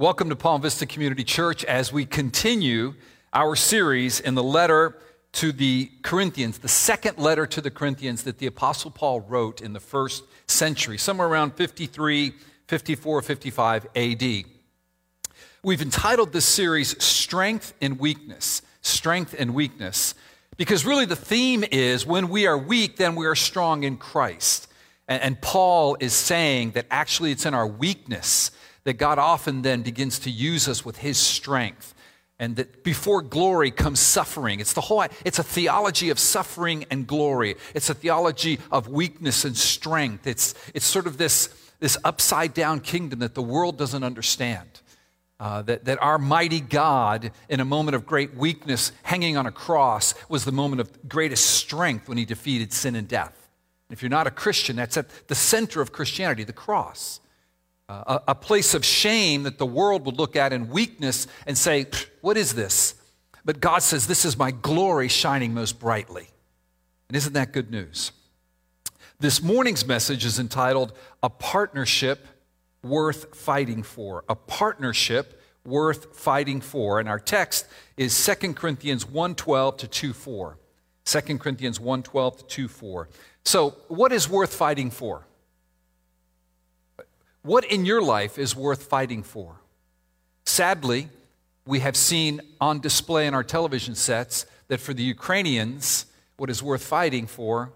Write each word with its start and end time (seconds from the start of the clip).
Welcome 0.00 0.30
to 0.30 0.36
Palm 0.36 0.62
Vista 0.62 0.86
Community 0.86 1.24
Church 1.24 1.62
as 1.62 1.92
we 1.92 2.06
continue 2.06 2.94
our 3.34 3.54
series 3.54 4.18
in 4.18 4.34
the 4.34 4.42
letter 4.42 4.96
to 5.32 5.52
the 5.52 5.90
Corinthians, 6.00 6.56
the 6.56 6.68
second 6.68 7.18
letter 7.18 7.46
to 7.48 7.60
the 7.60 7.70
Corinthians 7.70 8.22
that 8.22 8.38
the 8.38 8.46
Apostle 8.46 8.90
Paul 8.90 9.20
wrote 9.20 9.60
in 9.60 9.74
the 9.74 9.78
first 9.78 10.24
century, 10.46 10.96
somewhere 10.96 11.28
around 11.28 11.52
53, 11.52 12.32
54, 12.66 13.20
55 13.20 13.86
AD. 13.94 14.44
We've 15.62 15.82
entitled 15.82 16.32
this 16.32 16.46
series 16.46 17.04
Strength 17.04 17.74
and 17.82 17.98
Weakness. 17.98 18.62
Strength 18.80 19.36
and 19.38 19.52
Weakness. 19.52 20.14
Because 20.56 20.86
really 20.86 21.04
the 21.04 21.14
theme 21.14 21.62
is 21.70 22.06
when 22.06 22.30
we 22.30 22.46
are 22.46 22.56
weak, 22.56 22.96
then 22.96 23.16
we 23.16 23.26
are 23.26 23.34
strong 23.34 23.82
in 23.82 23.98
Christ. 23.98 24.66
And, 25.08 25.22
and 25.22 25.40
Paul 25.42 25.98
is 26.00 26.14
saying 26.14 26.70
that 26.70 26.86
actually 26.90 27.32
it's 27.32 27.44
in 27.44 27.52
our 27.52 27.66
weakness 27.66 28.50
that 28.84 28.94
God 28.94 29.18
often 29.18 29.62
then 29.62 29.82
begins 29.82 30.18
to 30.20 30.30
use 30.30 30.68
us 30.68 30.84
with 30.84 30.98
his 30.98 31.18
strength. 31.18 31.94
And 32.38 32.56
that 32.56 32.82
before 32.82 33.20
glory 33.20 33.70
comes 33.70 34.00
suffering. 34.00 34.60
It's 34.60 34.72
the 34.72 34.80
whole, 34.80 35.04
it's 35.24 35.38
a 35.38 35.42
theology 35.42 36.08
of 36.08 36.18
suffering 36.18 36.86
and 36.90 37.06
glory. 37.06 37.56
It's 37.74 37.90
a 37.90 37.94
theology 37.94 38.58
of 38.72 38.88
weakness 38.88 39.44
and 39.44 39.54
strength. 39.54 40.26
It's, 40.26 40.54
it's 40.74 40.86
sort 40.86 41.06
of 41.06 41.18
this, 41.18 41.50
this 41.80 41.98
upside 42.02 42.54
down 42.54 42.80
kingdom 42.80 43.18
that 43.18 43.34
the 43.34 43.42
world 43.42 43.76
doesn't 43.76 44.02
understand. 44.02 44.68
Uh, 45.38 45.62
that, 45.62 45.86
that 45.86 46.02
our 46.02 46.18
mighty 46.18 46.60
God, 46.60 47.30
in 47.48 47.60
a 47.60 47.64
moment 47.64 47.94
of 47.94 48.06
great 48.06 48.34
weakness, 48.34 48.92
hanging 49.02 49.36
on 49.36 49.46
a 49.46 49.52
cross, 49.52 50.14
was 50.28 50.44
the 50.44 50.52
moment 50.52 50.80
of 50.80 51.08
greatest 51.08 51.46
strength 51.46 52.08
when 52.08 52.18
he 52.18 52.26
defeated 52.26 52.72
sin 52.72 52.94
and 52.94 53.08
death. 53.08 53.48
If 53.90 54.02
you're 54.02 54.10
not 54.10 54.26
a 54.26 54.30
Christian, 54.30 54.76
that's 54.76 54.96
at 54.96 55.28
the 55.28 55.34
center 55.34 55.80
of 55.80 55.92
Christianity, 55.92 56.44
the 56.44 56.52
cross 56.52 57.20
a, 57.90 58.22
a 58.28 58.34
place 58.34 58.74
of 58.74 58.84
shame 58.84 59.42
that 59.42 59.58
the 59.58 59.66
world 59.66 60.06
would 60.06 60.16
look 60.16 60.36
at 60.36 60.52
in 60.52 60.68
weakness 60.68 61.26
and 61.46 61.56
say, 61.56 61.86
What 62.20 62.36
is 62.36 62.54
this? 62.54 62.94
But 63.44 63.60
God 63.60 63.82
says, 63.82 64.06
This 64.06 64.24
is 64.24 64.38
my 64.38 64.50
glory 64.50 65.08
shining 65.08 65.54
most 65.54 65.80
brightly. 65.80 66.28
And 67.08 67.16
isn't 67.16 67.32
that 67.32 67.52
good 67.52 67.70
news? 67.70 68.12
This 69.18 69.42
morning's 69.42 69.86
message 69.86 70.24
is 70.24 70.38
entitled 70.38 70.92
A 71.22 71.28
Partnership 71.28 72.26
Worth 72.82 73.36
Fighting 73.36 73.82
For. 73.82 74.24
A 74.28 74.36
Partnership 74.36 75.42
Worth 75.64 76.16
Fighting 76.16 76.60
For. 76.60 77.00
And 77.00 77.08
our 77.08 77.18
text 77.18 77.66
is 77.96 78.14
2 78.24 78.54
Corinthians 78.54 79.04
1:12 79.04 79.76
to 79.78 79.88
2:4. 79.88 80.56
2 81.04 81.38
Corinthians 81.38 81.78
1:12 81.80 82.38
to 82.38 82.44
2:4. 82.68 83.08
So, 83.44 83.70
what 83.88 84.12
is 84.12 84.28
worth 84.28 84.54
fighting 84.54 84.90
for? 84.90 85.26
What 87.42 87.64
in 87.64 87.84
your 87.84 88.02
life 88.02 88.38
is 88.38 88.54
worth 88.54 88.84
fighting 88.84 89.22
for? 89.22 89.56
Sadly, 90.44 91.08
we 91.66 91.80
have 91.80 91.96
seen 91.96 92.40
on 92.60 92.80
display 92.80 93.26
in 93.26 93.34
our 93.34 93.44
television 93.44 93.94
sets 93.94 94.46
that 94.68 94.80
for 94.80 94.92
the 94.92 95.02
Ukrainians, 95.02 96.06
what 96.36 96.50
is 96.50 96.62
worth 96.62 96.84
fighting 96.84 97.26
for 97.26 97.72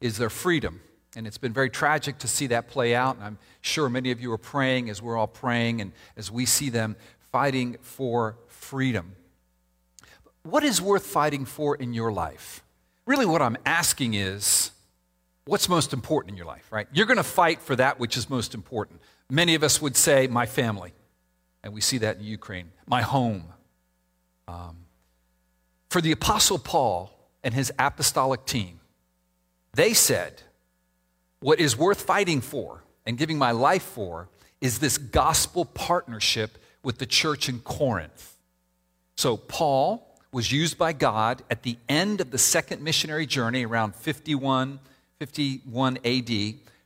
is 0.00 0.18
their 0.18 0.30
freedom. 0.30 0.80
And 1.16 1.26
it's 1.26 1.38
been 1.38 1.52
very 1.52 1.70
tragic 1.70 2.18
to 2.18 2.28
see 2.28 2.46
that 2.48 2.68
play 2.68 2.94
out. 2.94 3.16
And 3.16 3.24
I'm 3.24 3.38
sure 3.60 3.88
many 3.88 4.10
of 4.10 4.20
you 4.20 4.30
are 4.32 4.38
praying 4.38 4.90
as 4.90 5.02
we're 5.02 5.16
all 5.16 5.26
praying 5.26 5.80
and 5.80 5.92
as 6.16 6.30
we 6.30 6.46
see 6.46 6.68
them 6.70 6.96
fighting 7.32 7.76
for 7.80 8.36
freedom. 8.46 9.16
What 10.42 10.62
is 10.62 10.80
worth 10.80 11.06
fighting 11.06 11.44
for 11.44 11.74
in 11.74 11.92
your 11.92 12.12
life? 12.12 12.62
Really, 13.06 13.26
what 13.26 13.42
I'm 13.42 13.56
asking 13.66 14.14
is 14.14 14.70
what's 15.48 15.68
most 15.68 15.94
important 15.94 16.32
in 16.32 16.36
your 16.36 16.46
life, 16.46 16.70
right? 16.70 16.86
You're 16.92 17.06
going 17.06 17.16
to 17.16 17.22
fight 17.22 17.62
for 17.62 17.74
that 17.76 17.98
which 17.98 18.18
is 18.18 18.28
most 18.28 18.54
important. 18.54 19.00
Many 19.30 19.54
of 19.54 19.62
us 19.62 19.80
would 19.80 19.96
say, 19.96 20.26
my 20.26 20.44
family. 20.44 20.92
And 21.64 21.72
we 21.72 21.80
see 21.80 21.98
that 21.98 22.18
in 22.18 22.24
Ukraine. 22.24 22.70
My 22.86 23.00
home. 23.00 23.44
Um, 24.46 24.76
for 25.88 26.02
the 26.02 26.12
Apostle 26.12 26.58
Paul 26.58 27.10
and 27.42 27.54
his 27.54 27.72
apostolic 27.78 28.44
team, 28.44 28.80
they 29.72 29.94
said, 29.94 30.42
what 31.40 31.60
is 31.60 31.76
worth 31.78 32.02
fighting 32.02 32.42
for 32.42 32.84
and 33.06 33.16
giving 33.16 33.38
my 33.38 33.52
life 33.52 33.82
for 33.82 34.28
is 34.60 34.80
this 34.80 34.98
gospel 34.98 35.64
partnership 35.64 36.58
with 36.82 36.98
the 36.98 37.06
church 37.06 37.48
in 37.48 37.60
Corinth. 37.60 38.36
So, 39.16 39.36
Paul 39.36 40.04
was 40.30 40.52
used 40.52 40.76
by 40.76 40.92
God 40.92 41.42
at 41.50 41.62
the 41.62 41.78
end 41.88 42.20
of 42.20 42.30
the 42.32 42.38
second 42.38 42.82
missionary 42.82 43.24
journey 43.24 43.64
around 43.64 43.94
51 43.94 44.78
51 45.18 45.98
AD 46.04 46.28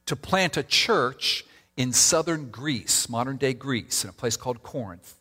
to 0.07 0.17
plant 0.17 0.57
a 0.57 0.63
church 0.63 1.45
in 1.77 1.93
southern 1.93 2.51
Greece, 2.51 3.09
modern 3.09 3.37
day 3.37 3.53
Greece, 3.53 4.05
in 4.05 4.11
a 4.11 4.13
place 4.13 4.37
called 4.37 4.63
Corinth. 4.63 5.17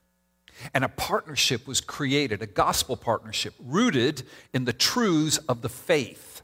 And 0.73 0.83
a 0.83 0.89
partnership 0.89 1.67
was 1.67 1.81
created, 1.81 2.41
a 2.41 2.47
gospel 2.47 2.95
partnership 2.95 3.53
rooted 3.59 4.23
in 4.53 4.65
the 4.65 4.73
truths 4.73 5.37
of 5.49 5.61
the 5.61 5.69
faith. 5.69 6.41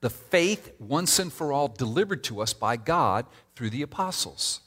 The 0.00 0.10
faith, 0.10 0.72
once 0.78 1.18
and 1.18 1.32
for 1.32 1.52
all, 1.52 1.68
delivered 1.68 2.24
to 2.24 2.40
us 2.40 2.52
by 2.52 2.76
God 2.76 3.26
through 3.54 3.70
the 3.70 3.82
apostles. 3.82 4.60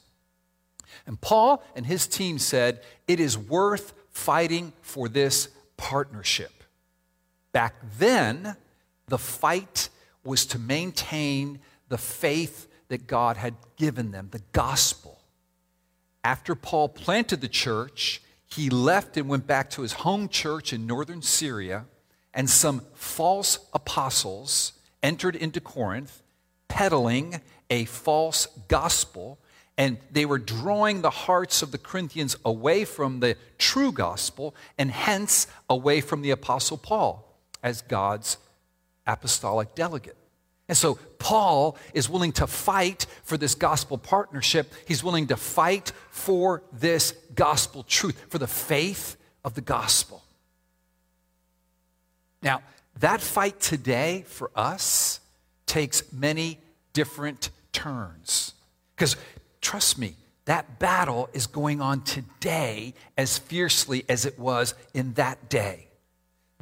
And 1.06 1.20
Paul 1.20 1.62
and 1.74 1.86
his 1.86 2.06
team 2.06 2.38
said, 2.38 2.82
It 3.08 3.18
is 3.18 3.36
worth 3.36 3.92
fighting 4.10 4.72
for 4.82 5.08
this 5.08 5.48
partnership. 5.76 6.62
Back 7.52 7.74
then, 7.98 8.56
the 9.08 9.18
fight 9.18 9.88
was 10.24 10.46
to 10.46 10.58
maintain 10.58 11.60
the 11.88 11.98
faith 11.98 12.68
that 12.88 13.06
God 13.06 13.36
had 13.36 13.54
given 13.76 14.10
them, 14.10 14.28
the 14.30 14.42
gospel. 14.52 15.20
After 16.24 16.54
Paul 16.54 16.88
planted 16.88 17.40
the 17.40 17.48
church, 17.48 18.22
he 18.46 18.70
left 18.70 19.16
and 19.16 19.28
went 19.28 19.46
back 19.46 19.70
to 19.70 19.82
his 19.82 19.92
home 19.92 20.28
church 20.28 20.72
in 20.72 20.86
northern 20.86 21.22
Syria, 21.22 21.86
and 22.34 22.48
some 22.48 22.82
false 22.94 23.58
apostles 23.72 24.72
entered 25.02 25.36
into 25.36 25.60
Corinth 25.60 26.22
peddling 26.68 27.40
a 27.68 27.84
false 27.86 28.46
gospel, 28.68 29.38
and 29.76 29.98
they 30.10 30.24
were 30.24 30.38
drawing 30.38 31.02
the 31.02 31.10
hearts 31.10 31.62
of 31.62 31.72
the 31.72 31.78
Corinthians 31.78 32.36
away 32.44 32.84
from 32.84 33.20
the 33.20 33.36
true 33.58 33.92
gospel 33.92 34.54
and 34.78 34.90
hence 34.90 35.46
away 35.68 36.00
from 36.00 36.22
the 36.22 36.30
apostle 36.30 36.76
Paul 36.76 37.28
as 37.62 37.82
God's 37.82 38.36
apostolic 39.06 39.74
delegate. 39.74 40.16
And 40.68 40.76
so 40.78 40.94
Paul 41.18 41.76
is 41.92 42.08
willing 42.08 42.32
to 42.32 42.46
fight 42.46 43.06
for 43.24 43.36
this 43.36 43.54
gospel 43.54 43.98
partnership. 43.98 44.72
He's 44.86 45.04
willing 45.04 45.26
to 45.26 45.36
fight 45.36 45.92
for 46.10 46.62
this 46.72 47.14
gospel 47.34 47.82
truth, 47.82 48.24
for 48.28 48.38
the 48.38 48.46
faith 48.46 49.16
of 49.44 49.54
the 49.54 49.60
gospel. 49.60 50.22
Now, 52.42 52.62
that 53.00 53.20
fight 53.20 53.60
today 53.60 54.24
for 54.26 54.50
us 54.54 55.20
takes 55.66 56.12
many 56.12 56.58
different 56.92 57.50
turns. 57.72 58.54
Because 58.94 59.16
trust 59.60 59.98
me, 59.98 60.14
that 60.44 60.78
battle 60.78 61.28
is 61.32 61.46
going 61.46 61.80
on 61.80 62.02
today 62.02 62.94
as 63.16 63.38
fiercely 63.38 64.04
as 64.08 64.26
it 64.26 64.38
was 64.38 64.74
in 64.92 65.14
that 65.14 65.48
day. 65.48 65.88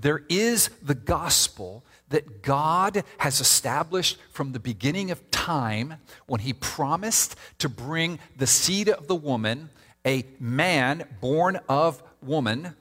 There 0.00 0.24
is 0.28 0.68
the 0.82 0.94
gospel 0.94 1.84
that 2.10 2.42
God 2.42 3.02
has 3.18 3.40
established 3.40 4.18
from 4.30 4.52
the 4.52 4.60
beginning 4.60 5.10
of 5.10 5.30
time 5.30 5.94
when 6.26 6.40
He 6.40 6.52
promised 6.52 7.36
to 7.58 7.68
bring 7.68 8.18
the 8.36 8.46
seed 8.46 8.88
of 8.88 9.06
the 9.08 9.16
woman, 9.16 9.70
a 10.06 10.26
man 10.38 11.04
born 11.20 11.58
of 11.68 12.02
woman, 12.22 12.74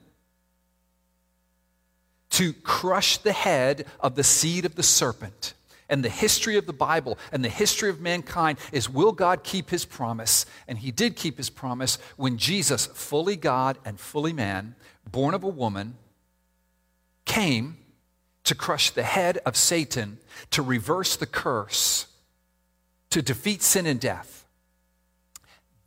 to 2.30 2.52
crush 2.52 3.18
the 3.18 3.32
head 3.32 3.86
of 4.00 4.14
the 4.14 4.24
seed 4.24 4.64
of 4.64 4.74
the 4.74 4.82
serpent. 4.82 5.54
And 5.88 6.04
the 6.04 6.08
history 6.08 6.56
of 6.56 6.66
the 6.66 6.72
Bible 6.72 7.18
and 7.32 7.44
the 7.44 7.48
history 7.48 7.90
of 7.90 8.00
mankind 8.00 8.58
is 8.70 8.88
will 8.88 9.10
God 9.10 9.42
keep 9.42 9.70
his 9.70 9.84
promise? 9.84 10.46
And 10.68 10.78
he 10.78 10.92
did 10.92 11.16
keep 11.16 11.36
his 11.36 11.50
promise 11.50 11.98
when 12.16 12.38
Jesus, 12.38 12.86
fully 12.86 13.34
God 13.34 13.76
and 13.84 13.98
fully 13.98 14.32
man, 14.32 14.76
born 15.10 15.34
of 15.34 15.42
a 15.42 15.48
woman, 15.48 15.96
came 17.24 17.79
to 18.44 18.54
crush 18.54 18.90
the 18.90 19.02
head 19.02 19.38
of 19.46 19.56
Satan, 19.56 20.18
to 20.50 20.62
reverse 20.62 21.16
the 21.16 21.26
curse, 21.26 22.06
to 23.10 23.22
defeat 23.22 23.62
sin 23.62 23.86
and 23.86 24.00
death. 24.00 24.46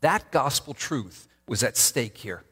That 0.02 0.32
gospel 0.32 0.74
truth 0.74 1.28
was 1.48 1.64
at 1.64 1.78
stake 1.78 2.18
here. 2.18 2.44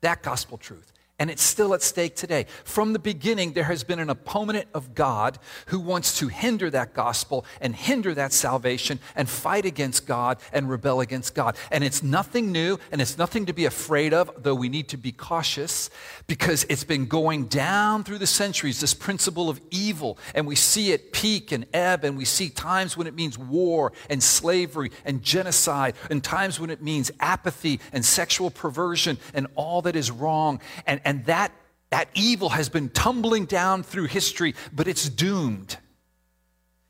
That 0.00 0.22
gospel 0.22 0.58
truth. 0.58 0.92
And 1.18 1.30
it's 1.30 1.42
still 1.42 1.72
at 1.72 1.80
stake 1.80 2.14
today. 2.14 2.44
From 2.64 2.92
the 2.92 2.98
beginning, 2.98 3.54
there 3.54 3.64
has 3.64 3.84
been 3.84 4.00
an 4.00 4.10
opponent 4.10 4.68
of 4.74 4.94
God 4.94 5.38
who 5.66 5.80
wants 5.80 6.18
to 6.18 6.28
hinder 6.28 6.68
that 6.68 6.92
gospel 6.92 7.46
and 7.58 7.74
hinder 7.74 8.12
that 8.12 8.34
salvation 8.34 8.98
and 9.14 9.26
fight 9.26 9.64
against 9.64 10.06
God 10.06 10.36
and 10.52 10.68
rebel 10.68 11.00
against 11.00 11.34
God. 11.34 11.56
And 11.72 11.82
it's 11.82 12.02
nothing 12.02 12.52
new 12.52 12.78
and 12.92 13.00
it's 13.00 13.16
nothing 13.16 13.46
to 13.46 13.54
be 13.54 13.64
afraid 13.64 14.12
of, 14.12 14.30
though 14.36 14.54
we 14.54 14.68
need 14.68 14.88
to 14.90 14.98
be 14.98 15.10
cautious 15.10 15.88
because 16.26 16.64
it's 16.68 16.84
been 16.84 17.06
going 17.06 17.46
down 17.46 18.04
through 18.04 18.18
the 18.18 18.26
centuries, 18.26 18.80
this 18.80 18.92
principle 18.92 19.48
of 19.48 19.58
evil. 19.70 20.18
And 20.34 20.46
we 20.46 20.54
see 20.54 20.92
it 20.92 21.12
peak 21.12 21.50
and 21.50 21.64
ebb, 21.72 22.04
and 22.04 22.18
we 22.18 22.26
see 22.26 22.50
times 22.50 22.94
when 22.94 23.06
it 23.06 23.14
means 23.14 23.38
war 23.38 23.94
and 24.10 24.22
slavery 24.22 24.90
and 25.06 25.22
genocide, 25.22 25.94
and 26.10 26.22
times 26.22 26.60
when 26.60 26.68
it 26.68 26.82
means 26.82 27.10
apathy 27.20 27.80
and 27.92 28.04
sexual 28.04 28.50
perversion 28.50 29.16
and 29.32 29.46
all 29.54 29.80
that 29.80 29.96
is 29.96 30.10
wrong. 30.10 30.60
And 30.86 31.00
and 31.06 31.24
that, 31.26 31.52
that 31.90 32.08
evil 32.14 32.48
has 32.48 32.68
been 32.68 32.88
tumbling 32.88 33.44
down 33.46 33.84
through 33.84 34.06
history, 34.06 34.56
but 34.72 34.88
it's 34.88 35.08
doomed. 35.08 35.78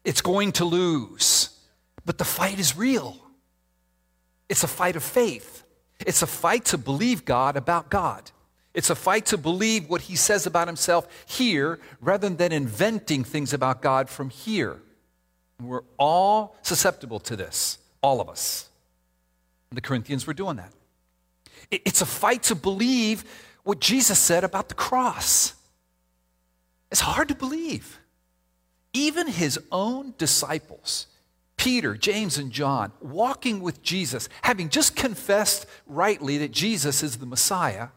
It's 0.05 0.23
going 0.23 0.53
to 0.53 0.65
lose. 0.65 1.51
But 2.07 2.17
the 2.17 2.25
fight 2.25 2.59
is 2.59 2.79
real. 2.79 3.19
It's 4.49 4.65
a 4.65 4.69
fight 4.69 4.97
of 4.97 5.03
faith. 5.03 5.65
It's 6.01 6.23
a 6.23 6.27
fight 6.27 6.65
to 6.67 6.79
believe 6.79 7.27
God 7.27 7.59
about 7.59 7.91
God. 7.91 8.31
It's 8.73 8.89
a 8.89 8.95
fight 8.95 9.27
to 9.27 9.39
believe 9.39 9.91
what 9.91 10.03
he 10.03 10.17
says 10.17 10.47
about 10.47 10.67
himself 10.67 11.07
here 11.27 11.79
rather 12.01 12.31
than 12.31 12.53
inventing 12.53 13.23
things 13.23 13.53
about 13.53 13.83
God 13.83 14.09
from 14.09 14.31
here. 14.31 14.79
We're 15.63 15.85
all 15.99 16.57
susceptible 16.63 17.21
to 17.21 17.37
this, 17.37 17.77
all 18.03 18.23
of 18.23 18.31
us. 18.31 18.71
The 19.73 19.83
Corinthians 19.83 20.27
were 20.27 20.35
doing 20.35 20.57
that. 20.57 20.73
It's 21.71 22.01
a 22.01 22.07
fight 22.07 22.45
to 22.45 22.55
believe 22.55 23.25
what 23.67 23.81
Jesus 23.81 24.19
said 24.21 24.45
about 24.45 24.69
the 24.69 24.75
cross. 24.75 25.55
It's 26.93 27.01
hard 27.01 27.27
to 27.29 27.35
believe. 27.35 27.99
Even 28.93 29.27
his 29.27 29.59
own 29.73 30.15
disciples, 30.19 31.09
Peter, 31.57 31.97
James, 31.97 32.39
and 32.39 32.53
John, 32.53 32.93
walking 33.01 33.61
with 33.61 33.83
Jesus, 33.83 34.29
having 34.43 34.69
just 34.69 34.95
confessed 34.95 35.67
rightly 35.85 36.39
that 36.39 36.53
Jesus 36.53 37.03
is 37.03 37.19
the 37.19 37.27
Messiah, 37.27 37.89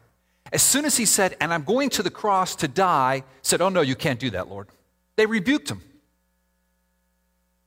as 0.52 0.60
soon 0.60 0.84
as 0.84 0.96
he 0.96 1.06
said, 1.06 1.36
And 1.40 1.54
I'm 1.54 1.62
going 1.62 1.88
to 1.90 2.02
the 2.02 2.10
cross 2.10 2.56
to 2.56 2.68
die, 2.68 3.22
said, 3.40 3.60
Oh, 3.60 3.68
no, 3.68 3.80
you 3.80 3.94
can't 3.94 4.18
do 4.18 4.30
that, 4.30 4.48
Lord. 4.48 4.66
They 5.14 5.26
rebuked 5.26 5.70
him. 5.70 5.82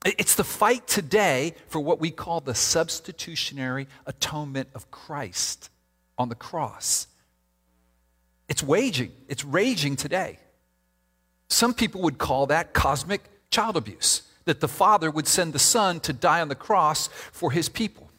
It's 0.05 0.35
the 0.35 0.43
fight 0.43 0.89
today 0.89 1.55
for 1.69 1.79
what 1.79 2.01
we 2.01 2.11
call 2.11 2.41
the 2.41 2.53
substitutionary 2.53 3.87
atonement 4.05 4.67
of 4.75 4.91
Christ 4.91 5.69
on 6.17 6.27
the 6.27 6.35
cross. 6.35 7.07
It's 8.53 8.61
waging, 8.61 9.11
it's 9.27 9.43
raging 9.43 9.95
today. 9.95 10.37
Some 11.47 11.73
people 11.73 12.03
would 12.03 12.19
call 12.19 12.45
that 12.45 12.71
cosmic 12.71 13.23
child 13.49 13.75
abuse, 13.75 14.21
that 14.45 14.59
the 14.59 14.67
Father 14.67 15.09
would 15.09 15.27
send 15.27 15.53
the 15.53 15.57
Son 15.57 15.99
to 16.01 16.13
die 16.13 16.39
on 16.39 16.49
the 16.49 16.55
cross 16.55 17.07
for 17.31 17.49
his 17.49 17.67
people. 17.67 18.11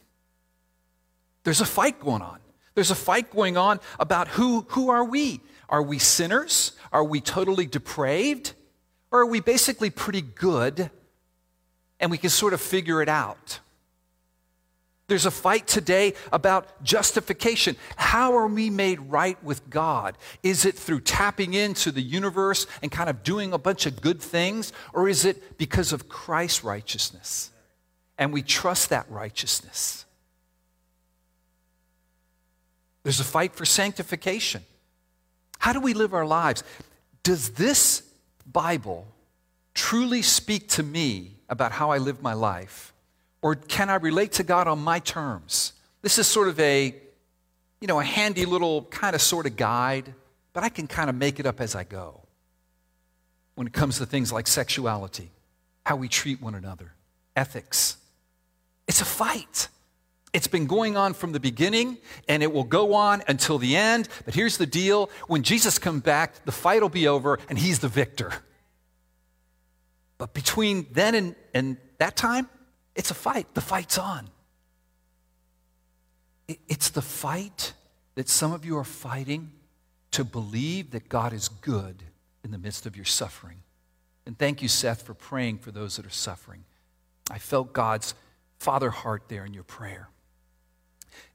There's 1.45 1.61
a 1.61 1.65
fight 1.65 2.01
going 2.01 2.21
on. 2.21 2.39
There's 2.73 2.91
a 2.91 2.95
fight 2.95 3.31
going 3.31 3.55
on 3.55 3.79
about 3.97 4.27
who, 4.27 4.65
who 4.71 4.89
are 4.89 5.05
we? 5.05 5.39
Are 5.69 5.81
we 5.81 5.99
sinners? 5.99 6.73
Are 6.91 7.05
we 7.05 7.21
totally 7.21 7.65
depraved? 7.65 8.55
Or 9.11 9.21
are 9.21 9.25
we 9.25 9.39
basically 9.39 9.89
pretty 9.89 10.21
good 10.21 10.91
and 12.01 12.11
we 12.11 12.17
can 12.17 12.29
sort 12.29 12.51
of 12.51 12.59
figure 12.59 13.01
it 13.01 13.07
out? 13.07 13.61
There's 15.07 15.27
a 15.27 15.31
fight 15.31 15.67
today 15.67 16.13
about 16.31 16.83
justification. 16.83 17.75
How 17.95 18.35
are 18.37 18.47
we 18.47 18.71
made 18.71 18.99
right 19.01 19.41
with 19.43 19.69
God? 19.69 20.17
Is 20.41 20.65
it 20.65 20.75
through 20.75 21.01
tapping 21.01 21.53
into 21.53 21.91
the 21.91 22.01
universe 22.01 22.65
and 22.81 22.91
kind 22.91 23.07
of 23.09 23.21
doing 23.21 23.53
a 23.53 23.59
bunch 23.59 23.85
of 23.85 24.01
good 24.01 24.19
things? 24.19 24.73
Or 24.93 25.07
is 25.07 25.23
it 25.23 25.59
because 25.59 25.93
of 25.93 26.09
Christ's 26.09 26.63
righteousness? 26.63 27.51
And 28.17 28.33
we 28.33 28.41
trust 28.41 28.89
that 28.89 29.05
righteousness. 29.09 30.05
There's 33.03 33.19
a 33.19 33.25
fight 33.25 33.53
for 33.53 33.65
sanctification. 33.65 34.63
How 35.59 35.71
do 35.71 35.79
we 35.79 35.93
live 35.93 36.15
our 36.15 36.25
lives? 36.25 36.63
Does 37.21 37.51
this 37.51 38.01
Bible 38.51 39.07
truly 39.75 40.23
speak 40.23 40.67
to 40.69 40.81
me 40.81 41.35
about 41.47 41.73
how 41.73 41.91
I 41.91 41.99
live 41.99 42.23
my 42.23 42.33
life? 42.33 42.91
Or 43.45 43.53
can 43.53 43.91
I 43.91 43.95
relate 43.97 44.31
to 44.33 44.43
God 44.43 44.67
on 44.67 44.79
my 44.79 44.97
terms? 44.97 45.73
This 46.01 46.17
is 46.17 46.25
sort 46.25 46.47
of 46.47 46.59
a, 46.59 46.95
you 47.79 47.87
know, 47.87 47.99
a 47.99 48.03
handy 48.03 48.43
little 48.43 48.85
kind 48.85 49.15
of 49.15 49.21
sort 49.21 49.45
of 49.45 49.55
guide, 49.55 50.15
but 50.51 50.63
I 50.63 50.69
can 50.69 50.87
kind 50.87 51.11
of 51.11 51.15
make 51.15 51.39
it 51.39 51.45
up 51.45 51.61
as 51.61 51.75
I 51.75 51.83
go 51.83 52.21
when 53.53 53.67
it 53.67 53.73
comes 53.73 53.99
to 53.99 54.07
things 54.07 54.31
like 54.31 54.47
sexuality, 54.47 55.29
how 55.85 55.95
we 55.95 56.07
treat 56.07 56.41
one 56.41 56.55
another, 56.55 56.93
ethics. 57.35 57.97
It's 58.87 59.01
a 59.01 59.05
fight. 59.05 59.67
It's 60.33 60.47
been 60.47 60.65
going 60.65 60.97
on 60.97 61.13
from 61.13 61.31
the 61.31 61.39
beginning 61.39 61.99
and 62.27 62.41
it 62.41 62.51
will 62.51 62.63
go 62.63 62.95
on 62.95 63.21
until 63.27 63.59
the 63.59 63.75
end. 63.75 64.09
But 64.25 64.33
here's 64.33 64.57
the 64.57 64.65
deal 64.65 65.11
when 65.27 65.43
Jesus 65.43 65.77
comes 65.77 66.01
back, 66.01 66.45
the 66.45 66.51
fight 66.51 66.81
will 66.81 66.89
be 66.89 67.07
over 67.07 67.37
and 67.47 67.59
he's 67.59 67.77
the 67.77 67.89
victor. 67.89 68.31
But 70.17 70.33
between 70.33 70.87
then 70.91 71.13
and, 71.13 71.35
and 71.53 71.77
that 71.99 72.15
time, 72.15 72.49
it's 72.95 73.11
a 73.11 73.15
fight. 73.15 73.53
The 73.53 73.61
fight's 73.61 73.97
on. 73.97 74.29
It's 76.67 76.89
the 76.89 77.01
fight 77.01 77.73
that 78.15 78.29
some 78.29 78.53
of 78.53 78.65
you 78.65 78.77
are 78.77 78.83
fighting 78.83 79.51
to 80.11 80.23
believe 80.23 80.91
that 80.91 81.09
God 81.09 81.33
is 81.33 81.49
good 81.49 82.03
in 82.43 82.51
the 82.51 82.57
midst 82.57 82.85
of 82.85 82.95
your 82.95 83.05
suffering. 83.05 83.57
And 84.25 84.37
thank 84.37 84.61
you, 84.61 84.67
Seth, 84.67 85.01
for 85.01 85.13
praying 85.13 85.59
for 85.59 85.71
those 85.71 85.97
that 85.97 86.05
are 86.05 86.11
suffering. 86.11 86.63
I 87.29 87.39
felt 87.39 87.73
God's 87.73 88.13
father 88.59 88.89
heart 88.89 89.23
there 89.27 89.45
in 89.45 89.53
your 89.53 89.63
prayer. 89.63 90.09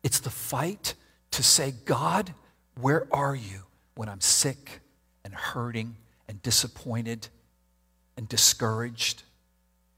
It's 0.03 0.21
the 0.21 0.31
fight 0.31 0.95
to 1.33 1.43
say, 1.43 1.75
God, 1.85 2.33
where 2.81 3.07
are 3.13 3.35
you 3.35 3.65
when 3.95 4.09
I'm 4.09 4.21
sick 4.21 4.81
and 5.25 5.35
hurting 5.35 5.97
and 6.29 6.43
disappointed 6.43 7.29
and 8.17 8.29
discouraged? 8.29 9.25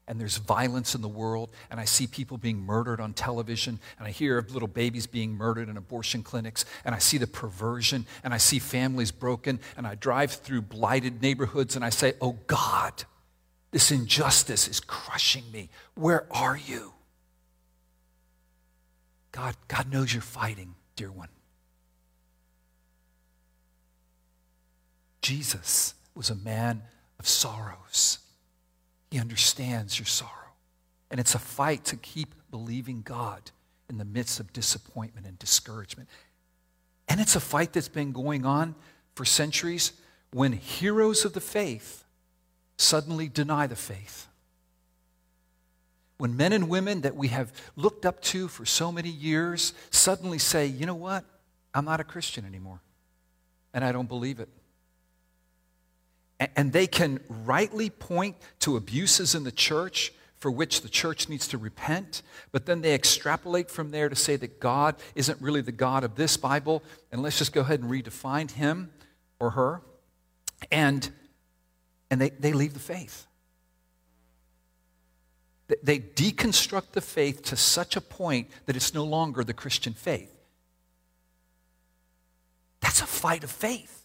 And 0.07 0.19
there's 0.19 0.37
violence 0.37 0.95
in 0.95 1.01
the 1.01 1.07
world, 1.07 1.49
and 1.71 1.79
I 1.79 1.85
see 1.85 2.07
people 2.07 2.37
being 2.37 2.59
murdered 2.59 2.99
on 2.99 3.13
television, 3.13 3.79
and 3.97 4.07
I 4.07 4.11
hear 4.11 4.37
of 4.37 4.53
little 4.53 4.67
babies 4.67 5.07
being 5.07 5.33
murdered 5.35 5.69
in 5.69 5.77
abortion 5.77 6.23
clinics, 6.23 6.65
and 6.83 6.93
I 6.93 6.97
see 6.97 7.17
the 7.17 7.27
perversion, 7.27 8.05
and 8.23 8.33
I 8.33 8.37
see 8.37 8.59
families 8.59 9.11
broken, 9.11 9.59
and 9.77 9.87
I 9.87 9.95
drive 9.95 10.31
through 10.31 10.63
blighted 10.63 11.21
neighborhoods, 11.21 11.75
and 11.75 11.85
I 11.85 11.89
say, 11.89 12.13
Oh 12.21 12.37
God, 12.47 13.05
this 13.71 13.91
injustice 13.91 14.67
is 14.67 14.79
crushing 14.79 15.45
me. 15.51 15.69
Where 15.95 16.27
are 16.31 16.57
you? 16.57 16.93
God, 19.31 19.55
God 19.67 19.91
knows 19.91 20.13
you're 20.13 20.21
fighting, 20.21 20.75
dear 20.95 21.11
one. 21.11 21.29
Jesus 25.21 25.95
was 26.13 26.29
a 26.29 26.35
man 26.35 26.83
of 27.17 27.27
sorrows. 27.27 28.19
He 29.13 29.19
understands 29.19 29.99
your 29.99 30.07
sorrow. 30.07 30.55
And 31.11 31.19
it's 31.19 31.35
a 31.35 31.39
fight 31.39 31.85
to 31.85 31.95
keep 31.95 32.33
believing 32.49 33.03
God 33.03 33.51
in 33.87 33.99
the 33.99 34.05
midst 34.05 34.39
of 34.39 34.51
disappointment 34.51 35.27
and 35.27 35.37
discouragement. 35.37 36.09
And 37.07 37.21
it's 37.21 37.35
a 37.35 37.39
fight 37.39 37.73
that's 37.73 37.89
been 37.89 38.11
going 38.11 38.43
on 38.43 38.73
for 39.13 39.23
centuries 39.23 39.91
when 40.31 40.51
heroes 40.51 41.25
of 41.25 41.33
the 41.33 41.41
faith 41.41 42.05
suddenly 42.77 43.27
deny 43.27 43.67
the 43.67 43.75
faith. 43.75 44.25
When 46.17 46.35
men 46.35 46.51
and 46.51 46.67
women 46.67 47.01
that 47.01 47.15
we 47.15 47.27
have 47.27 47.53
looked 47.75 48.07
up 48.07 48.19
to 48.21 48.47
for 48.47 48.65
so 48.65 48.91
many 48.91 49.09
years 49.09 49.73
suddenly 49.91 50.39
say, 50.39 50.65
you 50.65 50.87
know 50.87 50.95
what? 50.95 51.23
I'm 51.71 51.85
not 51.85 51.99
a 51.99 52.03
Christian 52.03 52.45
anymore. 52.45 52.81
And 53.75 53.85
I 53.85 53.91
don't 53.91 54.09
believe 54.09 54.39
it 54.39 54.49
and 56.39 56.73
they 56.73 56.87
can 56.87 57.19
rightly 57.27 57.89
point 57.89 58.35
to 58.59 58.75
abuses 58.77 59.35
in 59.35 59.43
the 59.43 59.51
church 59.51 60.13
for 60.43 60.51
which 60.51 60.81
the 60.81 60.89
church 60.89 61.29
needs 61.29 61.47
to 61.47 61.57
repent, 61.57 62.21
but 62.51 62.65
then 62.65 62.81
they 62.81 62.93
extrapolate 62.93 63.71
from 63.71 63.91
there 63.91 64.09
to 64.09 64.15
say 64.15 64.35
that 64.35 64.59
God 64.59 64.95
isn't 65.15 65.41
really 65.41 65.61
the 65.61 65.71
God 65.71 66.03
of 66.03 66.15
this 66.15 66.35
Bible, 66.35 66.83
and 67.13 67.21
let's 67.21 67.37
just 67.37 67.53
go 67.53 67.61
ahead 67.61 67.79
and 67.79 67.89
redefine 67.89 68.51
him 68.51 68.91
or 69.39 69.51
her. 69.51 69.81
And, 70.69 71.09
and 72.11 72.19
they, 72.19 72.31
they 72.31 72.51
leave 72.51 72.73
the 72.73 72.81
faith. 72.81 73.25
They 75.81 75.99
deconstruct 75.99 76.91
the 76.91 76.99
faith 76.99 77.43
to 77.43 77.55
such 77.55 77.95
a 77.95 78.01
point 78.01 78.49
that 78.65 78.75
it's 78.75 78.93
no 78.93 79.05
longer 79.05 79.45
the 79.45 79.53
Christian 79.53 79.93
faith. 79.93 80.29
That's 82.81 83.01
a 83.01 83.05
fight 83.05 83.45
of 83.45 83.51
faith. 83.51 84.02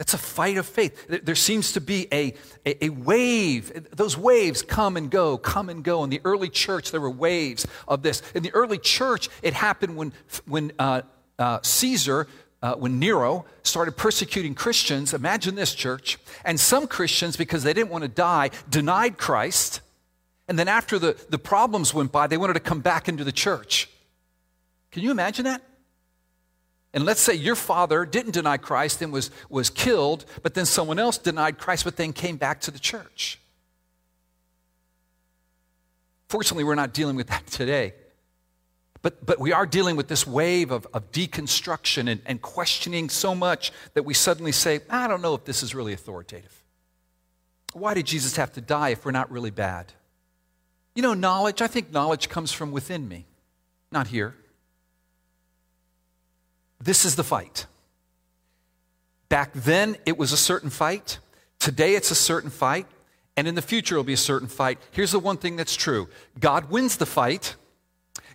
It's 0.00 0.14
a 0.14 0.18
fight 0.18 0.56
of 0.56 0.66
faith. 0.66 1.22
There 1.24 1.34
seems 1.34 1.72
to 1.74 1.80
be 1.80 2.08
a, 2.10 2.32
a, 2.64 2.86
a, 2.86 2.88
wave. 2.88 3.86
Those 3.94 4.16
waves 4.16 4.62
come 4.62 4.96
and 4.96 5.10
go, 5.10 5.36
come 5.36 5.68
and 5.68 5.84
go. 5.84 6.02
In 6.02 6.10
the 6.10 6.22
early 6.24 6.48
church, 6.48 6.90
there 6.90 7.02
were 7.02 7.10
waves 7.10 7.66
of 7.86 8.02
this. 8.02 8.22
In 8.34 8.42
the 8.42 8.50
early 8.54 8.78
church, 8.78 9.28
it 9.42 9.52
happened 9.52 9.96
when, 9.96 10.14
when 10.46 10.72
uh, 10.78 11.02
uh, 11.38 11.58
Caesar 11.62 12.26
uh, 12.62 12.74
when 12.74 12.98
Nero 12.98 13.46
started 13.62 13.92
persecuting 13.92 14.54
Christians, 14.54 15.14
imagine 15.14 15.54
this, 15.54 15.74
church, 15.74 16.18
and 16.44 16.60
some 16.60 16.86
Christians, 16.86 17.36
because 17.36 17.62
they 17.62 17.72
didn't 17.72 17.90
want 17.90 18.02
to 18.02 18.08
die, 18.08 18.50
denied 18.68 19.16
Christ. 19.16 19.80
And 20.48 20.58
then 20.58 20.68
after 20.68 20.98
the, 20.98 21.16
the 21.30 21.38
problems 21.38 21.94
went 21.94 22.12
by, 22.12 22.26
they 22.26 22.36
wanted 22.36 22.54
to 22.54 22.60
come 22.60 22.80
back 22.80 23.08
into 23.08 23.24
the 23.24 23.32
church. 23.32 23.88
Can 24.90 25.02
you 25.02 25.10
imagine 25.10 25.44
that? 25.44 25.62
And 26.92 27.04
let's 27.04 27.20
say 27.20 27.34
your 27.34 27.54
father 27.54 28.04
didn't 28.04 28.32
deny 28.32 28.56
Christ 28.56 29.00
and 29.00 29.12
was, 29.12 29.30
was 29.48 29.70
killed, 29.70 30.24
but 30.42 30.54
then 30.54 30.66
someone 30.66 30.98
else 30.98 31.18
denied 31.18 31.58
Christ, 31.58 31.84
but 31.84 31.96
then 31.96 32.12
came 32.12 32.36
back 32.36 32.60
to 32.62 32.70
the 32.70 32.80
church. 32.80 33.38
Fortunately, 36.28 36.64
we're 36.64 36.74
not 36.74 36.92
dealing 36.92 37.16
with 37.16 37.28
that 37.28 37.46
today. 37.48 37.94
But, 39.02 39.24
but 39.24 39.38
we 39.38 39.52
are 39.52 39.64
dealing 39.64 39.96
with 39.96 40.08
this 40.08 40.26
wave 40.26 40.70
of, 40.70 40.86
of 40.92 41.10
deconstruction 41.10 42.10
and, 42.10 42.20
and 42.26 42.42
questioning 42.42 43.08
so 43.08 43.34
much 43.34 43.72
that 43.94 44.02
we 44.02 44.12
suddenly 44.12 44.52
say, 44.52 44.80
I 44.90 45.08
don't 45.08 45.22
know 45.22 45.34
if 45.34 45.44
this 45.44 45.62
is 45.62 45.74
really 45.74 45.94
authoritative. 45.94 46.62
Why 47.72 47.94
did 47.94 48.06
Jesus 48.06 48.36
have 48.36 48.52
to 48.52 48.60
die 48.60 48.90
if 48.90 49.04
we're 49.04 49.12
not 49.12 49.30
really 49.30 49.50
bad? 49.50 49.92
You 50.94 51.02
know, 51.02 51.14
knowledge, 51.14 51.62
I 51.62 51.66
think 51.66 51.92
knowledge 51.92 52.28
comes 52.28 52.52
from 52.52 52.72
within 52.72 53.08
me, 53.08 53.26
not 53.90 54.08
here. 54.08 54.34
This 56.80 57.04
is 57.04 57.16
the 57.16 57.24
fight. 57.24 57.66
Back 59.28 59.52
then, 59.52 59.96
it 60.06 60.18
was 60.18 60.32
a 60.32 60.36
certain 60.36 60.70
fight. 60.70 61.18
Today, 61.58 61.94
it's 61.94 62.10
a 62.10 62.14
certain 62.14 62.50
fight. 62.50 62.86
And 63.36 63.46
in 63.46 63.54
the 63.54 63.62
future, 63.62 63.94
it'll 63.94 64.04
be 64.04 64.12
a 64.12 64.18
certain 64.18 64.48
fight. 64.48 64.78
Here's 64.90 65.12
the 65.12 65.18
one 65.18 65.36
thing 65.36 65.56
that's 65.56 65.76
true 65.76 66.08
God 66.38 66.70
wins 66.70 66.96
the 66.96 67.06
fight. 67.06 67.56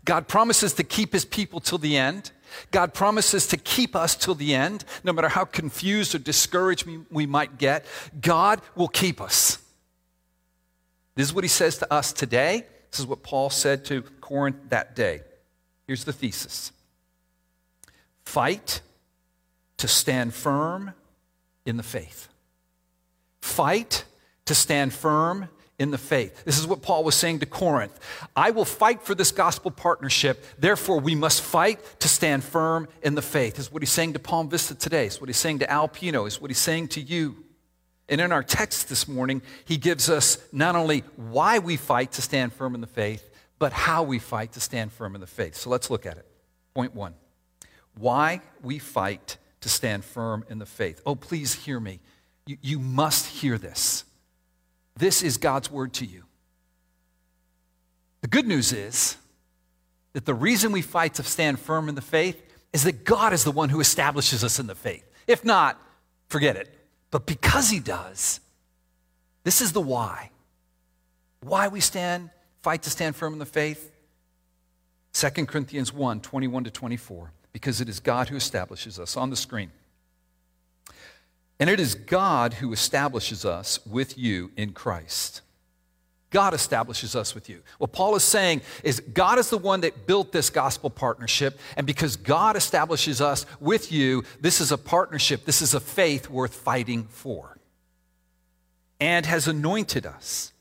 God 0.05 0.27
promises 0.27 0.73
to 0.73 0.83
keep 0.83 1.13
his 1.13 1.25
people 1.25 1.59
till 1.59 1.79
the 1.79 1.97
end. 1.97 2.31
God 2.71 2.93
promises 2.93 3.47
to 3.47 3.57
keep 3.57 3.95
us 3.95 4.15
till 4.15 4.35
the 4.35 4.53
end, 4.53 4.85
no 5.03 5.11
matter 5.11 5.27
how 5.27 5.45
confused 5.45 6.13
or 6.13 6.19
discouraged 6.19 6.87
we 7.09 7.25
might 7.25 7.57
get. 7.57 7.85
God 8.21 8.61
will 8.75 8.87
keep 8.87 9.19
us. 9.19 9.57
This 11.15 11.27
is 11.27 11.33
what 11.33 11.43
he 11.43 11.47
says 11.47 11.79
to 11.79 11.91
us 11.91 12.13
today. 12.13 12.65
This 12.91 12.99
is 12.99 13.07
what 13.07 13.23
Paul 13.23 13.49
said 13.49 13.83
to 13.85 14.03
Corinth 14.21 14.57
that 14.69 14.95
day. 14.95 15.21
Here's 15.87 16.03
the 16.03 16.13
thesis 16.13 16.71
Fight 18.25 18.81
to 19.77 19.87
stand 19.87 20.33
firm 20.33 20.93
in 21.65 21.77
the 21.77 21.83
faith. 21.83 22.29
Fight 23.41 24.05
to 24.45 24.55
stand 24.55 24.93
firm 24.93 25.49
in 25.77 25.91
the 25.91 25.97
faith. 25.97 26.45
This 26.45 26.57
is 26.57 26.65
what 26.65 26.81
Paul 26.81 27.03
was 27.03 27.15
saying 27.15 27.39
to 27.39 27.45
Corinth. 27.45 27.99
I 28.35 28.51
will 28.51 28.65
fight 28.65 29.01
for 29.01 29.13
this 29.13 29.31
gospel 29.31 29.71
partnership. 29.71 30.43
Therefore, 30.57 30.99
we 30.99 31.15
must 31.15 31.41
fight 31.41 31.79
to 31.99 32.07
stand 32.07 32.43
firm 32.43 32.87
in 33.01 33.15
the 33.15 33.21
faith. 33.21 33.59
Is 33.59 33.71
what 33.71 33.81
he's 33.81 33.91
saying 33.91 34.13
to 34.13 34.19
Palm 34.19 34.49
Vista 34.49 34.75
today. 34.75 35.05
is 35.07 35.19
what 35.19 35.29
he's 35.29 35.37
saying 35.37 35.59
to 35.59 35.67
Alpino. 35.67 36.27
is 36.27 36.39
what 36.39 36.49
he's 36.49 36.59
saying 36.59 36.89
to 36.89 37.01
you. 37.01 37.35
And 38.07 38.21
in 38.21 38.31
our 38.31 38.43
text 38.43 38.87
this 38.87 39.07
morning, 39.07 39.41
he 39.65 39.77
gives 39.77 40.09
us 40.09 40.37
not 40.51 40.75
only 40.75 41.03
why 41.15 41.59
we 41.59 41.75
fight 41.75 42.13
to 42.13 42.21
stand 42.21 42.53
firm 42.53 42.75
in 42.75 42.81
the 42.81 42.87
faith, 42.87 43.29
but 43.57 43.73
how 43.73 44.03
we 44.03 44.19
fight 44.19 44.53
to 44.53 44.59
stand 44.59 44.91
firm 44.91 45.15
in 45.15 45.21
the 45.21 45.27
faith. 45.27 45.55
So 45.55 45.69
let's 45.69 45.89
look 45.89 46.05
at 46.05 46.17
it. 46.17 46.25
Point 46.73 46.93
one 46.93 47.15
why 47.97 48.41
we 48.61 48.79
fight 48.79 49.37
to 49.61 49.69
stand 49.69 50.05
firm 50.05 50.45
in 50.49 50.59
the 50.59 50.65
faith. 50.65 51.01
Oh, 51.05 51.15
please 51.15 51.53
hear 51.53 51.79
me. 51.79 51.99
You, 52.45 52.57
you 52.61 52.79
must 52.79 53.25
hear 53.25 53.57
this. 53.57 54.03
This 54.95 55.23
is 55.23 55.37
God's 55.37 55.71
word 55.71 55.93
to 55.93 56.05
you. 56.05 56.23
The 58.21 58.27
good 58.27 58.47
news 58.47 58.71
is 58.71 59.17
that 60.13 60.25
the 60.25 60.33
reason 60.33 60.71
we 60.71 60.81
fight 60.81 61.15
to 61.15 61.23
stand 61.23 61.59
firm 61.59 61.89
in 61.89 61.95
the 61.95 62.01
faith 62.01 62.41
is 62.73 62.83
that 62.83 63.03
God 63.03 63.33
is 63.33 63.43
the 63.43 63.51
one 63.51 63.69
who 63.69 63.79
establishes 63.79 64.43
us 64.43 64.59
in 64.59 64.67
the 64.67 64.75
faith. 64.75 65.03
If 65.27 65.43
not, 65.43 65.79
forget 66.27 66.55
it. 66.55 66.73
But 67.11 67.25
because 67.25 67.69
He 67.69 67.79
does, 67.79 68.39
this 69.43 69.61
is 69.61 69.71
the 69.71 69.81
why. 69.81 70.31
Why 71.41 71.67
we 71.67 71.79
stand, 71.79 72.29
fight 72.61 72.83
to 72.83 72.89
stand 72.89 73.15
firm 73.15 73.33
in 73.33 73.39
the 73.39 73.45
faith. 73.45 73.91
2 75.13 75.45
Corinthians 75.45 75.93
1 75.93 76.19
21 76.21 76.65
to 76.65 76.71
24 76.71 77.31
because 77.55 77.79
it 77.79 77.87
is 77.87 78.01
God 78.01 78.27
who 78.27 78.35
establishes 78.35 78.99
us. 78.99 79.15
On 79.15 79.29
the 79.29 79.37
screen. 79.37 79.71
And 81.57 81.69
it 81.69 81.79
is 81.79 81.95
God 81.95 82.55
who 82.55 82.73
establishes 82.73 83.45
us 83.45 83.79
with 83.85 84.17
you 84.17 84.51
in 84.57 84.73
Christ. 84.73 85.39
God 86.31 86.53
establishes 86.53 87.15
us 87.15 87.33
with 87.33 87.47
you. 87.47 87.61
What 87.77 87.93
Paul 87.93 88.17
is 88.17 88.25
saying 88.25 88.59
is 88.83 88.99
God 88.99 89.39
is 89.39 89.49
the 89.49 89.57
one 89.57 89.79
that 89.81 90.05
built 90.05 90.33
this 90.33 90.49
gospel 90.49 90.89
partnership, 90.89 91.57
and 91.77 91.87
because 91.87 92.17
God 92.17 92.57
establishes 92.57 93.21
us 93.21 93.45
with 93.61 93.89
you, 93.89 94.25
this 94.41 94.59
is 94.59 94.73
a 94.73 94.77
partnership, 94.77 95.45
this 95.45 95.61
is 95.61 95.73
a 95.73 95.79
faith 95.79 96.29
worth 96.29 96.55
fighting 96.55 97.05
for, 97.05 97.57
and 98.99 99.25
has 99.25 99.47
anointed 99.47 100.05
us, 100.05 100.51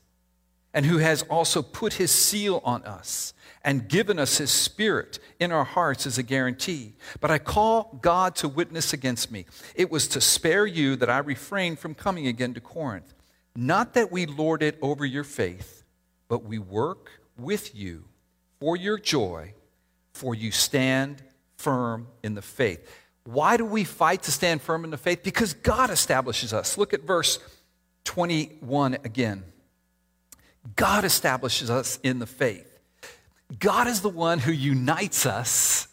and 0.73 0.85
who 0.85 0.99
has 0.99 1.23
also 1.23 1.61
put 1.61 1.95
his 1.95 2.09
seal 2.09 2.61
on 2.63 2.83
us 2.83 3.33
and 3.65 3.89
given 3.89 4.19
us 4.19 4.37
his 4.37 4.51
spirit 4.51 5.17
in 5.39 5.51
our 5.51 5.63
hearts 5.63 6.05
as 6.05 6.19
a 6.19 6.23
guarantee. 6.23 6.93
But 7.19 7.31
I 7.31 7.39
call 7.39 7.97
God 8.01 8.35
to 8.35 8.47
witness 8.47 8.93
against 8.93 9.31
me. 9.31 9.47
It 9.73 9.89
was 9.89 10.07
to 10.09 10.21
spare 10.21 10.67
you 10.67 10.95
that 10.97 11.09
I 11.09 11.17
refrained 11.17 11.79
from 11.79 11.95
coming 11.95 12.27
again 12.27 12.53
to 12.53 12.61
Corinth. 12.61 13.13
Not 13.55 13.95
that 13.95 14.11
we 14.11 14.27
lord 14.27 14.61
it 14.61 14.77
over 14.83 15.03
your 15.03 15.23
faith, 15.23 15.83
but 16.27 16.43
we 16.43 16.59
work 16.59 17.09
with 17.37 17.75
you 17.75 18.05
for 18.59 18.77
your 18.77 18.99
joy, 18.99 19.53
for 20.13 20.35
you 20.35 20.51
stand 20.51 21.23
firm 21.57 22.07
in 22.21 22.35
the 22.35 22.43
faith. 22.43 22.87
Why 23.23 23.57
do 23.57 23.65
we 23.65 23.83
fight 23.83 24.21
to 24.23 24.31
stand 24.31 24.61
firm 24.61 24.83
in 24.83 24.91
the 24.91 24.97
faith? 24.97 25.23
Because 25.23 25.55
God 25.55 25.89
establishes 25.89 26.53
us. 26.53 26.77
Look 26.77 26.93
at 26.93 27.01
verse 27.01 27.39
21 28.03 28.95
again. 29.03 29.43
God 30.75 31.03
establishes 31.03 31.71
us 31.71 31.97
in 32.03 32.19
the 32.19 32.27
faith. 32.27 32.74
God 33.59 33.87
is 33.87 34.01
the 34.01 34.09
one 34.09 34.39
who 34.39 34.51
unites 34.51 35.25
us 35.25 35.87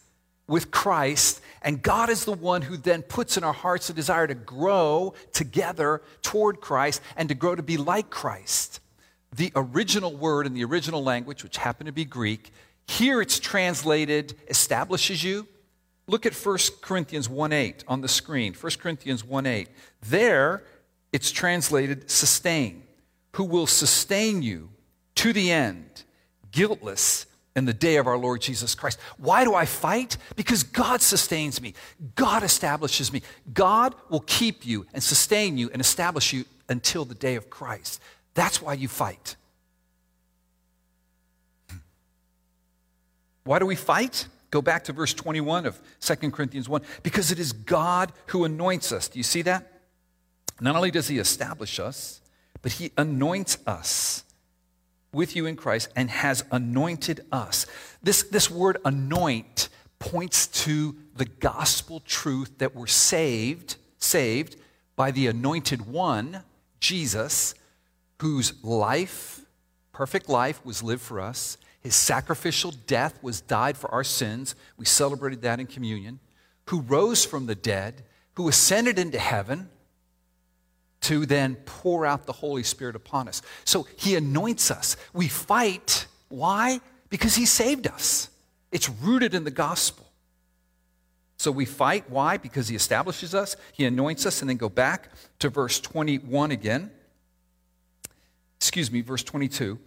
with 0.47 0.71
Christ, 0.71 1.41
and 1.63 1.83
God 1.83 2.11
is 2.11 2.25
the 2.25 2.33
one 2.33 2.63
who 2.63 2.77
then 2.77 3.03
puts 3.03 3.37
in 3.37 3.45
our 3.45 3.53
hearts 3.53 3.89
a 3.91 3.93
desire 3.93 4.27
to 4.27 4.35
grow 4.35 5.15
together 5.33 6.03
toward 6.23 6.61
Christ 6.61 7.01
and 7.17 7.29
to 7.29 7.35
grow 7.35 7.55
to 7.55 7.63
be 7.63 7.77
like 7.77 8.11
Christ. 8.11 8.81
The 9.35 9.53
original 9.55 10.15
word 10.15 10.47
in 10.47 10.55
the 10.55 10.65
original 10.65 11.03
language, 11.03 11.43
which 11.43 11.57
happened 11.57 11.87
to 11.87 11.93
be 11.93 12.05
Greek, 12.05 12.53
here 12.87 13.23
it's 13.23 13.39
translated 13.39 14.35
establishes 14.49 15.23
you. 15.23 15.47
Look 16.07 16.27
at 16.27 16.35
1 16.35 16.81
Corinthians 16.83 17.29
1:8 17.29 17.85
on 17.87 18.01
the 18.01 18.09
screen. 18.09 18.53
1 18.55 18.79
Corinthians 18.79 19.23
1:8. 19.23 19.69
There 20.03 20.65
it's 21.13 21.31
translated 21.31 22.11
sustain, 22.11 22.83
who 23.33 23.45
will 23.45 23.67
sustain 23.67 24.43
you 24.43 24.71
to 25.15 25.33
the 25.33 25.53
end, 25.53 26.03
guiltless 26.51 27.27
in 27.55 27.65
the 27.67 27.73
day 27.73 27.97
of 27.97 28.07
our 28.07 28.17
Lord 28.17 28.41
Jesus 28.41 28.75
Christ. 28.75 28.99
Why 29.19 29.45
do 29.45 29.55
I 29.55 29.65
fight? 29.65 30.17
Because 30.37 30.63
God 30.63 31.03
sustains 31.03 31.61
me. 31.61 31.75
God 32.15 32.43
establishes 32.43 33.13
me. 33.13 33.23
God 33.53 33.95
will 34.09 34.21
keep 34.21 34.65
you 34.65 34.87
and 34.95 35.03
sustain 35.03 35.59
you 35.59 35.69
and 35.73 35.81
establish 35.81 36.33
you 36.33 36.45
until 36.69 37.05
the 37.05 37.15
day 37.15 37.35
of 37.35 37.51
Christ. 37.51 38.01
That's 38.35 38.63
why 38.63 38.75
you 38.75 38.89
fight. 38.89 39.37
Hmm. 41.69 41.79
Why 43.45 43.59
do 43.59 43.67
we 43.67 43.77
fight? 43.77 44.27
Go 44.51 44.63
back 44.63 44.85
to 44.85 44.93
verse 44.93 45.15
21 45.15 45.67
of 45.67 45.81
2 46.01 46.31
Corinthians 46.31 46.69
1. 46.69 46.83
Because 47.03 47.31
it 47.31 47.39
is 47.39 47.53
God 47.53 48.13
who 48.27 48.45
anoints 48.45 48.93
us. 48.93 49.09
Do 49.09 49.19
you 49.19 49.23
see 49.25 49.43
that? 49.43 49.67
Not 50.61 50.77
only 50.77 50.91
does 50.91 51.09
he 51.09 51.19
establish 51.19 51.79
us, 51.79 52.21
but 52.63 52.73
he 52.73 52.93
anoints 52.97 53.59
us 53.67 54.25
with 55.13 55.37
you 55.37 55.47
in 55.47 55.57
Christ 55.57 55.91
and 55.95 56.11
has 56.11 56.45
anointed 56.51 57.25
us. 57.31 57.67
This, 58.03 58.23
this 58.23 58.51
word 58.51 58.79
anoint 58.85 59.69
points 59.99 60.47
to 60.65 60.97
the 61.17 61.27
gospel 61.27 62.01
truth 62.01 62.59
that 62.59 62.75
we're 62.75 62.87
saved, 62.87 63.77
saved 63.99 64.57
by 64.97 65.11
the 65.11 65.27
anointed 65.27 65.87
one, 65.87 66.43
Jesus, 66.81 67.55
whose 68.21 68.63
life, 68.65 69.41
perfect 69.93 70.29
life, 70.29 70.65
was 70.65 70.83
lived 70.83 71.03
for 71.03 71.21
us. 71.21 71.59
His 71.81 71.95
sacrificial 71.95 72.73
death 72.87 73.23
was 73.23 73.41
died 73.41 73.77
for 73.77 73.91
our 73.91 74.05
sins. 74.05 74.55
We 74.77 74.87
celebrated 74.87 75.43
that 75.43 75.61
in 75.61 75.67
communion. 75.67 76.21
Who 76.67 76.81
rose 76.81 77.25
from 77.25 77.47
the 77.47 77.55
dead, 77.55 78.05
who 78.35 78.49
ascended 78.49 78.99
into 78.99 79.19
heaven 79.19 79.69
to 81.03 81.27
then 81.27 81.57
pour 81.67 82.07
out 82.07 82.27
the 82.27 82.33
Holy 82.33 82.63
Spirit 82.63 82.97
upon 82.97 83.29
us. 83.29 83.43
So 83.65 83.87
he 83.97 84.17
anoints 84.17 84.71
us. 84.71 84.97
We 85.13 85.29
fight. 85.29 86.07
Why? 86.29 86.81
Because 87.11 87.35
he 87.35 87.45
saved 87.47 87.87
us. 87.87 88.29
It's 88.71 88.89
rooted 88.89 89.35
in 89.35 89.45
the 89.45 89.51
gospel. 89.51 90.07
So 91.37 91.51
we 91.51 91.65
fight. 91.65 92.09
Why? 92.09 92.37
Because 92.37 92.69
he 92.69 92.77
establishes 92.77 93.35
us, 93.35 93.57
he 93.73 93.85
anoints 93.85 94.27
us, 94.27 94.41
and 94.41 94.49
then 94.49 94.57
go 94.57 94.69
back 94.69 95.09
to 95.41 95.49
verse 95.49 95.81
21 95.81 96.53
again. 96.53 96.91
Excuse 98.59 98.93
me, 98.93 99.01
verse 99.01 99.25
22. 99.25 99.79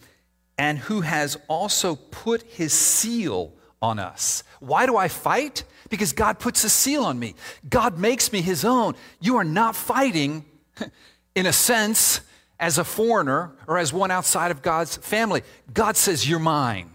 And 0.57 0.77
who 0.77 0.99
has 1.01 1.37
also 1.47 1.95
put 1.95 2.43
his 2.43 2.73
seal 2.73 3.53
on 3.81 3.99
us. 3.99 4.43
Why 4.59 4.85
do 4.85 4.97
I 4.97 5.07
fight? 5.07 5.63
Because 5.89 6.11
God 6.11 6.39
puts 6.39 6.63
a 6.65 6.69
seal 6.69 7.05
on 7.05 7.17
me. 7.19 7.35
God 7.69 7.97
makes 7.97 8.33
me 8.33 8.41
his 8.41 8.65
own. 8.65 8.95
You 9.21 9.37
are 9.37 9.43
not 9.45 9.75
fighting, 9.77 10.43
in 11.35 11.45
a 11.45 11.53
sense, 11.53 12.21
as 12.59 12.77
a 12.77 12.83
foreigner 12.83 13.51
or 13.67 13.77
as 13.77 13.91
one 13.91 14.11
outside 14.11 14.51
of 14.51 14.61
God's 14.61 14.97
family. 14.97 15.43
God 15.73 15.97
says, 15.97 16.27
You're 16.27 16.39
mine. 16.39 16.89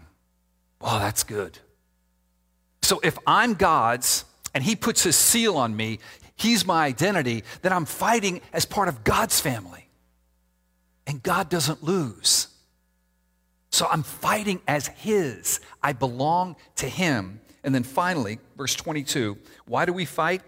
Oh, 0.81 0.99
that's 0.99 1.25
good. 1.25 1.59
So 2.83 3.01
if 3.05 3.19
I'm 3.27 3.55
God's 3.55 4.25
and 4.55 4.65
he 4.65 4.75
puts 4.75 5.03
his 5.03 5.17
seal 5.17 5.57
on 5.57 5.77
me, 5.77 5.99
he's 6.37 6.67
my 6.67 6.87
identity, 6.87 7.45
then 7.63 7.73
I'm 7.73 7.85
fighting 7.85 8.41
as 8.53 8.65
part 8.65 8.89
of 8.89 9.05
God's 9.05 9.41
family. 9.41 9.89
And 11.07 11.23
God 11.23 11.49
doesn't 11.49 11.83
lose. 11.83 12.49
So 13.71 13.87
I'm 13.91 14.03
fighting 14.03 14.61
as 14.67 14.89
His. 14.89 15.61
I 15.83 15.93
belong 15.93 16.57
to 16.77 16.89
Him. 16.89 17.41
And 17.63 17.75
then 17.75 17.83
finally, 17.83 18.39
verse 18.57 18.75
22 18.75 19.39
why 19.67 19.85
do 19.85 19.93
we 19.93 20.05
fight? 20.05 20.43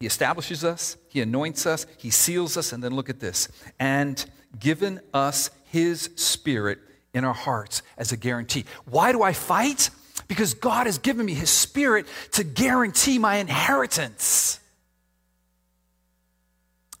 He 0.00 0.06
establishes 0.06 0.64
us, 0.64 0.96
He 1.08 1.20
anoints 1.20 1.66
us, 1.66 1.86
He 1.98 2.10
seals 2.10 2.56
us, 2.56 2.72
and 2.72 2.82
then 2.82 2.94
look 2.94 3.08
at 3.08 3.20
this 3.20 3.48
and 3.78 4.24
given 4.58 5.00
us 5.14 5.50
His 5.64 6.10
Spirit 6.16 6.78
in 7.14 7.24
our 7.24 7.34
hearts 7.34 7.82
as 7.96 8.10
a 8.10 8.16
guarantee. 8.16 8.64
Why 8.86 9.12
do 9.12 9.22
I 9.22 9.32
fight? 9.32 9.90
Because 10.26 10.54
God 10.54 10.86
has 10.86 10.98
given 10.98 11.26
me 11.26 11.34
His 11.34 11.50
Spirit 11.50 12.06
to 12.32 12.44
guarantee 12.44 13.18
my 13.18 13.36
inheritance. 13.36 14.58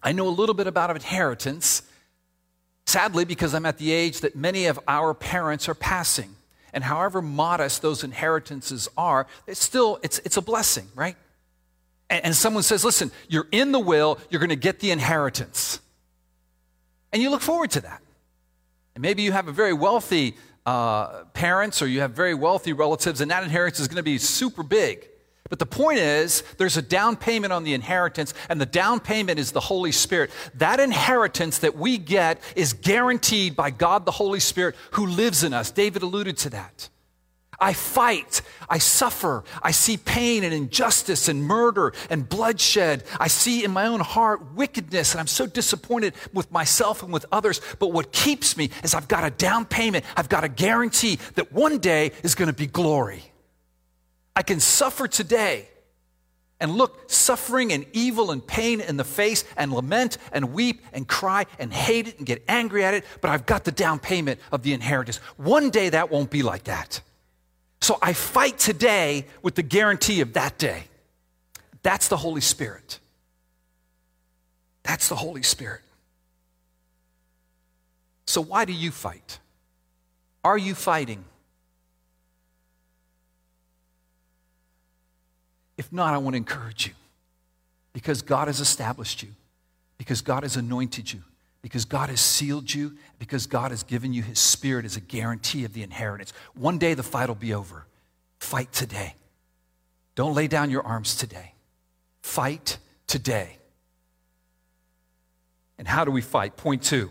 I 0.02 0.12
know 0.12 0.28
a 0.28 0.30
little 0.30 0.54
bit 0.54 0.66
about 0.66 0.90
inheritance 0.90 1.82
Sadly, 2.90 3.24
because 3.24 3.54
I'm 3.54 3.66
at 3.66 3.78
the 3.78 3.92
age 3.92 4.18
that 4.22 4.34
many 4.34 4.66
of 4.66 4.80
our 4.88 5.14
parents 5.14 5.68
are 5.68 5.76
passing. 5.76 6.34
And 6.72 6.82
however 6.82 7.22
modest 7.22 7.82
those 7.82 8.02
inheritances 8.02 8.88
are, 8.96 9.28
it's 9.46 9.62
still, 9.62 10.00
it's, 10.02 10.18
it's 10.24 10.36
a 10.36 10.42
blessing, 10.42 10.88
right? 10.96 11.14
And, 12.10 12.26
and 12.26 12.36
someone 12.36 12.62
says, 12.62 12.84
listen, 12.84 13.10
you're 13.28 13.48
in 13.50 13.72
the 13.72 13.78
will, 13.78 14.18
you're 14.28 14.40
going 14.40 14.50
to 14.50 14.56
get 14.56 14.80
the 14.80 14.90
inheritance. 14.90 15.80
And 17.12 17.22
you 17.22 17.30
look 17.30 17.40
forward 17.40 17.70
to 17.72 17.80
that. 17.80 18.02
And 18.94 19.02
maybe 19.02 19.22
you 19.22 19.32
have 19.32 19.48
a 19.48 19.52
very 19.52 19.72
wealthy 19.72 20.36
uh, 20.66 21.24
parents 21.32 21.80
or 21.80 21.86
you 21.86 22.00
have 22.00 22.10
very 22.10 22.34
wealthy 22.34 22.72
relatives, 22.72 23.20
and 23.20 23.30
that 23.30 23.42
inheritance 23.42 23.80
is 23.80 23.88
going 23.88 23.96
to 23.96 24.02
be 24.02 24.18
super 24.18 24.62
big. 24.62 25.08
But 25.48 25.58
the 25.58 25.66
point 25.66 25.98
is, 25.98 26.44
there's 26.58 26.76
a 26.76 26.82
down 26.82 27.16
payment 27.16 27.52
on 27.52 27.64
the 27.64 27.74
inheritance, 27.74 28.34
and 28.48 28.60
the 28.60 28.66
down 28.66 29.00
payment 29.00 29.40
is 29.40 29.50
the 29.50 29.60
Holy 29.60 29.90
Spirit. 29.90 30.30
That 30.54 30.78
inheritance 30.78 31.58
that 31.58 31.76
we 31.76 31.98
get 31.98 32.40
is 32.54 32.72
guaranteed 32.72 33.56
by 33.56 33.70
God 33.70 34.04
the 34.04 34.12
Holy 34.12 34.38
Spirit 34.38 34.76
who 34.92 35.06
lives 35.06 35.42
in 35.42 35.52
us. 35.52 35.72
David 35.72 36.02
alluded 36.02 36.36
to 36.38 36.50
that. 36.50 36.88
I 37.60 37.74
fight, 37.74 38.40
I 38.68 38.78
suffer, 38.78 39.44
I 39.62 39.72
see 39.72 39.98
pain 39.98 40.44
and 40.44 40.54
injustice 40.54 41.28
and 41.28 41.44
murder 41.44 41.92
and 42.08 42.26
bloodshed. 42.26 43.04
I 43.18 43.28
see 43.28 43.64
in 43.64 43.70
my 43.70 43.86
own 43.86 44.00
heart 44.00 44.54
wickedness, 44.54 45.12
and 45.12 45.20
I'm 45.20 45.26
so 45.26 45.46
disappointed 45.46 46.14
with 46.32 46.50
myself 46.50 47.02
and 47.02 47.12
with 47.12 47.26
others. 47.30 47.60
But 47.78 47.88
what 47.88 48.12
keeps 48.12 48.56
me 48.56 48.70
is 48.82 48.94
I've 48.94 49.08
got 49.08 49.24
a 49.24 49.30
down 49.30 49.66
payment, 49.66 50.06
I've 50.16 50.30
got 50.30 50.42
a 50.42 50.48
guarantee 50.48 51.18
that 51.34 51.52
one 51.52 51.78
day 51.78 52.12
is 52.22 52.34
going 52.34 52.48
to 52.48 52.56
be 52.56 52.66
glory. 52.66 53.22
I 54.34 54.42
can 54.42 54.60
suffer 54.60 55.06
today 55.06 55.68
and 56.60 56.72
look 56.72 57.10
suffering 57.10 57.72
and 57.72 57.84
evil 57.92 58.30
and 58.30 58.46
pain 58.46 58.80
in 58.80 58.96
the 58.96 59.04
face 59.04 59.44
and 59.56 59.72
lament 59.72 60.18
and 60.32 60.52
weep 60.52 60.82
and 60.92 61.06
cry 61.08 61.46
and 61.58 61.72
hate 61.72 62.08
it 62.08 62.18
and 62.18 62.26
get 62.26 62.42
angry 62.48 62.84
at 62.84 62.94
it, 62.94 63.04
but 63.20 63.30
I've 63.30 63.46
got 63.46 63.64
the 63.64 63.72
down 63.72 63.98
payment 63.98 64.40
of 64.52 64.62
the 64.62 64.72
inheritance. 64.72 65.16
One 65.36 65.70
day 65.70 65.90
that 65.90 66.10
won't 66.10 66.30
be 66.30 66.42
like 66.42 66.64
that. 66.64 67.00
So 67.80 67.98
I 68.02 68.12
fight 68.12 68.58
today 68.58 69.26
with 69.42 69.54
the 69.54 69.62
guarantee 69.62 70.20
of 70.20 70.34
that 70.34 70.58
day. 70.58 70.84
That's 71.82 72.08
the 72.08 72.16
Holy 72.16 72.42
Spirit. 72.42 72.98
That's 74.82 75.08
the 75.08 75.16
Holy 75.16 75.42
Spirit. 75.42 75.80
So, 78.26 78.40
why 78.40 78.64
do 78.64 78.72
you 78.72 78.90
fight? 78.90 79.40
Are 80.44 80.58
you 80.58 80.74
fighting? 80.74 81.24
If 85.76 85.92
not, 85.92 86.14
I 86.14 86.18
want 86.18 86.34
to 86.34 86.36
encourage 86.36 86.86
you 86.86 86.92
because 87.92 88.22
God 88.22 88.46
has 88.46 88.60
established 88.60 89.22
you, 89.22 89.30
because 89.98 90.20
God 90.20 90.42
has 90.42 90.56
anointed 90.56 91.12
you, 91.12 91.22
because 91.62 91.84
God 91.84 92.08
has 92.08 92.20
sealed 92.20 92.72
you, 92.72 92.96
because 93.18 93.46
God 93.46 93.70
has 93.70 93.82
given 93.82 94.12
you 94.12 94.22
His 94.22 94.38
Spirit 94.38 94.84
as 94.84 94.96
a 94.96 95.00
guarantee 95.00 95.64
of 95.64 95.72
the 95.72 95.82
inheritance. 95.82 96.32
One 96.54 96.78
day 96.78 96.94
the 96.94 97.02
fight 97.02 97.28
will 97.28 97.34
be 97.34 97.52
over. 97.52 97.86
Fight 98.38 98.72
today. 98.72 99.14
Don't 100.14 100.34
lay 100.34 100.48
down 100.48 100.70
your 100.70 100.82
arms 100.82 101.16
today. 101.16 101.54
Fight 102.22 102.78
today. 103.06 103.58
And 105.78 105.86
how 105.86 106.04
do 106.04 106.10
we 106.10 106.22
fight? 106.22 106.56
Point 106.56 106.82
two. 106.82 107.10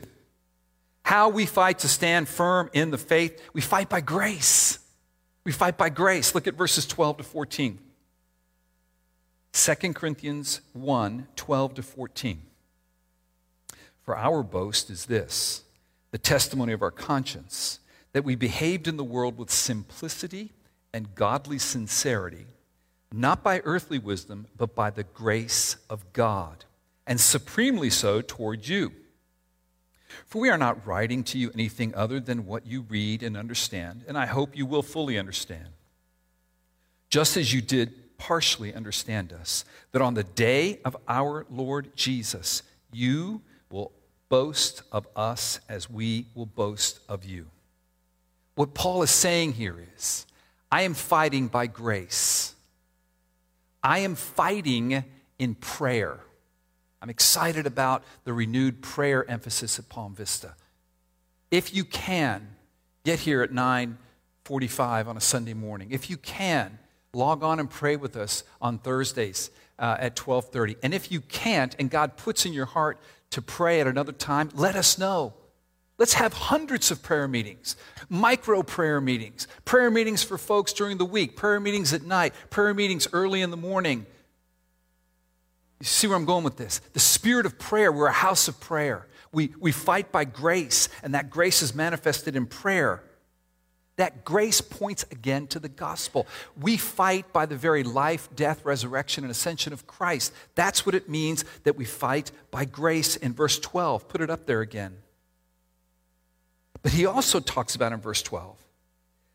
How 1.03 1.29
we 1.29 1.45
fight 1.45 1.79
to 1.79 1.87
stand 1.87 2.27
firm 2.27 2.69
in 2.73 2.91
the 2.91 2.97
faith. 2.97 3.41
We 3.53 3.61
fight 3.61 3.89
by 3.89 4.01
grace. 4.01 4.79
We 5.43 5.51
fight 5.51 5.77
by 5.77 5.89
grace. 5.89 6.35
Look 6.35 6.45
at 6.45 6.53
verses 6.53 6.85
12 6.85 7.17
to 7.17 7.23
14. 7.23 7.79
2 9.51 9.75
Corinthians 9.93 10.61
1 10.73 11.27
12 11.35 11.73
to 11.75 11.83
14. 11.83 12.41
For 14.09 14.17
our 14.17 14.41
boast 14.41 14.89
is 14.89 15.05
this 15.05 15.61
the 16.09 16.17
testimony 16.17 16.73
of 16.73 16.81
our 16.81 16.89
conscience, 16.89 17.79
that 18.11 18.23
we 18.23 18.33
behaved 18.33 18.87
in 18.87 18.97
the 18.97 19.03
world 19.03 19.37
with 19.37 19.51
simplicity 19.51 20.51
and 20.91 21.13
godly 21.13 21.59
sincerity, 21.59 22.47
not 23.13 23.43
by 23.43 23.61
earthly 23.65 23.99
wisdom, 23.99 24.47
but 24.57 24.73
by 24.73 24.89
the 24.89 25.03
grace 25.03 25.75
of 25.91 26.11
God, 26.11 26.65
and 27.05 27.21
supremely 27.21 27.91
so 27.91 28.19
toward 28.19 28.67
you. 28.67 28.93
For 30.25 30.41
we 30.41 30.49
are 30.49 30.57
not 30.57 30.87
writing 30.87 31.23
to 31.25 31.37
you 31.37 31.51
anything 31.53 31.93
other 31.93 32.19
than 32.19 32.47
what 32.47 32.65
you 32.65 32.87
read 32.89 33.21
and 33.21 33.37
understand, 33.37 34.05
and 34.07 34.17
I 34.17 34.25
hope 34.25 34.57
you 34.57 34.65
will 34.65 34.81
fully 34.81 35.19
understand. 35.19 35.67
Just 37.11 37.37
as 37.37 37.53
you 37.53 37.61
did 37.61 38.17
partially 38.17 38.73
understand 38.73 39.31
us, 39.33 39.65
that 39.91 40.01
on 40.01 40.15
the 40.15 40.23
day 40.23 40.79
of 40.83 40.97
our 41.07 41.45
Lord 41.47 41.95
Jesus, 41.95 42.63
you 42.91 43.43
will 43.69 43.91
boast 44.29 44.83
of 44.91 45.07
us 45.15 45.59
as 45.67 45.89
we 45.89 46.27
will 46.35 46.45
boast 46.45 46.99
of 47.09 47.25
you. 47.25 47.47
What 48.55 48.73
Paul 48.73 49.01
is 49.01 49.09
saying 49.09 49.53
here 49.53 49.75
is 49.95 50.25
I 50.71 50.83
am 50.83 50.93
fighting 50.93 51.47
by 51.47 51.67
grace, 51.67 52.55
I 53.83 53.99
am 53.99 54.15
fighting 54.15 55.03
in 55.37 55.55
prayer. 55.55 56.19
I'm 57.01 57.09
excited 57.09 57.65
about 57.65 58.03
the 58.25 58.33
renewed 58.33 58.81
prayer 58.81 59.29
emphasis 59.31 59.79
at 59.79 59.87
Palm 59.87 60.13
Vista. 60.15 60.55
If 61.49 61.73
you 61.73 61.85
can, 61.85 62.55
get 63.05 63.19
here 63.19 63.41
at 63.41 63.51
9:45 63.51 65.07
on 65.07 65.15
a 65.15 65.21
Sunday 65.21 65.53
morning. 65.53 65.91
If 65.91 66.09
you 66.09 66.17
can, 66.17 66.77
log 67.13 67.41
on 67.41 67.59
and 67.59 67.69
pray 67.69 67.95
with 67.95 68.17
us 68.17 68.43
on 68.61 68.79
Thursdays 68.79 69.49
uh, 69.79 69.95
at 69.99 70.15
12:30. 70.15 70.75
And 70.83 70.93
if 70.93 71.11
you 71.11 71.21
can't 71.21 71.75
and 71.79 71.89
God 71.89 72.17
puts 72.17 72.45
in 72.45 72.53
your 72.53 72.65
heart 72.65 72.99
to 73.31 73.41
pray 73.41 73.79
at 73.79 73.87
another 73.87 74.11
time, 74.11 74.49
let 74.53 74.75
us 74.75 74.97
know. 74.97 75.33
Let's 75.97 76.13
have 76.13 76.31
hundreds 76.31 76.91
of 76.91 77.03
prayer 77.03 77.27
meetings, 77.27 77.75
micro 78.07 78.63
prayer 78.63 79.01
meetings, 79.01 79.47
prayer 79.65 79.91
meetings 79.91 80.23
for 80.23 80.37
folks 80.37 80.71
during 80.71 80.97
the 80.97 81.05
week, 81.05 81.35
prayer 81.35 81.59
meetings 81.59 81.93
at 81.93 82.03
night, 82.03 82.33
prayer 82.49 82.73
meetings 82.73 83.07
early 83.11 83.41
in 83.41 83.51
the 83.51 83.57
morning. 83.57 84.05
You 85.79 85.85
see 85.85 86.07
where 86.07 86.15
I'm 86.15 86.25
going 86.25 86.45
with 86.45 86.57
this? 86.57 86.79
The 86.93 86.99
spirit 86.99 87.45
of 87.45 87.59
prayer, 87.59 87.91
we're 87.91 88.07
a 88.07 88.13
house 88.13 88.47
of 88.47 88.59
prayer. 88.61 89.07
We, 89.31 89.53
we 89.59 89.71
fight 89.71 90.11
by 90.11 90.23
grace, 90.23 90.89
and 91.03 91.13
that 91.13 91.29
grace 91.29 91.61
is 91.61 91.75
manifested 91.75 92.35
in 92.35 92.45
prayer. 92.45 93.03
That 93.99 94.23
grace 94.23 94.61
points 94.61 95.03
again 95.11 95.47
to 95.47 95.59
the 95.59 95.67
gospel. 95.67 96.25
We 96.57 96.77
fight 96.77 97.33
by 97.33 97.45
the 97.45 97.57
very 97.57 97.83
life, 97.83 98.29
death, 98.33 98.63
resurrection, 98.63 99.25
and 99.25 99.31
ascension 99.31 99.73
of 99.73 99.87
Christ. 99.87 100.31
That's 100.55 100.85
what 100.85 100.95
it 100.95 101.09
means 101.09 101.43
that 101.65 101.75
we 101.75 101.83
fight 101.83 102.31
by 102.49 102.63
grace 102.63 103.17
in 103.17 103.33
verse 103.33 103.59
12. 103.59 104.07
Put 104.07 104.21
it 104.21 104.29
up 104.29 104.45
there 104.45 104.61
again. 104.61 104.99
But 106.81 106.93
he 106.93 107.05
also 107.05 107.41
talks 107.41 107.75
about 107.75 107.91
in 107.91 107.99
verse 107.99 108.21
12 108.21 108.55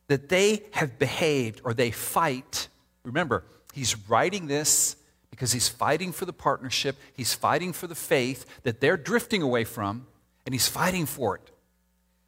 that 0.06 0.30
they 0.30 0.62
have 0.70 0.98
behaved 0.98 1.60
or 1.62 1.74
they 1.74 1.90
fight. 1.90 2.68
Remember, 3.02 3.44
he's 3.74 4.08
writing 4.08 4.46
this 4.46 4.96
because 5.30 5.52
he's 5.52 5.68
fighting 5.68 6.10
for 6.10 6.24
the 6.24 6.32
partnership, 6.32 6.96
he's 7.12 7.34
fighting 7.34 7.74
for 7.74 7.86
the 7.86 7.94
faith 7.94 8.46
that 8.62 8.80
they're 8.80 8.96
drifting 8.96 9.42
away 9.42 9.64
from, 9.64 10.06
and 10.46 10.54
he's 10.54 10.68
fighting 10.68 11.04
for 11.04 11.36
it. 11.36 11.50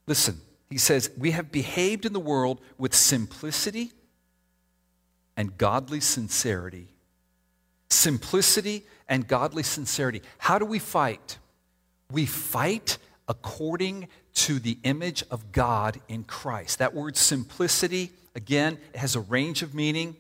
Listen, 0.07 0.43
he 0.71 0.79
says, 0.79 1.11
We 1.17 1.33
have 1.33 1.53
behaved 1.53 2.05
in 2.05 2.13
the 2.13 2.21
world 2.21 2.61
with 2.79 2.95
simplicity 2.95 3.93
and 5.37 5.57
godly 5.57 6.01
sincerity. 6.01 6.89
Simplicity 7.89 8.85
and 9.09 9.29
godly 9.29 9.63
sincerity. 9.63 10.23
How 10.39 10.59
do 10.59 10.65
we 10.65 10.79
fight? 10.79 11.39
We 12.11 12.27
fight 12.27 12.99
according 13.29 14.09
to 14.35 14.59
the 14.59 14.79
image 14.83 15.25
of 15.31 15.53
God 15.53 16.01
in 16.09 16.25
Christ. 16.25 16.79
That 16.79 16.95
word 16.95 17.17
simplicity 17.17 18.13
Again, 18.37 18.77
has 18.95 19.17
a 19.17 19.21
range 19.21 19.63
of 19.63 19.75
meaning, 19.75 20.15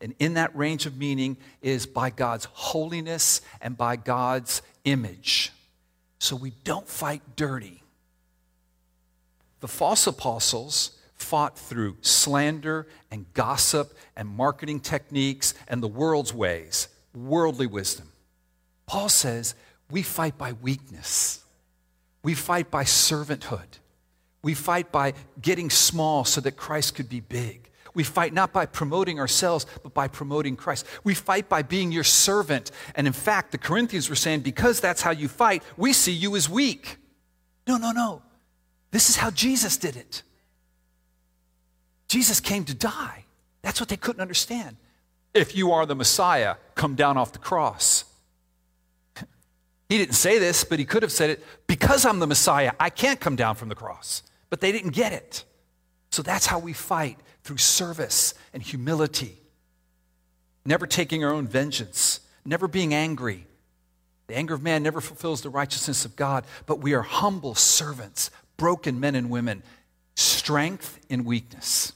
and 0.00 0.14
in 0.18 0.34
that 0.34 0.56
range 0.56 0.86
of 0.86 0.96
meaning 0.96 1.36
is 1.60 1.84
by 1.84 2.08
God's 2.08 2.46
holiness 2.46 3.42
and 3.60 3.76
by 3.76 3.96
God's 3.96 4.62
image. 4.84 5.52
So 6.18 6.34
we 6.34 6.54
don't 6.64 6.88
fight 6.88 7.20
dirty. 7.36 7.82
The 9.60 9.68
false 9.68 10.06
apostles 10.06 10.92
fought 11.14 11.58
through 11.58 11.96
slander 12.00 12.86
and 13.10 13.32
gossip 13.34 13.92
and 14.16 14.28
marketing 14.28 14.80
techniques 14.80 15.54
and 15.66 15.82
the 15.82 15.88
world's 15.88 16.32
ways, 16.32 16.88
worldly 17.14 17.66
wisdom. 17.66 18.12
Paul 18.86 19.08
says 19.08 19.54
we 19.90 20.02
fight 20.02 20.38
by 20.38 20.52
weakness, 20.52 21.44
we 22.22 22.34
fight 22.34 22.70
by 22.70 22.84
servanthood, 22.84 23.78
we 24.42 24.54
fight 24.54 24.92
by 24.92 25.14
getting 25.42 25.70
small 25.70 26.24
so 26.24 26.40
that 26.40 26.52
Christ 26.56 26.94
could 26.94 27.08
be 27.08 27.20
big. 27.20 27.64
We 27.94 28.04
fight 28.04 28.32
not 28.32 28.52
by 28.52 28.66
promoting 28.66 29.18
ourselves, 29.18 29.66
but 29.82 29.92
by 29.92 30.06
promoting 30.06 30.54
Christ. 30.54 30.86
We 31.02 31.14
fight 31.14 31.48
by 31.48 31.62
being 31.62 31.90
your 31.90 32.04
servant. 32.04 32.70
And 32.94 33.08
in 33.08 33.12
fact, 33.12 33.50
the 33.50 33.58
Corinthians 33.58 34.08
were 34.08 34.14
saying, 34.14 34.40
because 34.40 34.78
that's 34.78 35.02
how 35.02 35.10
you 35.10 35.26
fight, 35.26 35.64
we 35.76 35.92
see 35.92 36.12
you 36.12 36.36
as 36.36 36.48
weak. 36.48 36.98
No, 37.66 37.76
no, 37.76 37.90
no. 37.90 38.22
This 38.90 39.10
is 39.10 39.16
how 39.16 39.30
Jesus 39.30 39.76
did 39.76 39.96
it. 39.96 40.22
Jesus 42.08 42.40
came 42.40 42.64
to 42.64 42.74
die. 42.74 43.24
That's 43.62 43.80
what 43.80 43.88
they 43.88 43.96
couldn't 43.96 44.22
understand. 44.22 44.76
If 45.34 45.54
you 45.54 45.72
are 45.72 45.84
the 45.84 45.94
Messiah, 45.94 46.56
come 46.74 46.94
down 46.94 47.16
off 47.16 47.32
the 47.32 47.38
cross. 47.38 48.04
He 49.88 49.96
didn't 49.96 50.16
say 50.16 50.38
this, 50.38 50.64
but 50.64 50.78
he 50.78 50.84
could 50.84 51.02
have 51.02 51.12
said 51.12 51.30
it 51.30 51.42
because 51.66 52.04
I'm 52.04 52.18
the 52.18 52.26
Messiah, 52.26 52.72
I 52.78 52.90
can't 52.90 53.18
come 53.18 53.36
down 53.36 53.54
from 53.54 53.70
the 53.70 53.74
cross. 53.74 54.22
But 54.50 54.60
they 54.60 54.70
didn't 54.70 54.90
get 54.90 55.14
it. 55.14 55.44
So 56.10 56.22
that's 56.22 56.44
how 56.44 56.58
we 56.58 56.74
fight 56.74 57.18
through 57.42 57.56
service 57.56 58.34
and 58.52 58.62
humility. 58.62 59.38
Never 60.66 60.86
taking 60.86 61.24
our 61.24 61.32
own 61.32 61.46
vengeance, 61.46 62.20
never 62.44 62.68
being 62.68 62.92
angry. 62.92 63.46
The 64.26 64.36
anger 64.36 64.52
of 64.52 64.62
man 64.62 64.82
never 64.82 65.00
fulfills 65.00 65.40
the 65.40 65.48
righteousness 65.48 66.04
of 66.04 66.16
God, 66.16 66.44
but 66.66 66.80
we 66.80 66.92
are 66.92 67.00
humble 67.00 67.54
servants, 67.54 68.30
broken 68.58 69.00
men 69.00 69.14
and 69.14 69.30
women, 69.30 69.62
strength 70.14 71.00
in 71.08 71.24
weakness. 71.24 71.94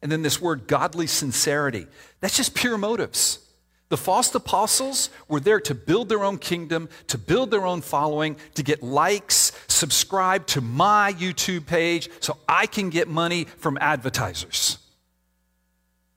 And 0.00 0.12
then 0.12 0.22
this 0.22 0.40
word 0.40 0.68
godly 0.68 1.08
sincerity. 1.08 1.88
That's 2.20 2.36
just 2.36 2.54
pure 2.54 2.78
motives. 2.78 3.40
The 3.88 3.96
false 3.96 4.34
apostles 4.34 5.10
were 5.28 5.40
there 5.40 5.60
to 5.60 5.74
build 5.74 6.08
their 6.08 6.24
own 6.24 6.38
kingdom, 6.38 6.88
to 7.06 7.18
build 7.18 7.50
their 7.50 7.64
own 7.64 7.80
following, 7.80 8.36
to 8.54 8.62
get 8.62 8.82
likes, 8.82 9.52
subscribe 9.68 10.46
to 10.48 10.60
my 10.60 11.12
YouTube 11.12 11.66
page 11.66 12.08
so 12.20 12.36
I 12.48 12.66
can 12.66 12.90
get 12.90 13.08
money 13.08 13.44
from 13.44 13.78
advertisers. 13.80 14.78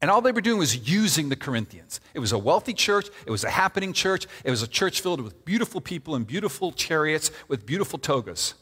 And 0.02 0.10
all 0.10 0.22
they 0.22 0.32
were 0.32 0.42
doing 0.42 0.58
was 0.58 0.90
using 0.90 1.30
the 1.30 1.36
Corinthians. 1.36 2.00
It 2.14 2.20
was 2.20 2.32
a 2.32 2.38
wealthy 2.38 2.74
church, 2.74 3.08
it 3.26 3.32
was 3.32 3.44
a 3.44 3.50
happening 3.50 3.94
church, 3.94 4.28
it 4.44 4.50
was 4.50 4.64
a 4.64 4.68
church 4.68 5.02
filled 5.02 5.22
with 5.22 5.46
beautiful 5.46 5.82
people 5.82 6.16
and 6.16 6.26
beautiful 6.26 6.72
chariots 6.72 7.32
with 7.48 7.66
beautiful 7.66 8.00
togas. 8.00 8.56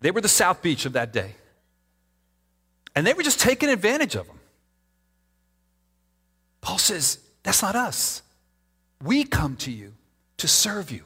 They 0.00 0.10
were 0.10 0.20
the 0.20 0.28
South 0.28 0.62
Beach 0.62 0.86
of 0.86 0.92
that 0.94 1.12
day. 1.12 1.34
And 2.94 3.06
they 3.06 3.14
were 3.14 3.22
just 3.22 3.40
taking 3.40 3.68
advantage 3.68 4.14
of 4.14 4.26
them. 4.26 4.38
Paul 6.60 6.78
says, 6.78 7.18
That's 7.42 7.62
not 7.62 7.74
us. 7.74 8.22
We 9.02 9.24
come 9.24 9.56
to 9.58 9.70
you 9.70 9.94
to 10.38 10.48
serve 10.48 10.90
you. 10.90 11.04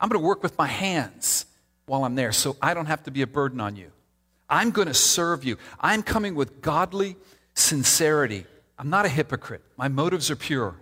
I'm 0.00 0.08
going 0.08 0.20
to 0.20 0.26
work 0.26 0.42
with 0.42 0.58
my 0.58 0.66
hands 0.66 1.46
while 1.86 2.04
I'm 2.04 2.14
there 2.14 2.32
so 2.32 2.56
I 2.60 2.74
don't 2.74 2.86
have 2.86 3.04
to 3.04 3.10
be 3.10 3.22
a 3.22 3.26
burden 3.26 3.60
on 3.60 3.76
you. 3.76 3.90
I'm 4.48 4.70
going 4.70 4.88
to 4.88 4.94
serve 4.94 5.44
you. 5.44 5.56
I'm 5.80 6.02
coming 6.02 6.34
with 6.34 6.60
godly 6.60 7.16
sincerity. 7.54 8.46
I'm 8.78 8.90
not 8.90 9.06
a 9.06 9.08
hypocrite. 9.08 9.62
My 9.76 9.88
motives 9.88 10.30
are 10.30 10.36
pure. 10.36 10.76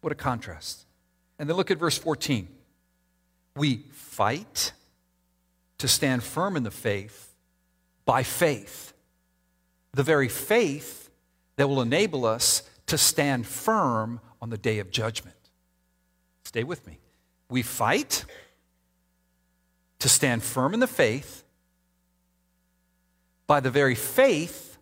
What 0.00 0.12
a 0.12 0.16
contrast. 0.16 0.84
And 1.38 1.48
then 1.48 1.56
look 1.56 1.70
at 1.70 1.78
verse 1.78 1.96
14. 1.96 2.48
We 3.56 3.84
fight 3.92 4.72
to 5.78 5.88
stand 5.88 6.22
firm 6.22 6.56
in 6.56 6.62
the 6.62 6.70
faith 6.70 7.34
by 8.04 8.22
faith. 8.22 8.92
The 9.92 10.02
very 10.02 10.28
faith 10.28 11.10
that 11.56 11.68
will 11.68 11.80
enable 11.80 12.24
us 12.24 12.62
to 12.86 12.98
stand 12.98 13.46
firm 13.46 14.20
on 14.40 14.50
the 14.50 14.58
day 14.58 14.78
of 14.78 14.90
judgment. 14.90 15.36
Stay 16.44 16.64
with 16.64 16.86
me. 16.86 16.98
We 17.50 17.62
fight 17.62 18.24
to 19.98 20.08
stand 20.08 20.42
firm 20.42 20.74
in 20.74 20.80
the 20.80 20.86
faith 20.86 21.42
by 23.46 23.60
the 23.60 23.70
very 23.70 23.94
faith 23.94 24.78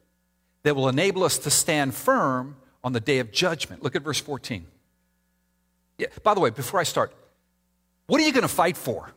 that 0.62 0.74
will 0.74 0.88
enable 0.88 1.22
us 1.22 1.38
to 1.38 1.50
stand 1.50 1.94
firm 1.94 2.56
on 2.82 2.92
the 2.92 3.00
day 3.00 3.18
of 3.18 3.30
judgment. 3.30 3.82
Look 3.82 3.96
at 3.96 4.02
verse 4.02 4.20
14. 4.20 4.66
Yeah, 5.98 6.08
by 6.22 6.34
the 6.34 6.40
way, 6.40 6.50
before 6.50 6.80
I 6.80 6.82
start, 6.82 7.12
what 8.06 8.20
are 8.20 8.24
you 8.24 8.32
going 8.32 8.42
to 8.42 8.48
fight 8.48 8.76
for? 8.76 9.10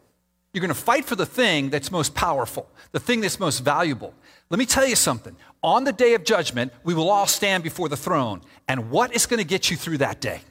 You're 0.58 0.65
going 0.65 0.70
to 0.70 0.82
fight 0.82 1.06
for 1.06 1.15
the 1.15 1.24
thing 1.24 1.70
that's 1.70 1.91
most 1.91 2.15
powerful, 2.15 2.67
the 2.91 3.00
thing 3.00 3.22
that's 3.22 3.39
most 3.39 3.60
valuable. 3.60 4.12
Let 4.50 4.58
me 4.58 4.65
tell 4.65 4.88
you 4.88 4.96
something. 4.96 5.36
On 5.62 5.84
the 5.84 5.93
day 5.93 6.15
of 6.15 6.24
judgment, 6.24 6.74
we 6.84 6.96
will 6.96 7.12
all 7.12 7.28
stand 7.28 7.63
before 7.63 7.89
the 7.89 7.96
throne. 7.96 8.41
And 8.67 8.89
what 8.89 9.15
is 9.15 9.28
going 9.28 9.38
to 9.38 9.46
get 9.46 9.70
you 9.70 9.78
through 9.78 10.00
that 10.00 10.20
day? 10.20 10.41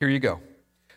Here 0.00 0.08
you 0.08 0.18
go. 0.18 0.40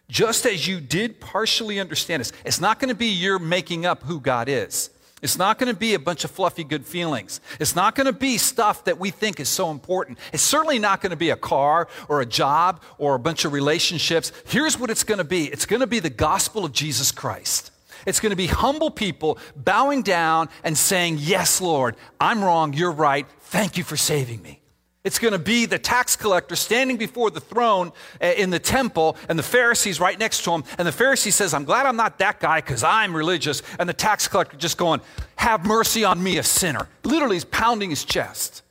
Just 0.10 0.48
as 0.48 0.68
you 0.68 0.82
did 0.82 1.20
partially 1.20 1.80
understand 1.80 2.22
this, 2.22 2.32
it's 2.44 2.60
not 2.60 2.80
going 2.80 2.90
to 2.90 2.96
be 2.96 3.10
your 3.10 3.38
making 3.38 3.86
up 3.86 4.02
who 4.02 4.20
God 4.20 4.50
is. 4.50 4.90
It's 5.22 5.38
not 5.38 5.60
going 5.60 5.72
to 5.72 5.78
be 5.78 5.94
a 5.94 6.00
bunch 6.00 6.24
of 6.24 6.32
fluffy 6.32 6.64
good 6.64 6.86
feelings. 6.86 7.42
It's 7.60 7.76
not 7.76 7.94
going 7.94 8.08
to 8.08 8.14
be 8.14 8.38
stuff 8.38 8.86
that 8.86 9.00
we 9.00 9.12
think 9.12 9.40
is 9.40 9.50
so 9.50 9.70
important. 9.70 10.18
It's 10.34 10.42
certainly 10.42 10.80
not 10.80 11.02
going 11.02 11.12
to 11.12 11.18
be 11.18 11.30
a 11.30 11.36
car 11.36 11.88
or 12.10 12.22
a 12.22 12.26
job 12.26 12.82
or 12.98 13.16
a 13.16 13.20
bunch 13.20 13.46
of 13.46 13.54
relationships. 13.54 14.32
Here's 14.46 14.80
what 14.80 14.90
it's 14.90 15.04
going 15.04 15.20
to 15.20 15.24
be 15.24 15.46
it's 15.46 15.66
going 15.66 15.82
to 15.82 15.88
be 15.88 16.00
the 16.00 16.10
gospel 16.10 16.66
of 16.66 16.72
Jesus 16.72 17.12
Christ. 17.12 17.72
It's 18.06 18.20
going 18.20 18.32
to 18.32 18.36
be 18.36 18.48
humble 18.48 18.90
people 18.90 19.38
bowing 19.56 20.02
down 20.02 20.50
and 20.64 20.76
saying, 20.78 21.18
Yes, 21.20 21.62
Lord, 21.62 21.96
I'm 22.20 22.44
wrong, 22.44 22.74
you're 22.74 22.92
right. 22.92 23.28
Thank 23.42 23.78
you 23.78 23.84
for 23.84 23.98
saving 23.98 24.42
me. 24.42 24.61
It's 25.04 25.18
going 25.18 25.34
to 25.34 25.40
be 25.40 25.66
the 25.66 25.80
tax 25.80 26.16
collector 26.16 26.56
standing 26.56 26.98
before 26.98 27.32
the 27.32 27.40
throne 27.40 27.92
eh, 28.20 28.34
in 28.34 28.52
the 28.52 28.60
temple, 28.60 29.18
and 29.30 29.38
the 29.38 29.44
Pharisees 29.44 30.00
right 30.00 30.18
next 30.18 30.44
to 30.44 30.52
him. 30.52 30.64
And 30.78 30.88
the 30.88 30.92
Pharisee 30.92 31.34
says, 31.34 31.56
I'm 31.56 31.64
glad 31.64 31.88
I'm 31.88 31.96
not 31.96 32.20
that 32.20 32.40
guy 32.40 32.62
because 32.62 32.84
I'm 32.84 33.16
religious. 33.16 33.64
And 33.80 33.90
the 33.90 33.94
tax 33.94 34.28
collector 34.28 34.58
just 34.58 34.78
going, 34.78 35.02
Have 35.38 35.66
mercy 35.66 36.04
on 36.04 36.22
me, 36.22 36.38
a 36.38 36.44
sinner. 36.44 36.88
Literally, 37.04 37.38
he's 37.38 37.46
pounding 37.46 37.90
his 37.90 38.06
chest. 38.06 38.62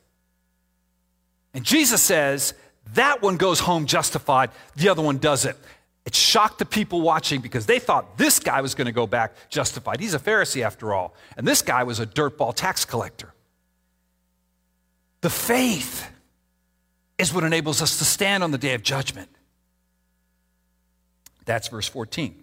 And 1.52 1.64
Jesus 1.64 2.00
says, 2.00 2.54
That 2.94 3.22
one 3.22 3.36
goes 3.36 3.58
home 3.58 3.86
justified, 3.86 4.50
the 4.76 4.88
other 4.88 5.02
one 5.02 5.18
doesn't. 5.18 5.56
It 6.06 6.14
shocked 6.14 6.60
the 6.60 6.64
people 6.64 7.00
watching 7.00 7.40
because 7.40 7.66
they 7.66 7.78
thought 7.80 8.16
this 8.16 8.38
guy 8.38 8.60
was 8.60 8.74
going 8.76 8.86
to 8.86 8.92
go 8.92 9.06
back 9.06 9.34
justified. 9.48 10.00
He's 10.00 10.14
a 10.14 10.18
Pharisee 10.18 10.64
after 10.64 10.94
all. 10.94 11.14
And 11.36 11.46
this 11.46 11.60
guy 11.60 11.82
was 11.82 12.00
a 12.00 12.06
dirtball 12.06 12.54
tax 12.54 12.84
collector. 12.84 13.34
The 15.20 15.30
faith 15.30 16.08
is 17.20 17.32
what 17.32 17.44
enables 17.44 17.82
us 17.82 17.98
to 17.98 18.04
stand 18.04 18.42
on 18.42 18.50
the 18.50 18.58
day 18.58 18.74
of 18.74 18.82
judgment. 18.82 19.28
That's 21.44 21.68
verse 21.68 21.88
14. 21.88 22.42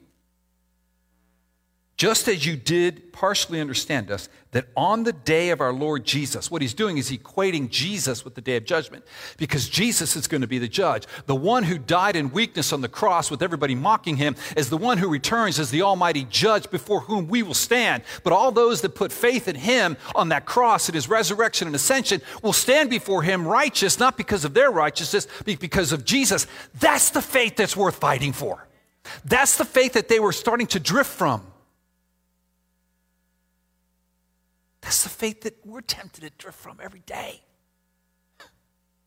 Just 1.97 2.27
as 2.27 2.45
you 2.45 2.55
did 2.55 3.12
partially 3.12 3.60
understand 3.60 4.12
us, 4.12 4.29
that 4.51 4.67
on 4.75 5.03
the 5.03 5.13
day 5.13 5.49
of 5.49 5.60
our 5.60 5.73
Lord 5.73 6.05
Jesus, 6.05 6.51
what 6.51 6.62
he's 6.62 6.75
doing 6.75 6.99
is 6.99 7.10
equating 7.10 7.71
Jesus 7.71 8.23
with 8.23 8.36
the 8.36 8.41
day 8.41 8.55
of 8.55 8.65
judgment 8.65 9.03
because 9.38 9.67
Jesus 9.67 10.15
is 10.15 10.27
going 10.27 10.41
to 10.41 10.47
be 10.47 10.60
the 10.60 10.67
judge. 10.67 11.07
The 11.25 11.36
one 11.36 11.63
who 11.63 11.79
died 11.79 12.15
in 12.15 12.31
weakness 12.31 12.71
on 12.71 12.81
the 12.81 12.88
cross 12.88 13.31
with 13.31 13.41
everybody 13.41 13.73
mocking 13.73 14.17
him 14.17 14.36
is 14.55 14.69
the 14.69 14.77
one 14.77 14.99
who 14.99 15.10
returns 15.10 15.60
as 15.60 15.71
the 15.71 15.81
almighty 15.81 16.25
judge 16.29 16.69
before 16.69 17.01
whom 17.01 17.27
we 17.27 17.41
will 17.41 17.55
stand. 17.55 18.03
But 18.23 18.31
all 18.31 18.51
those 18.51 18.81
that 18.81 18.93
put 18.93 19.12
faith 19.12 19.47
in 19.47 19.55
him 19.55 19.97
on 20.13 20.29
that 20.29 20.45
cross 20.45 20.89
at 20.89 20.95
his 20.95 21.10
resurrection 21.10 21.67
and 21.67 21.75
ascension 21.75 22.21
will 22.43 22.53
stand 22.53 22.91
before 22.91 23.23
him 23.23 23.47
righteous, 23.47 23.97
not 23.97 24.17
because 24.17 24.45
of 24.45 24.53
their 24.53 24.69
righteousness, 24.69 25.27
but 25.45 25.60
because 25.60 25.91
of 25.91 26.05
Jesus. 26.05 26.45
That's 26.79 27.10
the 27.10 27.23
faith 27.23 27.55
that's 27.55 27.75
worth 27.75 27.95
fighting 27.95 28.33
for. 28.33 28.67
That's 29.25 29.57
the 29.57 29.65
faith 29.65 29.93
that 29.93 30.10
they 30.10 30.19
were 30.19 30.31
starting 30.31 30.67
to 30.67 30.79
drift 30.79 31.10
from. 31.10 31.41
That's 34.88 35.04
the 35.04 35.10
faith 35.10 35.41
that 35.41 35.65
we're 35.65 35.82
tempted 35.82 36.21
to 36.21 36.30
drift 36.38 36.58
from 36.58 36.80
every 36.82 37.02
day. 37.02 37.41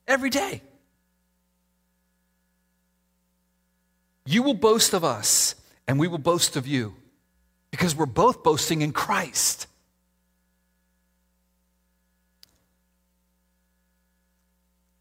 Every 0.06 0.28
day. 0.28 0.60
You 4.26 4.42
will 4.42 4.52
boast 4.52 4.92
of 4.92 5.04
us, 5.04 5.54
and 5.88 5.98
we 5.98 6.06
will 6.06 6.18
boast 6.18 6.54
of 6.54 6.66
you, 6.66 6.96
because 7.70 7.96
we're 7.96 8.04
both 8.04 8.42
boasting 8.42 8.82
in 8.82 8.92
Christ. 8.92 9.68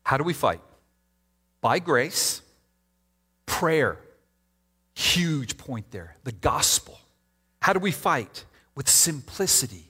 How 0.03 0.15
do 0.15 0.23
we 0.23 0.31
fight? 0.31 0.61
By 1.59 1.79
grace, 1.79 2.41
prayer. 3.45 3.99
Huge 4.95 5.57
point 5.57 5.91
there. 5.91 6.15
The 6.23 6.31
gospel. 6.31 6.97
How 7.61 7.73
do 7.73 7.79
we 7.79 7.91
fight? 7.91 8.45
With 8.75 8.87
simplicity 8.87 9.88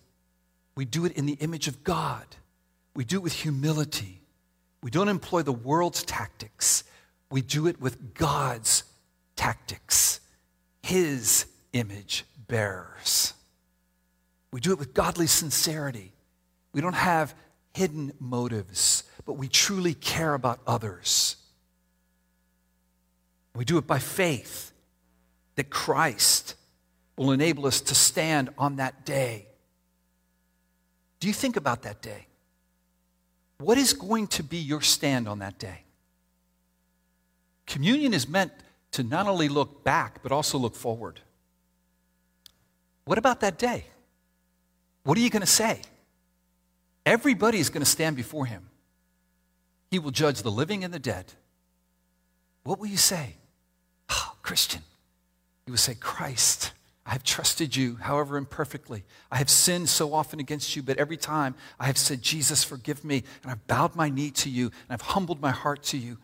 We 0.76 0.86
do 0.86 1.06
it 1.06 1.14
in 1.14 1.26
the 1.26 1.34
image 1.34 1.68
of 1.68 1.84
God. 1.84 2.26
We 2.96 3.04
do 3.04 3.18
it 3.18 3.24
with 3.24 3.34
humility. 3.34 4.22
We 4.82 4.92
don't 4.92 5.10
employ 5.10 5.42
the 5.42 5.52
world's 5.52 6.04
tactics. 6.04 6.84
We 7.32 7.42
do 7.42 7.68
it 7.68 7.80
with 7.80 8.14
God's 8.14 8.84
tactics, 9.36 10.20
His 10.82 11.46
image 11.74 12.26
bearers. 12.48 13.34
We 14.52 14.60
do 14.60 14.72
it 14.72 14.80
with 14.80 14.94
godly 14.94 15.28
sincerity. 15.28 16.14
We 16.74 16.82
don't 16.82 16.94
have 16.94 17.36
hidden 17.74 18.14
motives, 18.20 19.04
but 19.26 19.34
we 19.34 19.48
truly 19.48 19.94
care 19.94 20.34
about 20.34 20.60
others. 20.66 21.36
We 23.56 23.66
do 23.66 23.78
it 23.78 23.86
by 23.86 24.00
faith 24.00 24.72
that 25.56 25.70
Christ 25.70 26.56
will 27.18 27.32
enable 27.32 27.68
us 27.68 27.82
to 27.82 27.96
stand 27.96 28.50
on 28.58 28.78
that 28.78 29.06
day. 29.06 29.49
Do 31.20 31.28
you 31.28 31.34
think 31.34 31.58
about 31.58 31.82
that 31.84 32.02
day? 32.02 32.28
What 33.58 33.78
is 33.78 33.94
going 33.94 34.28
to 34.28 34.44
be 34.44 34.58
your 34.58 34.82
stand 34.82 35.28
on 35.28 35.40
that 35.40 35.60
day? 35.60 35.84
Communion 37.68 38.14
is 38.14 38.28
meant 38.28 38.52
to 38.92 39.04
not 39.04 39.28
only 39.28 39.50
look 39.50 39.84
back, 39.84 40.24
but 40.24 40.32
also 40.32 40.58
look 40.58 40.76
forward. 40.76 41.20
What 43.06 43.18
about 43.18 43.42
that 43.42 43.58
day? 43.58 43.86
What 45.04 45.18
are 45.18 45.22
you 45.22 45.30
going 45.30 45.42
to 45.42 45.48
say? 45.48 45.82
Everybody 47.06 47.60
is 47.60 47.70
going 47.70 47.84
to 47.84 47.90
stand 47.90 48.16
before 48.16 48.46
him. 48.46 48.70
He 49.92 50.00
will 50.00 50.12
judge 50.12 50.42
the 50.42 50.52
living 50.52 50.84
and 50.84 50.94
the 50.94 51.00
dead. 51.00 51.34
What 52.64 52.80
will 52.80 52.88
you 52.88 52.98
say? 52.98 53.36
Oh, 54.10 54.36
Christian. 54.42 54.82
You 55.66 55.74
will 55.74 55.78
say, 55.78 55.96
Christ, 55.96 56.72
I 57.10 57.14
have 57.14 57.24
trusted 57.24 57.76
you, 57.76 57.96
however 57.96 58.38
imperfectly. 58.38 59.04
I 59.32 59.38
have 59.38 59.50
sinned 59.50 59.90
so 59.90 60.14
often 60.14 60.40
against 60.40 60.76
you, 60.76 60.84
but 60.84 61.00
every 61.00 61.18
time 61.18 61.56
I 61.80 61.88
have 61.88 61.98
said, 61.98 62.22
Jesus, 62.22 62.64
forgive 62.64 63.04
me, 63.04 63.24
and 63.42 63.52
I've 63.52 63.66
bowed 63.66 63.96
my 63.96 64.10
knee 64.10 64.30
to 64.30 64.50
you, 64.50 64.66
and 64.66 64.92
I've 64.92 65.02
humbled 65.02 65.42
my 65.42 65.50
heart 65.50 65.82
to 65.86 65.98
you. 65.98 66.20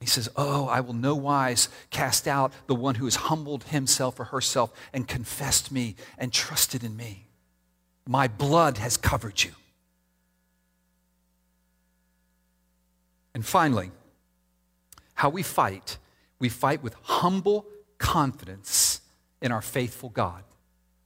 He 0.00 0.06
says, 0.06 0.30
Oh, 0.34 0.68
I 0.68 0.80
will 0.80 0.94
no 0.94 1.14
wise 1.14 1.68
cast 1.90 2.26
out 2.26 2.54
the 2.66 2.74
one 2.74 2.94
who 2.94 3.04
has 3.04 3.16
humbled 3.16 3.64
himself 3.64 4.18
or 4.18 4.24
herself 4.24 4.72
and 4.94 5.06
confessed 5.06 5.70
me 5.70 5.96
and 6.16 6.32
trusted 6.32 6.82
in 6.82 6.96
me. 6.96 7.26
My 8.08 8.26
blood 8.26 8.78
has 8.78 8.96
covered 8.96 9.44
you. 9.44 9.52
And 13.34 13.44
finally, 13.44 13.90
how 15.12 15.28
we 15.28 15.42
fight, 15.42 15.98
we 16.38 16.48
fight 16.48 16.82
with 16.82 16.96
humble 17.02 17.66
confidence 17.98 18.95
in 19.46 19.52
our 19.52 19.62
faithful 19.62 20.10
God. 20.10 20.44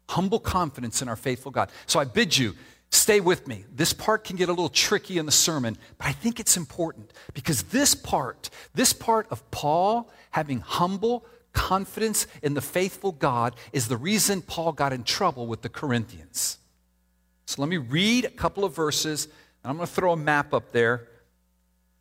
Humble 0.08 0.40
confidence 0.40 1.02
in 1.02 1.08
our 1.08 1.14
faithful 1.14 1.52
God. 1.52 1.70
So 1.86 2.00
I 2.00 2.04
bid 2.04 2.36
you, 2.36 2.56
stay 2.90 3.20
with 3.20 3.46
me. 3.46 3.64
This 3.72 3.92
part 3.92 4.24
can 4.24 4.34
get 4.34 4.48
a 4.48 4.52
little 4.52 4.68
tricky 4.68 5.18
in 5.18 5.26
the 5.26 5.32
sermon, 5.32 5.78
but 5.98 6.08
I 6.08 6.12
think 6.12 6.40
it's 6.40 6.56
important 6.56 7.12
because 7.34 7.62
this 7.64 7.94
part, 7.94 8.50
this 8.74 8.92
part 8.92 9.28
of 9.30 9.48
Paul 9.52 10.10
having 10.32 10.60
humble 10.60 11.24
confidence 11.52 12.26
in 12.42 12.54
the 12.54 12.60
faithful 12.60 13.12
God 13.12 13.54
is 13.72 13.86
the 13.86 13.96
reason 13.96 14.42
Paul 14.42 14.72
got 14.72 14.92
in 14.92 15.04
trouble 15.04 15.46
with 15.46 15.62
the 15.62 15.68
Corinthians. 15.68 16.58
So 17.46 17.62
let 17.62 17.68
me 17.68 17.76
read 17.76 18.24
a 18.24 18.30
couple 18.30 18.64
of 18.64 18.74
verses, 18.74 19.24
and 19.24 19.70
I'm 19.70 19.76
going 19.76 19.86
to 19.86 19.92
throw 19.92 20.12
a 20.12 20.16
map 20.16 20.54
up 20.54 20.72
there. 20.72 21.08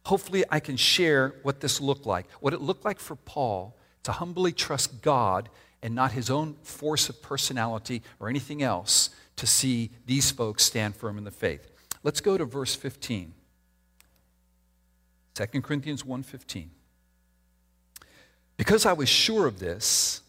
Hopefully, 0.05 0.43
I 0.49 0.59
can 0.59 0.77
share 0.77 1.35
what 1.43 1.59
this 1.59 1.81
looked 1.81 2.05
like. 2.05 2.29
What 2.39 2.53
it 2.53 2.61
looked 2.61 2.85
like 2.85 2.99
for 2.99 3.15
Paul 3.15 3.75
to 4.03 4.11
humbly 4.11 4.51
trust 4.51 5.01
God 5.01 5.49
and 5.81 5.95
not 5.95 6.11
his 6.11 6.29
own 6.29 6.55
force 6.63 7.09
of 7.09 7.21
personality 7.21 8.01
or 8.19 8.29
anything 8.29 8.61
else 8.61 9.09
to 9.35 9.47
see 9.47 9.91
these 10.05 10.31
folks 10.31 10.63
stand 10.63 10.95
firm 10.95 11.17
in 11.17 11.23
the 11.23 11.31
faith. 11.31 11.71
Let's 12.03 12.21
go 12.21 12.37
to 12.37 12.45
verse 12.45 12.75
15. 12.75 13.33
2 15.35 15.61
Corinthians 15.61 16.03
1:15. 16.03 16.69
Because 18.57 18.85
I 18.85 18.93
was 18.93 19.07
sure 19.07 19.47
of 19.47 19.59
this, 19.59 20.21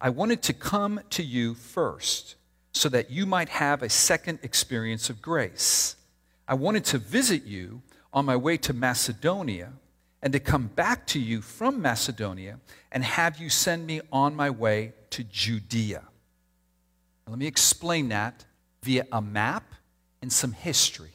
I 0.00 0.10
wanted 0.10 0.42
to 0.44 0.52
come 0.52 1.00
to 1.10 1.22
you 1.24 1.54
first 1.54 2.36
so 2.72 2.88
that 2.88 3.10
you 3.10 3.26
might 3.26 3.48
have 3.48 3.82
a 3.82 3.88
second 3.88 4.38
experience 4.42 5.10
of 5.10 5.20
grace. 5.20 5.96
I 6.46 6.54
wanted 6.54 6.84
to 6.86 6.98
visit 6.98 7.44
you 7.44 7.82
on 8.12 8.24
my 8.24 8.36
way 8.36 8.56
to 8.58 8.72
Macedonia 8.72 9.72
and 10.24 10.32
to 10.32 10.40
come 10.40 10.68
back 10.68 11.06
to 11.06 11.20
you 11.20 11.42
from 11.42 11.82
Macedonia 11.82 12.58
and 12.90 13.04
have 13.04 13.36
you 13.36 13.50
send 13.50 13.86
me 13.86 14.00
on 14.10 14.34
my 14.34 14.48
way 14.48 14.94
to 15.10 15.22
Judea. 15.22 16.02
Let 17.28 17.38
me 17.38 17.46
explain 17.46 18.08
that 18.08 18.46
via 18.82 19.06
a 19.12 19.20
map 19.20 19.74
and 20.22 20.32
some 20.32 20.52
history. 20.52 21.12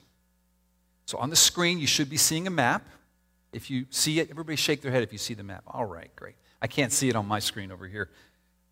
So 1.08 1.18
on 1.18 1.32
the 1.32 1.36
screen, 1.36 1.80
you 1.80 1.88
should 1.88 2.08
be 2.08 2.18
seeing 2.18 2.46
a 2.46 2.52
map. 2.52 2.88
If 3.52 3.72
you 3.72 3.88
see 3.90 4.20
it, 4.20 4.30
everybody 4.30 4.56
shake 4.56 4.84
their 4.84 4.92
head 4.92 5.02
if 5.02 5.12
you 5.12 5.18
see 5.18 5.34
the 5.34 5.44
map. 5.44 5.64
All 5.66 5.86
right, 5.86 6.16
great. 6.16 6.36
I 6.62 6.68
can't 6.68 6.92
see 6.92 7.10
it 7.10 7.16
on 7.16 7.28
my 7.28 7.40
screen 7.40 7.72
over 7.72 7.88
here. 7.88 8.10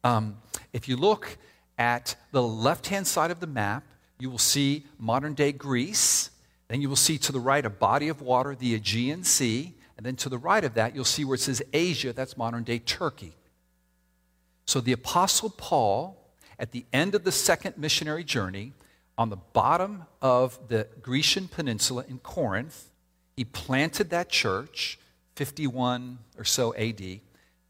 Um, 0.03 0.37
if 0.71 0.87
you 0.87 0.97
look 0.97 1.35
at 1.79 2.15
the 2.31 2.43
left 2.43 2.87
hand 2.87 3.07
side 3.07 3.31
of 3.31 3.39
the 3.39 3.47
map, 3.47 3.83
you 4.19 4.29
will 4.29 4.37
see 4.37 4.85
modern 4.99 5.33
day 5.33 5.51
Greece. 5.51 6.29
Then 6.67 6.79
you 6.79 6.89
will 6.89 6.95
see 6.95 7.17
to 7.17 7.31
the 7.31 7.39
right 7.39 7.65
a 7.65 7.71
body 7.71 8.07
of 8.07 8.21
water, 8.21 8.53
the 8.53 8.75
Aegean 8.75 9.23
Sea. 9.23 9.73
And 9.97 10.05
then 10.05 10.15
to 10.17 10.29
the 10.29 10.37
right 10.37 10.63
of 10.63 10.75
that, 10.75 10.95
you'll 10.95 11.05
see 11.05 11.25
where 11.25 11.35
it 11.35 11.41
says 11.41 11.61
Asia, 11.73 12.13
that's 12.13 12.37
modern 12.37 12.63
day 12.63 12.79
Turkey. 12.79 13.35
So 14.65 14.79
the 14.79 14.91
Apostle 14.91 15.49
Paul, 15.49 16.31
at 16.59 16.71
the 16.71 16.85
end 16.93 17.15
of 17.15 17.23
the 17.23 17.31
second 17.31 17.77
missionary 17.77 18.23
journey, 18.23 18.73
on 19.17 19.29
the 19.29 19.37
bottom 19.37 20.05
of 20.21 20.59
the 20.67 20.87
Grecian 21.01 21.47
peninsula 21.47 22.05
in 22.07 22.19
Corinth, 22.19 22.91
he 23.35 23.43
planted 23.43 24.11
that 24.11 24.29
church, 24.29 24.99
51 25.35 26.19
or 26.37 26.43
so 26.43 26.75
AD. 26.75 27.01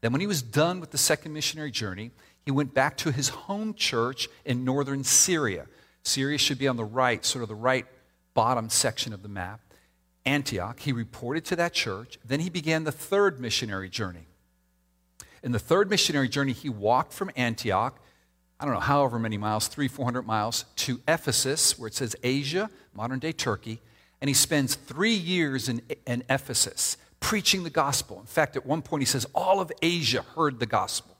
Then, 0.00 0.12
when 0.12 0.20
he 0.20 0.26
was 0.26 0.42
done 0.42 0.80
with 0.80 0.90
the 0.90 0.98
second 0.98 1.32
missionary 1.32 1.70
journey, 1.70 2.10
he 2.44 2.50
went 2.50 2.74
back 2.74 2.96
to 2.98 3.12
his 3.12 3.30
home 3.30 3.74
church 3.74 4.28
in 4.44 4.64
northern 4.64 5.04
Syria. 5.04 5.66
Syria 6.02 6.38
should 6.38 6.58
be 6.58 6.68
on 6.68 6.76
the 6.76 6.84
right, 6.84 7.24
sort 7.24 7.42
of 7.42 7.48
the 7.48 7.54
right 7.54 7.86
bottom 8.34 8.70
section 8.70 9.12
of 9.12 9.22
the 9.22 9.28
map. 9.28 9.60
Antioch. 10.28 10.78
He 10.80 10.92
reported 10.92 11.44
to 11.46 11.56
that 11.56 11.72
church. 11.72 12.18
Then 12.24 12.40
he 12.40 12.50
began 12.50 12.84
the 12.84 12.92
third 12.92 13.40
missionary 13.40 13.88
journey. 13.88 14.26
In 15.42 15.52
the 15.52 15.58
third 15.58 15.88
missionary 15.88 16.28
journey, 16.28 16.52
he 16.52 16.68
walked 16.68 17.12
from 17.12 17.30
Antioch, 17.34 17.98
I 18.60 18.64
don't 18.64 18.74
know, 18.74 18.80
however 18.80 19.18
many 19.18 19.38
miles, 19.38 19.68
three, 19.68 19.88
four 19.88 20.04
hundred 20.04 20.26
miles, 20.26 20.64
to 20.76 21.00
Ephesus, 21.08 21.78
where 21.78 21.88
it 21.88 21.94
says 21.94 22.14
Asia, 22.22 22.68
modern 22.92 23.18
day 23.18 23.32
Turkey. 23.32 23.80
And 24.20 24.28
he 24.28 24.34
spends 24.34 24.74
three 24.74 25.14
years 25.14 25.68
in, 25.68 25.80
in 26.06 26.24
Ephesus 26.28 26.96
preaching 27.20 27.62
the 27.62 27.70
gospel. 27.70 28.20
In 28.20 28.26
fact, 28.26 28.56
at 28.56 28.66
one 28.66 28.82
point, 28.82 29.02
he 29.02 29.06
says 29.06 29.26
all 29.34 29.60
of 29.60 29.72
Asia 29.80 30.22
heard 30.34 30.60
the 30.60 30.66
gospel. 30.66 31.16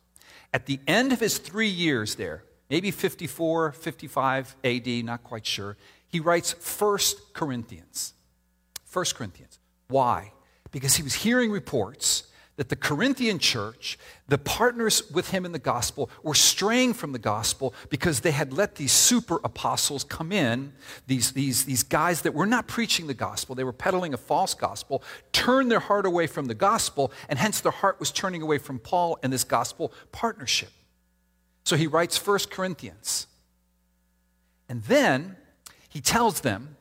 At 0.52 0.66
the 0.66 0.80
end 0.86 1.12
of 1.12 1.20
his 1.20 1.38
three 1.38 1.68
years 1.68 2.16
there, 2.16 2.44
maybe 2.68 2.90
54, 2.90 3.72
55 3.72 4.56
AD, 4.64 4.88
not 5.04 5.22
quite 5.22 5.46
sure, 5.46 5.76
he 6.08 6.20
writes 6.20 6.52
First 6.52 7.32
Corinthians. 7.32 8.14
1 8.92 9.04
Corinthians. 9.14 9.58
Why? 9.88 10.32
Because 10.70 10.96
he 10.96 11.02
was 11.02 11.14
hearing 11.14 11.50
reports 11.50 12.24
that 12.58 12.68
the 12.70 12.76
Corinthian 12.76 13.38
church, 13.38 13.96
the 14.26 14.36
partners 14.36 15.08
with 15.12 15.30
him 15.30 15.46
in 15.46 15.52
the 15.52 15.60
gospel, 15.60 16.10
were 16.24 16.34
straying 16.34 16.92
from 16.92 17.12
the 17.12 17.18
gospel 17.18 17.72
because 17.88 18.20
they 18.20 18.32
had 18.32 18.52
let 18.52 18.74
these 18.74 18.90
super 18.90 19.36
apostles 19.44 20.02
come 20.02 20.32
in, 20.32 20.72
these, 21.06 21.32
these, 21.32 21.64
these 21.66 21.84
guys 21.84 22.22
that 22.22 22.34
were 22.34 22.46
not 22.46 22.66
preaching 22.66 23.06
the 23.06 23.14
gospel, 23.14 23.54
they 23.54 23.62
were 23.62 23.72
peddling 23.72 24.12
a 24.12 24.16
false 24.16 24.54
gospel, 24.54 25.04
turn 25.30 25.68
their 25.68 25.78
heart 25.78 26.04
away 26.04 26.26
from 26.26 26.46
the 26.46 26.54
gospel, 26.54 27.12
and 27.28 27.38
hence 27.38 27.60
their 27.60 27.70
heart 27.70 28.00
was 28.00 28.10
turning 28.10 28.42
away 28.42 28.58
from 28.58 28.80
Paul 28.80 29.20
and 29.22 29.32
this 29.32 29.44
gospel 29.44 29.92
partnership. 30.10 30.70
So 31.62 31.76
he 31.76 31.86
writes 31.86 32.26
1 32.26 32.38
Corinthians. 32.50 33.28
And 34.68 34.82
then 34.82 35.36
he 35.88 36.00
tells 36.00 36.40
them 36.40 36.76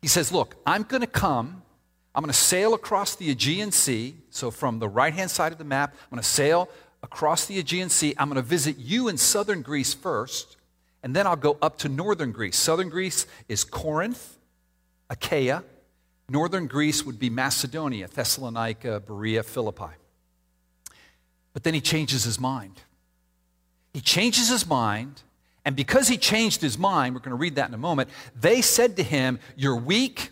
he 0.00 0.08
says, 0.08 0.32
Look, 0.32 0.56
I'm 0.66 0.82
going 0.82 1.00
to 1.00 1.06
come. 1.06 1.62
I'm 2.14 2.22
going 2.22 2.32
to 2.32 2.38
sail 2.38 2.74
across 2.74 3.14
the 3.14 3.30
Aegean 3.30 3.70
Sea. 3.70 4.16
So, 4.30 4.50
from 4.50 4.78
the 4.78 4.88
right 4.88 5.12
hand 5.12 5.30
side 5.30 5.52
of 5.52 5.58
the 5.58 5.64
map, 5.64 5.94
I'm 5.94 6.16
going 6.16 6.22
to 6.22 6.28
sail 6.28 6.68
across 7.02 7.46
the 7.46 7.58
Aegean 7.58 7.90
Sea. 7.90 8.14
I'm 8.18 8.28
going 8.28 8.42
to 8.42 8.48
visit 8.48 8.76
you 8.78 9.08
in 9.08 9.16
southern 9.16 9.62
Greece 9.62 9.94
first, 9.94 10.56
and 11.02 11.14
then 11.14 11.26
I'll 11.26 11.36
go 11.36 11.56
up 11.62 11.78
to 11.78 11.88
northern 11.88 12.32
Greece. 12.32 12.56
Southern 12.56 12.88
Greece 12.88 13.26
is 13.48 13.64
Corinth, 13.64 14.38
Achaia. 15.10 15.64
Northern 16.28 16.66
Greece 16.66 17.04
would 17.04 17.18
be 17.18 17.30
Macedonia, 17.30 18.08
Thessalonica, 18.08 19.00
Berea, 19.00 19.42
Philippi. 19.42 19.94
But 21.52 21.62
then 21.64 21.74
he 21.74 21.80
changes 21.80 22.24
his 22.24 22.38
mind. 22.38 22.82
He 23.94 24.00
changes 24.00 24.48
his 24.48 24.66
mind 24.66 25.22
and 25.68 25.76
because 25.76 26.08
he 26.08 26.16
changed 26.16 26.62
his 26.62 26.78
mind, 26.78 27.14
we're 27.14 27.20
going 27.20 27.36
to 27.36 27.36
read 27.36 27.56
that 27.56 27.68
in 27.68 27.74
a 27.74 27.76
moment, 27.76 28.08
they 28.34 28.62
said 28.62 28.96
to 28.96 29.02
him, 29.02 29.38
You're 29.54 29.76
weak, 29.76 30.30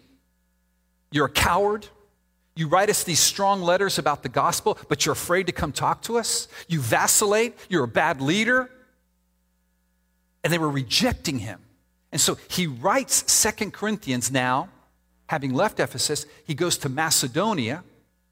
you're 1.12 1.26
a 1.26 1.30
coward. 1.30 1.86
You 2.54 2.68
write 2.68 2.88
us 2.88 3.04
these 3.04 3.18
strong 3.20 3.60
letters 3.60 3.98
about 3.98 4.22
the 4.22 4.30
gospel, 4.30 4.78
but 4.88 5.04
you're 5.04 5.12
afraid 5.12 5.48
to 5.48 5.52
come 5.52 5.72
talk 5.72 6.00
to 6.04 6.16
us. 6.16 6.48
You 6.68 6.80
vacillate, 6.80 7.54
you're 7.68 7.84
a 7.84 7.88
bad 7.88 8.22
leader. 8.22 8.70
And 10.42 10.50
they 10.50 10.56
were 10.56 10.70
rejecting 10.70 11.40
him. 11.40 11.60
And 12.12 12.18
so 12.18 12.38
he 12.48 12.66
writes 12.66 13.30
Second 13.30 13.74
Corinthians 13.74 14.30
now, 14.32 14.70
having 15.26 15.52
left 15.52 15.80
Ephesus, 15.80 16.24
he 16.46 16.54
goes 16.54 16.78
to 16.78 16.88
Macedonia, 16.88 17.84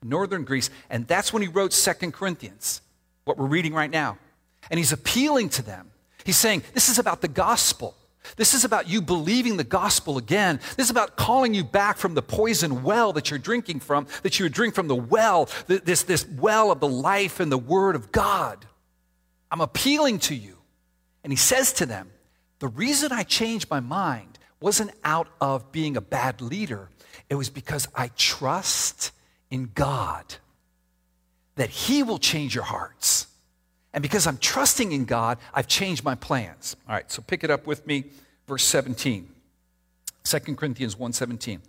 northern 0.02 0.44
Greece, 0.44 0.70
and 0.88 1.06
that's 1.06 1.34
when 1.34 1.42
he 1.42 1.48
wrote 1.48 1.74
Second 1.74 2.14
Corinthians, 2.14 2.80
what 3.26 3.36
we're 3.36 3.44
reading 3.44 3.74
right 3.74 3.90
now. 3.90 4.16
And 4.70 4.78
he's 4.78 4.92
appealing 4.92 5.50
to 5.50 5.62
them. 5.62 5.90
He's 6.24 6.36
saying, 6.36 6.62
This 6.72 6.88
is 6.88 6.98
about 6.98 7.20
the 7.20 7.28
gospel. 7.28 7.96
This 8.36 8.54
is 8.54 8.64
about 8.64 8.88
you 8.88 9.02
believing 9.02 9.58
the 9.58 9.64
gospel 9.64 10.16
again. 10.16 10.58
This 10.76 10.86
is 10.86 10.90
about 10.90 11.16
calling 11.16 11.52
you 11.52 11.62
back 11.62 11.98
from 11.98 12.14
the 12.14 12.22
poison 12.22 12.82
well 12.82 13.12
that 13.12 13.30
you're 13.30 13.38
drinking 13.38 13.80
from, 13.80 14.06
that 14.22 14.38
you 14.38 14.46
would 14.46 14.52
drink 14.52 14.74
from 14.74 14.88
the 14.88 14.96
well, 14.96 15.50
this, 15.66 16.04
this 16.04 16.26
well 16.26 16.72
of 16.72 16.80
the 16.80 16.88
life 16.88 17.38
and 17.38 17.52
the 17.52 17.58
word 17.58 17.94
of 17.94 18.12
God. 18.12 18.64
I'm 19.50 19.60
appealing 19.60 20.20
to 20.20 20.34
you. 20.34 20.56
And 21.22 21.32
he 21.32 21.36
says 21.36 21.72
to 21.74 21.86
them, 21.86 22.10
The 22.60 22.68
reason 22.68 23.12
I 23.12 23.24
changed 23.24 23.70
my 23.70 23.80
mind 23.80 24.38
wasn't 24.58 24.92
out 25.04 25.28
of 25.40 25.70
being 25.72 25.96
a 25.96 26.00
bad 26.00 26.40
leader, 26.40 26.88
it 27.28 27.34
was 27.34 27.50
because 27.50 27.86
I 27.94 28.10
trust 28.16 29.12
in 29.50 29.70
God 29.74 30.36
that 31.56 31.70
He 31.70 32.02
will 32.02 32.18
change 32.18 32.54
your 32.54 32.64
hearts. 32.64 33.26
And 33.94 34.02
because 34.02 34.26
I'm 34.26 34.38
trusting 34.38 34.90
in 34.90 35.04
God, 35.04 35.38
I've 35.54 35.68
changed 35.68 36.04
my 36.04 36.16
plans. 36.16 36.76
All 36.88 36.94
right, 36.94 37.10
so 37.10 37.22
pick 37.22 37.44
it 37.44 37.50
up 37.50 37.66
with 37.66 37.86
me, 37.86 38.04
verse 38.46 38.64
17. 38.64 39.28
2 40.24 40.38
Corinthians 40.56 40.96
1:17. 40.96 41.60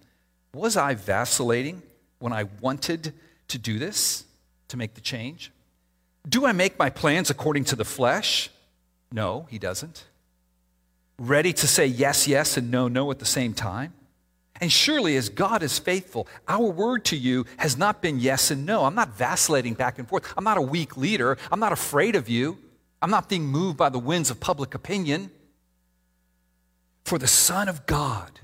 Was 0.54 0.76
I 0.76 0.96
vacillating 0.96 1.84
when 2.20 2.34
I 2.34 2.46
wanted 2.62 3.14
to 3.48 3.58
do 3.60 3.78
this, 3.78 4.26
to 4.70 4.78
make 4.78 4.96
the 4.96 5.02
change? 5.02 5.52
Do 6.28 6.46
I 6.46 6.52
make 6.52 6.80
my 6.80 6.90
plans 6.90 7.30
according 7.30 7.66
to 7.66 7.76
the 7.76 7.86
flesh? 7.86 8.50
No, 9.12 9.46
he 9.52 9.60
doesn't. 9.60 10.06
Ready 11.20 11.54
to 11.54 11.68
say 11.68 11.86
yes, 11.86 12.28
yes, 12.28 12.58
and 12.58 12.72
no, 12.72 12.88
no 12.88 13.12
at 13.12 13.20
the 13.20 13.26
same 13.26 13.54
time? 13.54 13.94
And 14.62 14.72
surely, 14.72 15.18
as 15.18 15.28
God 15.28 15.64
is 15.64 15.78
faithful, 15.78 16.28
our 16.48 16.66
word 16.66 17.04
to 17.06 17.18
you 17.18 17.46
has 17.58 17.78
not 17.78 18.02
been 18.02 18.20
yes 18.20 18.52
and 18.52 18.66
no. 18.66 18.86
I'm 18.86 18.96
not 18.96 19.10
vacillating 19.18 19.74
back 19.74 20.00
and 20.00 20.08
forth. 20.08 20.34
I'm 20.38 20.46
not 20.46 20.58
a 20.58 20.62
weak 20.62 20.96
leader. 20.96 21.38
I'm 21.52 21.60
not 21.60 21.74
afraid 21.74 22.16
of 22.16 22.30
you. 22.30 22.58
I'm 23.02 23.12
not 23.12 23.28
being 23.28 23.46
moved 23.46 23.78
by 23.78 23.90
the 23.90 24.00
winds 24.00 24.32
of 24.32 24.40
public 24.40 24.74
opinion. 24.74 25.30
For 27.04 27.18
the 27.18 27.28
Son 27.28 27.68
of 27.68 27.86
God, 27.86 28.40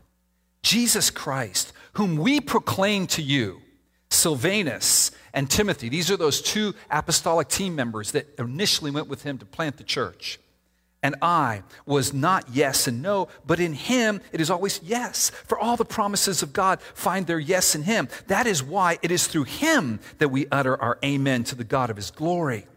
Jesus 0.64 1.10
Christ, 1.10 1.72
whom 1.94 2.18
we 2.18 2.42
proclaim 2.42 3.08
to 3.08 3.22
you, 3.22 3.62
Silvanus 4.10 5.12
and 5.34 5.50
Timothy, 5.50 5.88
these 5.88 6.12
are 6.12 6.18
those 6.18 6.42
two 6.42 6.76
apostolic 6.90 7.48
team 7.48 7.74
members 7.74 8.12
that 8.12 8.28
initially 8.38 8.92
went 8.92 9.08
with 9.08 9.24
him 9.24 9.38
to 9.38 9.46
plant 9.46 9.78
the 9.78 9.84
church 9.86 10.41
and 11.04 11.16
I 11.22 11.64
was 11.86 12.14
not 12.14 12.46
yes 12.52 12.88
and 12.88 13.02
no, 13.02 13.28
but 13.46 13.60
in 13.60 13.74
him 13.74 14.22
it 14.32 14.40
is 14.40 14.52
always 14.52 14.80
yes. 14.84 15.32
For 15.48 15.58
all 15.58 15.76
the 15.76 15.86
promises 15.86 16.44
of 16.44 16.54
God 16.54 16.82
find 16.82 17.26
their 17.26 17.40
yes 17.40 17.76
in 17.76 17.84
him. 17.84 18.08
That 18.28 18.46
is 18.46 18.64
why 18.64 19.00
it 19.02 19.12
is 19.12 19.28
through 19.28 19.46
him 19.46 20.00
that 20.20 20.30
we 20.30 20.48
utter 20.52 20.80
our 20.80 21.00
amen 21.04 21.44
to 21.46 21.56
the 21.56 21.64
God 21.64 21.90
of 21.90 21.96
his 21.96 22.12
glory. 22.12 22.68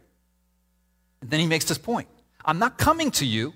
And 1.21 1.31
then 1.31 1.41
he 1.41 1.47
makes 1.47 1.67
this 1.67 1.79
point 1.79 2.09
I'm 2.45 2.59
not 2.59 2.79
coming 2.79 3.11
to 3.13 3.27
you 3.27 3.53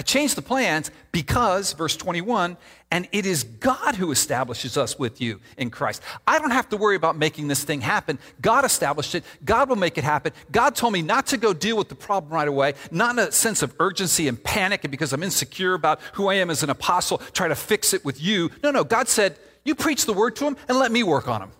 I 0.00 0.02
changed 0.02 0.34
the 0.34 0.40
plans 0.40 0.90
because, 1.12 1.74
verse 1.74 1.94
21, 1.94 2.56
and 2.90 3.06
it 3.12 3.26
is 3.26 3.44
God 3.44 3.96
who 3.96 4.12
establishes 4.12 4.78
us 4.78 4.98
with 4.98 5.20
you 5.20 5.40
in 5.58 5.68
Christ. 5.68 6.00
I 6.26 6.38
don't 6.38 6.52
have 6.52 6.70
to 6.70 6.78
worry 6.78 6.96
about 6.96 7.18
making 7.18 7.48
this 7.48 7.64
thing 7.64 7.82
happen. 7.82 8.18
God 8.40 8.64
established 8.64 9.14
it. 9.14 9.24
God 9.44 9.68
will 9.68 9.76
make 9.76 9.98
it 9.98 10.04
happen. 10.04 10.32
God 10.50 10.74
told 10.74 10.94
me 10.94 11.02
not 11.02 11.26
to 11.26 11.36
go 11.36 11.52
deal 11.52 11.76
with 11.76 11.90
the 11.90 11.94
problem 11.94 12.32
right 12.32 12.48
away, 12.48 12.72
not 12.90 13.10
in 13.10 13.18
a 13.18 13.30
sense 13.30 13.60
of 13.60 13.74
urgency 13.78 14.26
and 14.26 14.42
panic 14.42 14.84
and 14.84 14.90
because 14.90 15.12
I'm 15.12 15.22
insecure 15.22 15.74
about 15.74 16.00
who 16.14 16.28
I 16.28 16.34
am 16.36 16.48
as 16.48 16.62
an 16.62 16.70
apostle, 16.70 17.18
try 17.34 17.48
to 17.48 17.54
fix 17.54 17.92
it 17.92 18.02
with 18.02 18.22
you. 18.22 18.50
No, 18.62 18.70
no. 18.70 18.84
God 18.84 19.06
said, 19.06 19.36
You 19.66 19.74
preach 19.74 20.06
the 20.06 20.14
word 20.14 20.34
to 20.36 20.44
them 20.44 20.56
and 20.66 20.78
let 20.78 20.90
me 20.90 21.02
work 21.02 21.28
on 21.28 21.42
them. 21.42 21.52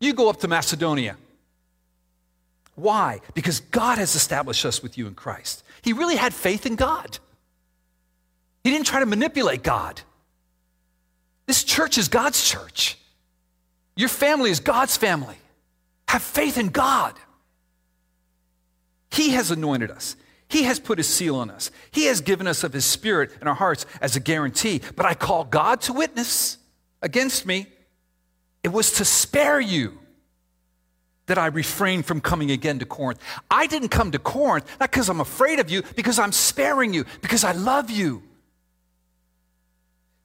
You 0.00 0.14
go 0.14 0.30
up 0.30 0.40
to 0.40 0.48
Macedonia. 0.48 1.18
Why? 2.76 3.20
Because 3.34 3.60
God 3.60 3.98
has 3.98 4.14
established 4.14 4.64
us 4.64 4.82
with 4.82 4.96
you 4.96 5.06
in 5.06 5.14
Christ. 5.14 5.62
He 5.82 5.92
really 5.92 6.16
had 6.16 6.32
faith 6.32 6.64
in 6.64 6.76
God. 6.76 7.18
He 8.64 8.70
didn't 8.70 8.86
try 8.86 9.00
to 9.00 9.06
manipulate 9.06 9.62
God. 9.62 10.00
This 11.46 11.62
church 11.62 11.98
is 11.98 12.08
God's 12.08 12.42
church. 12.42 12.98
Your 13.94 14.08
family 14.08 14.50
is 14.50 14.60
God's 14.60 14.96
family. 14.96 15.36
Have 16.08 16.22
faith 16.22 16.58
in 16.58 16.68
God. 16.68 17.14
He 19.10 19.30
has 19.30 19.50
anointed 19.50 19.90
us. 19.90 20.16
He 20.48 20.64
has 20.64 20.80
put 20.80 20.98
his 20.98 21.08
seal 21.08 21.36
on 21.36 21.50
us. 21.50 21.70
He 21.90 22.06
has 22.06 22.20
given 22.20 22.46
us 22.46 22.64
of 22.64 22.72
his 22.72 22.84
spirit 22.84 23.30
in 23.40 23.48
our 23.48 23.54
hearts 23.54 23.86
as 24.00 24.16
a 24.16 24.20
guarantee. 24.20 24.80
But 24.96 25.06
I 25.06 25.14
call 25.14 25.44
God 25.44 25.82
to 25.82 25.92
witness 25.92 26.58
against 27.02 27.46
me. 27.46 27.66
It 28.62 28.72
was 28.72 28.92
to 28.92 29.04
spare 29.04 29.60
you 29.60 29.98
that 31.26 31.38
I 31.38 31.46
refrained 31.46 32.06
from 32.06 32.20
coming 32.20 32.50
again 32.50 32.78
to 32.78 32.86
Corinth. 32.86 33.20
I 33.50 33.66
didn't 33.66 33.88
come 33.88 34.12
to 34.12 34.18
Corinth 34.18 34.66
not 34.80 34.90
because 34.90 35.08
I'm 35.08 35.20
afraid 35.20 35.58
of 35.58 35.70
you, 35.70 35.82
because 35.96 36.18
I'm 36.18 36.32
sparing 36.32 36.94
you, 36.94 37.04
because 37.20 37.44
I 37.44 37.52
love 37.52 37.90
you. 37.90 38.22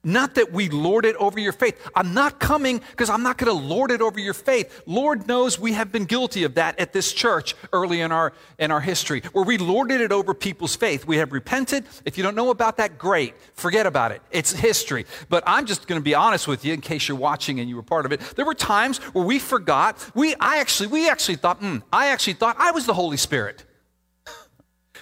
Not 0.02 0.36
that 0.36 0.50
we 0.50 0.70
lord 0.70 1.04
it 1.04 1.14
over 1.16 1.38
your 1.38 1.52
faith. 1.52 1.78
I'm 1.94 2.14
not 2.14 2.40
coming 2.40 2.80
because 2.90 3.10
I'm 3.10 3.22
not 3.22 3.36
going 3.36 3.54
to 3.54 3.66
lord 3.66 3.90
it 3.90 4.00
over 4.00 4.18
your 4.18 4.32
faith. 4.32 4.82
Lord 4.86 5.28
knows 5.28 5.58
we 5.58 5.74
have 5.74 5.92
been 5.92 6.06
guilty 6.06 6.44
of 6.44 6.54
that 6.54 6.78
at 6.80 6.94
this 6.94 7.12
church 7.12 7.54
early 7.72 8.00
in 8.00 8.10
our, 8.10 8.32
in 8.58 8.70
our 8.70 8.80
history, 8.80 9.20
where 9.32 9.44
we 9.44 9.58
lorded 9.58 10.00
it 10.00 10.10
over 10.10 10.32
people's 10.32 10.74
faith. 10.74 11.06
We 11.06 11.18
have 11.18 11.32
repented. 11.32 11.84
If 12.06 12.16
you 12.16 12.24
don't 12.24 12.34
know 12.34 12.48
about 12.48 12.78
that, 12.78 12.96
great. 12.96 13.34
Forget 13.52 13.84
about 13.84 14.10
it. 14.10 14.22
It's 14.30 14.52
history. 14.52 15.04
But 15.28 15.44
I'm 15.46 15.66
just 15.66 15.86
going 15.86 16.00
to 16.00 16.04
be 16.04 16.14
honest 16.14 16.48
with 16.48 16.64
you 16.64 16.72
in 16.72 16.80
case 16.80 17.06
you're 17.06 17.18
watching 17.18 17.60
and 17.60 17.68
you 17.68 17.76
were 17.76 17.82
part 17.82 18.06
of 18.06 18.12
it. 18.12 18.20
There 18.36 18.46
were 18.46 18.54
times 18.54 18.98
where 19.12 19.24
we 19.24 19.38
forgot. 19.38 19.98
We, 20.14 20.34
I 20.40 20.60
actually, 20.60 20.86
we 20.86 21.10
actually 21.10 21.36
thought, 21.36 21.60
mm, 21.60 21.82
I 21.92 22.06
actually 22.06 22.34
thought 22.34 22.56
I 22.58 22.70
was 22.70 22.86
the 22.86 22.94
Holy 22.94 23.18
Spirit. 23.18 23.66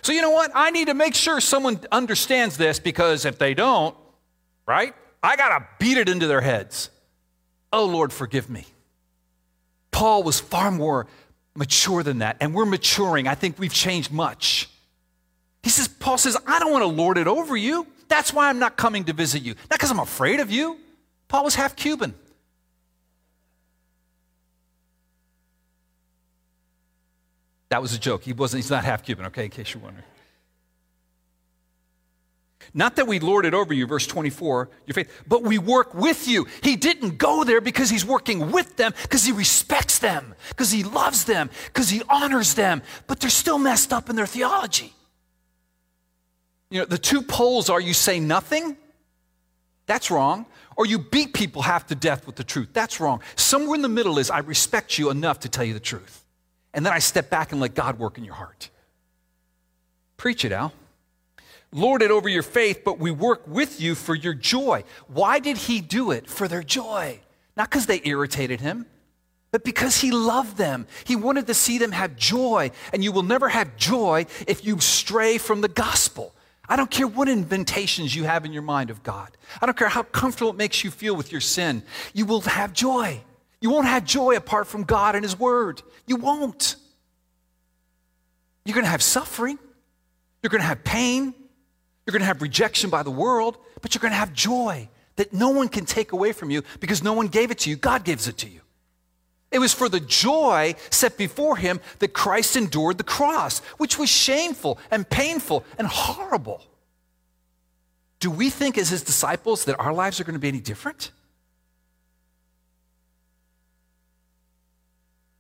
So 0.02 0.12
you 0.12 0.22
know 0.22 0.30
what? 0.30 0.50
I 0.54 0.70
need 0.70 0.88
to 0.88 0.94
make 0.94 1.14
sure 1.14 1.40
someone 1.40 1.80
understands 1.92 2.56
this 2.56 2.80
because 2.80 3.24
if 3.24 3.38
they 3.38 3.54
don't, 3.54 3.96
right? 4.68 4.94
I 5.22 5.35
got 5.37 5.59
to 5.59 5.66
beat 5.81 5.96
it 5.96 6.09
into 6.09 6.26
their 6.26 6.42
heads. 6.42 6.90
Oh, 7.72 7.87
Lord, 7.87 8.12
forgive 8.12 8.48
me. 8.50 8.66
Paul 9.90 10.22
was 10.22 10.38
far 10.38 10.70
more 10.70 11.07
mature 11.57 12.02
than 12.02 12.18
that, 12.18 12.37
and 12.40 12.54
we're 12.54 12.66
maturing. 12.66 13.26
I 13.26 13.35
think 13.35 13.59
we've 13.59 13.72
changed 13.72 14.12
much. 14.12 14.68
He 15.62 15.70
says, 15.70 15.88
Paul 15.88 16.18
says, 16.18 16.37
I 16.46 16.61
don't 16.61 16.70
want 16.70 16.83
to 16.83 16.88
lord 16.88 17.18
it 17.18 17.26
over 17.26 17.57
you. 17.57 17.87
That's 18.07 18.33
why 18.33 18.48
I'm 18.48 18.59
not 18.59 18.76
coming 18.76 19.04
to 19.04 19.12
visit 19.12 19.42
you. 19.42 19.54
Not 19.70 19.78
because 19.81 19.90
I'm 19.90 19.98
afraid 19.98 20.38
of 20.38 20.50
you. 20.50 20.78
Paul 21.26 21.44
was 21.44 21.54
half 21.54 21.74
Cuban. 21.74 22.14
That 27.70 27.83
was 27.83 27.92
a 27.94 27.98
joke. 27.98 28.22
He 28.22 28.33
wasn't, 28.33 28.62
he's 28.62 28.70
not 28.70 28.85
half 28.85 29.02
Cuban, 29.02 29.26
okay, 29.26 29.44
in 29.44 29.50
case 29.50 29.74
you're 29.74 29.83
wondering. 29.83 30.07
Not 32.74 32.96
that 32.96 33.07
we 33.07 33.18
lord 33.18 33.46
it 33.46 33.54
over 33.54 33.72
you, 33.72 33.87
verse 33.87 34.07
24, 34.07 34.68
your 34.87 34.94
faith, 34.94 35.22
but 35.26 35.42
we 35.42 35.59
work 35.59 35.94
with 35.94 36.28
you. 36.28 36.46
He 36.62 36.76
didn't 36.76 37.18
go 37.18 37.44
there 37.44 37.61
because 37.61 37.90
he's 37.90 38.04
working 38.04 38.52
with 38.52 38.76
them, 38.76 38.92
because 39.02 39.24
he 39.24 39.33
respects 39.33 39.98
them, 39.98 40.35
because 40.50 40.70
he 40.70 40.85
loves 40.85 41.24
them, 41.24 41.50
because 41.66 41.88
he 41.88 42.02
honors 42.09 42.54
them, 42.54 42.83
but 43.07 43.20
they're 43.20 43.31
still 43.31 43.59
messed 43.59 43.92
up 43.92 44.11
in 44.11 44.16
their 44.16 44.26
theology. 44.26 44.92
You 46.70 46.81
know, 46.81 46.87
the 46.87 46.98
two 46.98 47.22
poles 47.22 47.70
are 47.70 47.81
you 47.81 47.94
say 47.94 48.20
nothing, 48.20 48.76
that's 49.87 50.11
wrong, 50.11 50.44
or 50.76 50.85
you 50.85 50.98
beat 50.98 51.33
people 51.33 51.62
half 51.62 51.87
to 51.87 51.94
death 51.94 52.26
with 52.26 52.37
the 52.37 52.44
truth, 52.44 52.68
that's 52.72 53.00
wrong. 53.00 53.22
Somewhere 53.35 53.76
in 53.76 53.83
the 53.83 53.88
middle 53.88 54.18
is 54.18 54.31
I 54.31 54.40
respect 54.40 54.98
you 54.98 55.11
enough 55.11 55.40
to 55.40 55.48
tell 55.48 55.64
you 55.64 55.74
the 55.74 55.81
truth. 55.81 56.24
And 56.74 56.85
then 56.85 56.92
I 56.92 56.98
step 56.98 57.31
back 57.31 57.52
and 57.52 57.61
let 57.61 57.74
God 57.74 57.98
work 57.98 58.18
in 58.18 58.24
your 58.24 58.35
heart. 58.35 58.68
Preach 60.18 60.44
it, 60.44 60.52
Al 60.52 60.72
lord 61.72 62.02
it 62.02 62.11
over 62.11 62.28
your 62.28 62.42
faith, 62.42 62.83
but 62.85 62.98
we 62.98 63.11
work 63.11 63.46
with 63.46 63.81
you 63.81 63.94
for 63.94 64.14
your 64.14 64.35
joy. 64.35 64.85
Why 65.07 65.38
did 65.38 65.57
he 65.57 65.81
do 65.81 66.11
it? 66.11 66.28
For 66.28 66.48
their 66.48 66.62
joy. 66.62 67.20
Not 67.57 67.70
because 67.70 67.87
they 67.87 68.00
irritated 68.04 68.61
him, 68.61 68.87
but 69.50 69.64
because 69.64 69.96
he 69.96 70.11
loved 70.11 70.57
them. 70.57 70.87
He 71.04 71.16
wanted 71.16 71.46
to 71.46 71.54
see 71.54 71.78
them 71.78 71.92
have 71.92 72.16
joy. 72.16 72.70
And 72.92 73.02
you 73.02 73.12
will 73.12 73.22
never 73.22 73.48
have 73.48 73.76
joy 73.76 74.26
if 74.46 74.64
you 74.64 74.78
stray 74.81 75.38
from 75.38 75.61
the 75.61 75.68
gospel. 75.68 76.35
I 76.68 76.76
don't 76.76 76.90
care 76.90 77.07
what 77.07 77.28
inventations 77.28 78.14
you 78.14 78.24
have 78.24 78.44
in 78.44 78.52
your 78.52 78.62
mind 78.62 78.90
of 78.90 79.02
God. 79.02 79.37
I 79.61 79.66
don't 79.66 79.76
care 79.76 79.88
how 79.88 80.02
comfortable 80.02 80.50
it 80.50 80.57
makes 80.57 80.85
you 80.85 80.90
feel 80.90 81.16
with 81.16 81.33
your 81.33 81.40
sin. 81.40 81.83
You 82.12 82.26
will 82.26 82.42
have 82.42 82.74
joy. 82.74 83.22
You 83.61 83.70
won't 83.70 83.87
have 83.87 84.04
joy 84.04 84.37
apart 84.37 84.66
from 84.66 84.85
God 84.85 85.14
and 85.14 85.24
His 85.24 85.38
Word. 85.38 85.83
You 86.07 86.16
won't. 86.16 86.76
You're 88.64 88.74
going 88.74 88.85
to 88.85 88.90
have 88.90 89.02
suffering. 89.02 89.59
You're 90.42 90.50
going 90.50 90.61
to 90.61 90.66
have 90.66 90.85
pain. 90.85 91.35
You're 92.09 92.12
going 92.12 92.23
to 92.23 92.27
have 92.27 92.41
rejection 92.41 92.89
by 92.89 93.03
the 93.03 93.11
world, 93.11 93.59
but 93.82 93.95
you're 93.95 94.01
going 94.01 94.12
to 94.12 94.18
have 94.18 94.32
joy 94.32 94.89
that 95.16 95.35
no 95.35 95.51
one 95.51 95.68
can 95.68 95.85
take 95.85 96.12
away 96.12 96.32
from 96.32 96.49
you 96.49 96.62
because 96.80 97.03
no 97.03 97.12
one 97.12 97.26
gave 97.26 97.51
it 97.51 97.59
to 97.59 97.68
you. 97.68 97.76
God 97.76 98.03
gives 98.03 98.26
it 98.26 98.39
to 98.39 98.49
you. 98.49 98.62
It 99.51 99.59
was 99.59 99.74
for 99.74 99.91
the 99.91 100.01
joy 100.01 100.74
set 100.89 101.18
before 101.18 101.57
him 101.57 101.80
that 101.99 102.14
Christ 102.14 102.57
endured 102.57 102.97
the 102.97 103.05
cross, 103.05 103.59
which 103.76 103.99
was 103.99 104.09
shameful 104.09 104.78
and 104.91 105.07
painful 105.07 105.66
and 105.76 105.87
horrible. 105.87 106.62
Do 108.20 108.30
we 108.30 108.49
think, 108.49 108.78
as 108.78 108.89
his 108.89 109.03
disciples, 109.03 109.66
that 109.66 109.78
our 109.78 109.93
lives 109.93 110.18
are 110.18 110.24
going 110.24 110.32
to 110.32 110.41
be 110.41 110.49
any 110.49 110.61
different? 110.61 111.11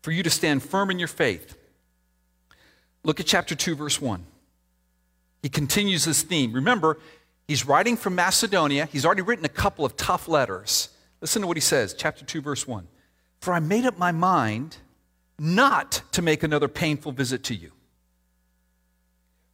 For 0.02 0.10
you 0.10 0.22
to 0.22 0.28
stand 0.28 0.62
firm 0.62 0.90
in 0.90 0.98
your 0.98 1.08
faith, 1.08 1.56
look 3.04 3.20
at 3.20 3.24
chapter 3.24 3.54
2, 3.54 3.74
verse 3.74 4.02
1. 4.02 4.22
He 5.42 5.48
continues 5.48 6.04
this 6.04 6.22
theme. 6.22 6.52
Remember, 6.52 6.98
he's 7.46 7.66
writing 7.66 7.96
from 7.96 8.14
Macedonia. 8.14 8.86
He's 8.86 9.04
already 9.04 9.22
written 9.22 9.44
a 9.44 9.50
couple 9.50 9.84
of 9.84 9.96
tough 9.96 10.28
letters. 10.28 10.88
Listen 11.20 11.42
to 11.42 11.48
what 11.48 11.56
he 11.56 11.60
says, 11.60 11.94
chapter 11.94 12.24
2, 12.24 12.40
verse 12.40 12.66
1. 12.66 12.86
For 13.40 13.52
I 13.52 13.60
made 13.60 13.84
up 13.84 13.98
my 13.98 14.12
mind 14.12 14.78
not 15.38 16.02
to 16.12 16.22
make 16.22 16.42
another 16.42 16.68
painful 16.68 17.12
visit 17.12 17.44
to 17.44 17.54
you. 17.54 17.72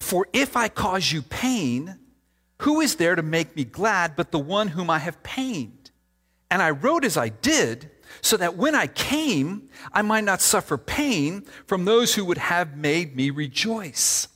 For 0.01 0.26
if 0.32 0.57
I 0.57 0.68
cause 0.68 1.12
you 1.12 1.22
pain, 1.22 1.99
who 2.62 2.80
is 2.80 2.97
there 2.97 3.14
to 3.14 3.22
make 3.22 3.57
me 3.57 3.64
glad 3.64 4.16
but 4.16 4.30
the 4.30 4.39
one 4.39 4.68
whom 4.68 4.89
I 4.89 4.99
have 4.99 5.22
pained? 5.22 5.91
And 6.51 6.62
I 6.62 6.70
wrote 6.70 7.05
as 7.05 7.16
I 7.16 7.28
did, 7.30 7.91
so 8.20 8.37
that 8.37 8.57
when 8.57 8.74
I 8.74 8.87
came, 8.87 9.68
I 9.93 10.03
might 10.03 10.24
not 10.24 10.41
suffer 10.41 10.78
pain 10.78 11.45
from 11.66 11.85
those 11.85 12.14
who 12.14 12.24
would 12.24 12.39
have 12.39 12.76
made 12.76 13.16
me 13.16 13.30
rejoice. 13.30 14.28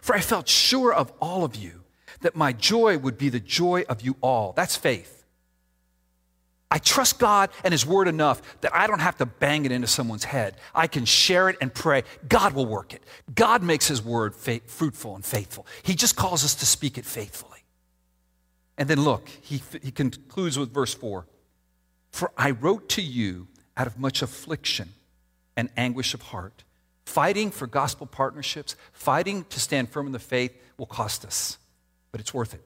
For 0.00 0.14
I 0.14 0.20
felt 0.20 0.48
sure 0.48 0.92
of 0.92 1.12
all 1.20 1.44
of 1.44 1.56
you 1.56 1.84
that 2.20 2.36
my 2.36 2.52
joy 2.52 2.98
would 2.98 3.18
be 3.18 3.28
the 3.28 3.40
joy 3.40 3.84
of 3.88 4.02
you 4.02 4.16
all. 4.20 4.52
That's 4.52 4.76
faith. 4.76 5.24
I 6.70 6.78
trust 6.78 7.18
God 7.18 7.50
and 7.64 7.72
His 7.72 7.84
Word 7.84 8.06
enough 8.06 8.60
that 8.60 8.74
I 8.74 8.86
don't 8.86 9.00
have 9.00 9.16
to 9.18 9.26
bang 9.26 9.64
it 9.64 9.72
into 9.72 9.88
someone's 9.88 10.24
head. 10.24 10.56
I 10.74 10.86
can 10.86 11.04
share 11.04 11.48
it 11.48 11.56
and 11.60 11.74
pray. 11.74 12.04
God 12.28 12.52
will 12.52 12.66
work 12.66 12.94
it. 12.94 13.02
God 13.34 13.62
makes 13.62 13.88
His 13.88 14.02
Word 14.02 14.34
fruitful 14.36 15.16
and 15.16 15.24
faithful. 15.24 15.66
He 15.82 15.94
just 15.94 16.14
calls 16.14 16.44
us 16.44 16.54
to 16.56 16.66
speak 16.66 16.96
it 16.96 17.04
faithfully. 17.04 17.50
And 18.78 18.88
then 18.88 19.02
look, 19.02 19.28
he, 19.28 19.62
he 19.82 19.90
concludes 19.90 20.58
with 20.58 20.72
verse 20.72 20.94
4 20.94 21.26
For 22.12 22.30
I 22.38 22.52
wrote 22.52 22.88
to 22.90 23.02
you 23.02 23.48
out 23.76 23.86
of 23.86 23.98
much 23.98 24.22
affliction 24.22 24.90
and 25.56 25.70
anguish 25.76 26.14
of 26.14 26.22
heart. 26.22 26.64
Fighting 27.10 27.50
for 27.50 27.66
gospel 27.66 28.06
partnerships, 28.06 28.76
fighting 28.92 29.44
to 29.50 29.58
stand 29.58 29.88
firm 29.88 30.06
in 30.06 30.12
the 30.12 30.20
faith 30.20 30.56
will 30.78 30.86
cost 30.86 31.24
us, 31.24 31.58
but 32.12 32.20
it's 32.20 32.32
worth 32.32 32.54
it. 32.54 32.64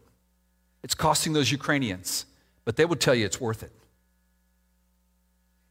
It's 0.82 0.95
costing 0.95 1.32
those 1.32 1.51
Ukrainians, 1.51 2.26
but 2.66 2.76
they 2.76 2.84
will 2.84 2.97
tell 2.97 3.14
you 3.14 3.24
it's 3.24 3.40
worth 3.40 3.62
it 3.62 3.72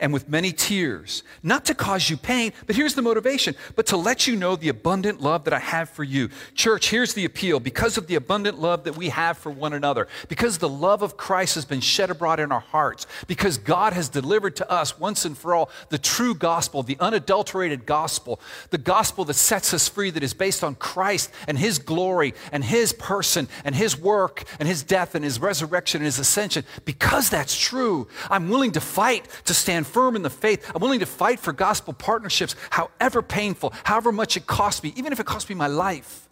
and 0.03 0.11
with 0.11 0.27
many 0.27 0.51
tears, 0.51 1.23
not 1.43 1.63
to 1.63 1.73
cause 1.73 2.09
you 2.09 2.17
pain, 2.17 2.51
but 2.67 2.75
here's 2.75 2.93
the 2.93 3.01
motivation, 3.01 3.55
but 3.77 3.85
to 3.85 3.95
let 3.95 4.27
you 4.27 4.35
know 4.35 4.57
the 4.57 4.67
abundant 4.67 5.21
love 5.21 5.45
that 5.45 5.53
I 5.53 5.59
have 5.59 5.89
for 5.89 6.03
you. 6.03 6.29
Church, 6.55 6.89
here's 6.89 7.13
the 7.13 7.23
appeal. 7.23 7.61
Because 7.61 7.97
of 7.97 8.07
the 8.07 8.15
abundant 8.15 8.59
love 8.59 8.83
that 8.83 8.97
we 8.97 9.07
have 9.07 9.37
for 9.37 9.49
one 9.49 9.71
another, 9.71 10.09
because 10.27 10.57
the 10.57 10.67
love 10.67 11.03
of 11.03 11.15
Christ 11.15 11.55
has 11.55 11.63
been 11.63 11.79
shed 11.79 12.09
abroad 12.09 12.41
in 12.41 12.51
our 12.51 12.59
hearts, 12.59 13.07
because 13.27 13.57
God 13.57 13.93
has 13.93 14.09
delivered 14.09 14.57
to 14.57 14.69
us 14.69 14.99
once 14.99 15.23
and 15.23 15.37
for 15.37 15.55
all 15.55 15.69
the 15.87 15.97
true 15.97 16.35
gospel, 16.35 16.83
the 16.83 16.97
unadulterated 16.99 17.85
gospel, 17.85 18.41
the 18.71 18.77
gospel 18.77 19.23
that 19.23 19.35
sets 19.35 19.73
us 19.73 19.87
free, 19.87 20.09
that 20.09 20.21
is 20.21 20.33
based 20.33 20.65
on 20.65 20.75
Christ 20.75 21.31
and 21.47 21.57
His 21.57 21.79
glory 21.79 22.33
and 22.51 22.61
His 22.61 22.91
person 22.91 23.47
and 23.63 23.73
His 23.73 23.97
work 23.97 24.43
and 24.59 24.67
His 24.67 24.83
death 24.83 25.15
and 25.15 25.23
His 25.23 25.39
resurrection 25.39 26.01
and 26.01 26.05
His 26.05 26.19
ascension. 26.19 26.65
Because 26.83 27.29
that's 27.29 27.57
true, 27.57 28.09
I'm 28.29 28.49
willing 28.49 28.73
to 28.73 28.81
fight 28.81 29.29
to 29.45 29.53
stand 29.53 29.87
firm 29.93 30.15
in 30.15 30.23
the 30.23 30.29
faith. 30.29 30.69
I'm 30.73 30.81
willing 30.81 30.99
to 30.99 31.05
fight 31.05 31.39
for 31.39 31.53
gospel 31.53 31.93
partnerships, 31.93 32.55
however 32.71 33.21
painful, 33.21 33.71
however 33.83 34.11
much 34.11 34.35
it 34.35 34.47
costs 34.47 34.83
me, 34.83 34.91
even 34.95 35.13
if 35.13 35.19
it 35.19 35.25
costs 35.25 35.47
me 35.47 35.55
my 35.55 35.67
life. 35.67 36.27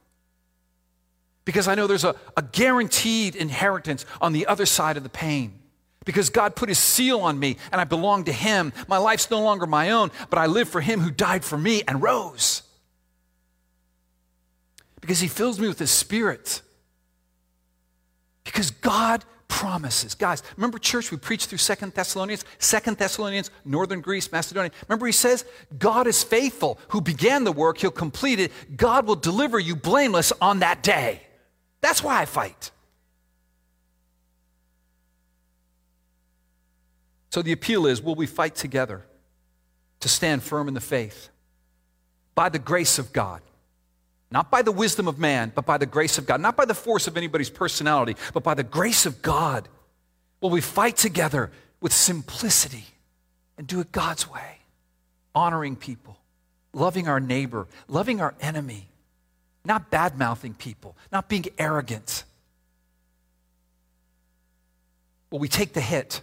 Because 1.46 1.68
I 1.68 1.76
know 1.76 1.88
there's 1.88 2.04
a, 2.04 2.16
a 2.36 2.42
guaranteed 2.42 3.36
inheritance 3.36 4.06
on 4.20 4.34
the 4.34 4.48
other 4.48 4.66
side 4.66 4.98
of 4.98 5.04
the 5.04 5.10
pain. 5.10 5.60
Because 6.04 6.30
God 6.30 6.56
put 6.56 6.70
his 6.70 6.80
seal 6.80 7.20
on 7.20 7.38
me 7.38 7.58
and 7.72 7.80
I 7.80 7.84
belong 7.84 8.24
to 8.24 8.34
him. 8.34 8.74
My 8.88 8.98
life's 8.98 9.30
no 9.30 9.42
longer 9.42 9.68
my 9.68 9.92
own, 9.92 10.12
but 10.30 10.40
I 10.40 10.48
live 10.48 10.68
for 10.68 10.82
him 10.82 11.00
who 11.00 11.12
died 11.12 11.46
for 11.46 11.58
me 11.58 11.84
and 11.88 12.02
rose. 12.02 12.64
Because 15.00 15.20
he 15.20 15.28
fills 15.28 15.60
me 15.60 15.68
with 15.68 15.80
his 15.80 15.92
spirit. 15.92 16.62
Because 18.44 18.72
God 18.72 19.26
promises. 19.52 20.16
Guys, 20.16 20.42
remember 20.56 20.80
church, 20.80 21.12
we 21.12 21.18
preached 21.18 21.50
through 21.50 21.58
Second 21.58 21.94
Thessalonians, 21.94 22.46
Second 22.58 22.98
Thessalonians, 22.98 23.52
Northern 23.66 24.00
Greece, 24.00 24.32
Macedonia. 24.32 24.72
Remember 24.88 25.06
he 25.06 25.12
says, 25.12 25.44
God 25.78 26.08
is 26.08 26.24
faithful, 26.24 26.80
who 26.88 27.02
began 27.02 27.44
the 27.44 27.52
work, 27.52 27.78
he'll 27.78 27.92
complete 27.92 28.40
it. 28.40 28.52
God 28.78 29.06
will 29.06 29.18
deliver 29.18 29.60
you 29.60 29.76
blameless 29.76 30.32
on 30.42 30.60
that 30.60 30.82
day. 30.82 31.22
That's 31.82 32.02
why 32.02 32.22
I 32.22 32.26
fight. 32.26 32.72
So 37.30 37.42
the 37.42 37.52
appeal 37.52 37.86
is 37.86 38.02
will 38.02 38.16
we 38.16 38.28
fight 38.28 38.56
together 38.56 39.04
to 40.00 40.08
stand 40.08 40.44
firm 40.44 40.70
in 40.70 40.74
the 40.74 40.80
faith 40.80 41.30
by 42.36 42.48
the 42.48 42.60
grace 42.60 42.98
of 42.98 43.12
God? 43.12 43.42
Not 44.32 44.50
by 44.50 44.62
the 44.62 44.72
wisdom 44.72 45.08
of 45.10 45.20
man, 45.20 45.52
but 45.54 45.66
by 45.66 45.78
the 45.78 45.86
grace 45.86 46.18
of 46.18 46.26
God. 46.26 46.40
Not 46.40 46.56
by 46.56 46.66
the 46.66 46.74
force 46.74 47.06
of 47.08 47.18
anybody's 47.18 47.50
personality, 47.50 48.16
but 48.34 48.44
by 48.44 48.54
the 48.54 48.64
grace 48.64 49.06
of 49.06 49.22
God. 49.22 49.68
Will 50.40 50.50
we 50.50 50.62
fight 50.62 50.96
together 50.96 51.52
with 51.82 51.92
simplicity 51.92 52.86
and 53.58 53.68
do 53.68 53.82
it 53.82 53.92
God's 53.92 54.30
way? 54.30 54.60
Honoring 55.36 55.76
people, 55.76 56.18
loving 56.74 57.10
our 57.10 57.20
neighbor, 57.20 57.68
loving 57.90 58.22
our 58.22 58.34
enemy, 58.40 58.88
not 59.66 59.92
bad 59.92 60.18
mouthing 60.18 60.54
people, 60.54 60.96
not 61.12 61.28
being 61.28 61.46
arrogant. 61.58 62.24
Will 65.30 65.40
we 65.40 65.48
take 65.48 65.74
the 65.74 65.82
hit? 65.82 66.22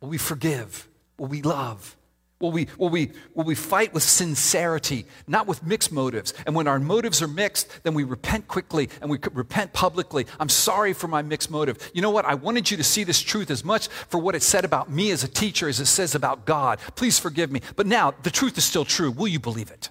Will 0.00 0.08
we 0.08 0.18
forgive? 0.18 0.88
Will 1.18 1.28
we 1.28 1.42
love? 1.42 1.96
Will 2.38 2.52
we, 2.52 2.68
will, 2.76 2.90
we, 2.90 3.12
will 3.34 3.44
we 3.44 3.54
fight 3.54 3.94
with 3.94 4.02
sincerity, 4.02 5.06
not 5.26 5.46
with 5.46 5.62
mixed 5.62 5.90
motives? 5.90 6.34
And 6.44 6.54
when 6.54 6.68
our 6.68 6.78
motives 6.78 7.22
are 7.22 7.28
mixed, 7.28 7.82
then 7.82 7.94
we 7.94 8.04
repent 8.04 8.46
quickly 8.46 8.90
and 9.00 9.10
we 9.10 9.18
repent 9.32 9.72
publicly. 9.72 10.26
I'm 10.38 10.50
sorry 10.50 10.92
for 10.92 11.08
my 11.08 11.22
mixed 11.22 11.50
motive. 11.50 11.90
You 11.94 12.02
know 12.02 12.10
what? 12.10 12.26
I 12.26 12.34
wanted 12.34 12.70
you 12.70 12.76
to 12.76 12.84
see 12.84 13.04
this 13.04 13.22
truth 13.22 13.50
as 13.50 13.64
much 13.64 13.88
for 13.88 14.18
what 14.18 14.34
it 14.34 14.42
said 14.42 14.66
about 14.66 14.90
me 14.90 15.12
as 15.12 15.24
a 15.24 15.28
teacher 15.28 15.66
as 15.66 15.80
it 15.80 15.86
says 15.86 16.14
about 16.14 16.44
God. 16.44 16.78
Please 16.94 17.18
forgive 17.18 17.50
me. 17.50 17.62
But 17.74 17.86
now, 17.86 18.12
the 18.22 18.30
truth 18.30 18.58
is 18.58 18.64
still 18.64 18.84
true. 18.84 19.10
Will 19.10 19.28
you 19.28 19.40
believe 19.40 19.70
it? 19.70 19.88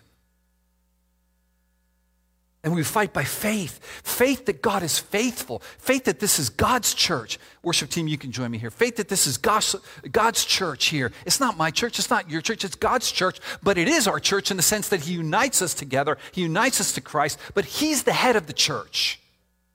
And 2.66 2.74
we 2.74 2.84
fight 2.84 3.13
by 3.13 3.24
faith 3.24 3.80
faith 4.03 4.47
that 4.47 4.63
God 4.63 4.82
is 4.82 4.97
faithful, 4.97 5.61
faith 5.78 6.05
that 6.05 6.20
this 6.20 6.39
is 6.39 6.49
God's 6.49 6.95
church. 6.95 7.38
Worship 7.61 7.91
team, 7.91 8.07
you 8.07 8.18
can 8.18 8.32
join 8.32 8.49
me 8.49 8.57
here. 8.57 8.72
Faith 8.72 8.95
that 8.95 9.07
this 9.07 9.28
is 9.28 9.38
God's, 9.38 9.76
God's 10.11 10.43
church 10.43 10.86
here. 10.88 11.11
It's 11.28 11.39
not 11.39 11.57
my 11.57 11.70
church, 11.70 11.99
it's 11.99 12.09
not 12.09 12.30
your 12.30 12.41
church, 12.41 12.66
it's 12.66 12.76
God's 12.76 13.11
church, 13.11 13.39
but 13.61 13.78
it 13.78 13.88
is 13.88 14.07
our 14.07 14.20
church 14.20 14.49
in 14.49 14.57
the 14.57 14.63
sense 14.63 14.89
that 14.89 15.01
He 15.01 15.13
unites 15.13 15.61
us 15.61 15.76
together, 15.76 16.18
He 16.32 16.41
unites 16.41 16.82
us 16.82 16.91
to 16.93 17.01
Christ, 17.01 17.38
but 17.53 17.66
He's 17.66 18.01
the 18.01 18.13
head 18.13 18.36
of 18.36 18.47
the 18.47 18.53
church. 18.53 19.20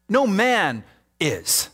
No 0.09 0.27
man 0.27 0.83
is. 1.21 1.71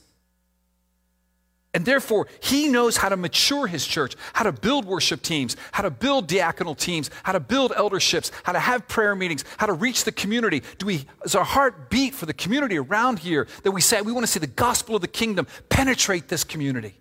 And 1.77 1.85
therefore, 1.85 2.27
he 2.41 2.69
knows 2.69 2.97
how 2.97 3.11
to 3.11 3.19
mature 3.19 3.67
his 3.67 3.87
church, 3.87 4.17
how 4.33 4.45
to 4.45 4.53
build 4.53 4.87
worship 4.87 5.21
teams, 5.21 5.59
how 5.73 5.83
to 5.83 5.91
build 5.91 6.27
diaconal 6.27 6.75
teams, 6.75 7.11
how 7.23 7.33
to 7.33 7.39
build 7.39 7.71
elderships, 7.73 8.33
how 8.45 8.53
to 8.53 8.59
have 8.59 8.89
prayer 8.89 9.15
meetings, 9.15 9.45
how 9.59 9.67
to 9.67 9.75
reach 9.75 10.05
the 10.05 10.11
community. 10.11 10.63
Do 10.79 10.87
we, 10.87 11.05
is 11.27 11.35
our 11.35 11.45
heart 11.45 11.91
beat 11.91 12.15
for 12.15 12.25
the 12.25 12.33
community 12.33 12.79
around 12.79 13.19
here 13.19 13.47
that 13.63 13.73
we 13.73 13.83
say 13.83 14.01
we 14.01 14.11
want 14.11 14.25
to 14.25 14.33
see 14.33 14.41
the 14.41 14.47
gospel 14.47 14.95
of 14.95 15.03
the 15.03 15.07
kingdom 15.07 15.47
penetrate 15.69 16.29
this 16.29 16.45
community? 16.45 16.99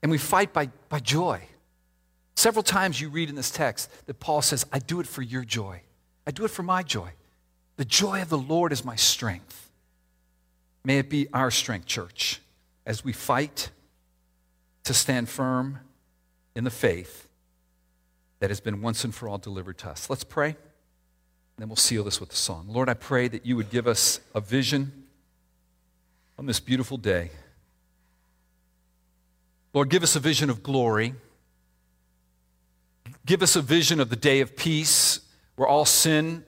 And 0.00 0.12
we 0.12 0.18
fight 0.18 0.52
by, 0.52 0.70
by 0.88 1.00
joy. 1.00 1.42
Several 2.36 2.62
times 2.62 3.00
you 3.00 3.08
read 3.08 3.28
in 3.28 3.34
this 3.34 3.50
text 3.50 3.90
that 4.06 4.20
Paul 4.20 4.40
says, 4.40 4.64
I 4.72 4.78
do 4.78 5.00
it 5.00 5.08
for 5.08 5.22
your 5.22 5.44
joy. 5.44 5.80
I 6.24 6.30
do 6.30 6.44
it 6.44 6.52
for 6.52 6.62
my 6.62 6.84
joy. 6.84 7.10
The 7.74 7.84
joy 7.84 8.22
of 8.22 8.28
the 8.28 8.38
Lord 8.38 8.70
is 8.70 8.84
my 8.84 8.94
strength. 8.94 9.67
May 10.88 11.00
it 11.00 11.10
be 11.10 11.28
our 11.34 11.50
strength, 11.50 11.84
church, 11.84 12.40
as 12.86 13.04
we 13.04 13.12
fight 13.12 13.68
to 14.84 14.94
stand 14.94 15.28
firm 15.28 15.80
in 16.56 16.64
the 16.64 16.70
faith 16.70 17.28
that 18.40 18.48
has 18.48 18.58
been 18.58 18.80
once 18.80 19.04
and 19.04 19.14
for 19.14 19.28
all 19.28 19.36
delivered 19.36 19.76
to 19.80 19.90
us. 19.90 20.08
Let's 20.08 20.24
pray, 20.24 20.46
and 20.46 20.56
then 21.58 21.68
we'll 21.68 21.76
seal 21.76 22.04
this 22.04 22.20
with 22.20 22.32
a 22.32 22.36
song. 22.36 22.68
Lord, 22.70 22.88
I 22.88 22.94
pray 22.94 23.28
that 23.28 23.44
you 23.44 23.54
would 23.54 23.68
give 23.68 23.86
us 23.86 24.20
a 24.34 24.40
vision 24.40 25.04
on 26.38 26.46
this 26.46 26.58
beautiful 26.58 26.96
day. 26.96 27.32
Lord, 29.74 29.90
give 29.90 30.02
us 30.02 30.16
a 30.16 30.20
vision 30.20 30.48
of 30.48 30.62
glory. 30.62 31.14
Give 33.26 33.42
us 33.42 33.56
a 33.56 33.60
vision 33.60 34.00
of 34.00 34.08
the 34.08 34.16
day 34.16 34.40
of 34.40 34.56
peace 34.56 35.20
where 35.56 35.68
all 35.68 35.84
sin 35.84 36.46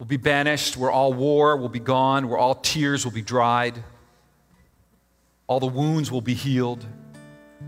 will 0.00 0.06
be 0.06 0.16
banished, 0.16 0.76
where 0.78 0.90
all 0.90 1.12
war 1.12 1.56
We'll 1.58 1.68
be 1.68 1.78
gone, 1.78 2.28
where 2.28 2.38
all 2.38 2.54
tears 2.56 3.04
will 3.04 3.12
be 3.12 3.22
dried, 3.22 3.84
all 5.46 5.60
the 5.60 5.66
wounds 5.66 6.10
will 6.10 6.22
be 6.22 6.34
healed. 6.34 6.84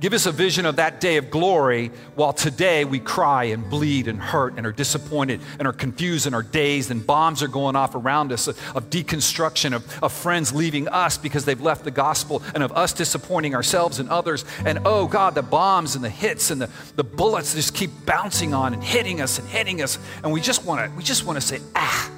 Give 0.00 0.14
us 0.14 0.24
a 0.24 0.32
vision 0.32 0.64
of 0.64 0.76
that 0.76 1.02
day 1.02 1.18
of 1.18 1.30
glory 1.30 1.90
while 2.14 2.32
today 2.32 2.86
we 2.86 2.98
cry 2.98 3.44
and 3.44 3.68
bleed 3.68 4.08
and 4.08 4.18
hurt 4.18 4.54
and 4.56 4.66
are 4.66 4.72
disappointed 4.72 5.42
and 5.58 5.68
are 5.68 5.72
confused 5.74 6.24
and 6.24 6.34
are 6.34 6.42
dazed 6.42 6.90
and 6.90 7.06
bombs 7.06 7.42
are 7.42 7.48
going 7.48 7.76
off 7.76 7.94
around 7.94 8.32
us 8.32 8.48
of, 8.48 8.58
of 8.74 8.88
deconstruction, 8.88 9.74
of, 9.74 10.02
of 10.02 10.10
friends 10.10 10.54
leaving 10.54 10.88
us 10.88 11.18
because 11.18 11.44
they've 11.44 11.60
left 11.60 11.84
the 11.84 11.90
gospel 11.90 12.42
and 12.54 12.62
of 12.62 12.72
us 12.72 12.94
disappointing 12.94 13.54
ourselves 13.54 13.98
and 13.98 14.08
others. 14.08 14.46
And 14.64 14.78
oh 14.86 15.06
God, 15.06 15.34
the 15.34 15.42
bombs 15.42 15.94
and 15.94 16.02
the 16.02 16.10
hits 16.10 16.50
and 16.50 16.62
the, 16.62 16.70
the 16.96 17.04
bullets 17.04 17.54
just 17.54 17.74
keep 17.74 17.90
bouncing 18.06 18.54
on 18.54 18.72
and 18.72 18.82
hitting 18.82 19.20
us 19.20 19.38
and 19.38 19.46
hitting 19.46 19.82
us. 19.82 19.98
And 20.24 20.32
we 20.32 20.40
just 20.40 20.64
want 20.64 20.88
to 20.88 20.96
we 20.96 21.02
just 21.02 21.26
want 21.26 21.36
to 21.36 21.46
say, 21.46 21.60
ah. 21.76 22.10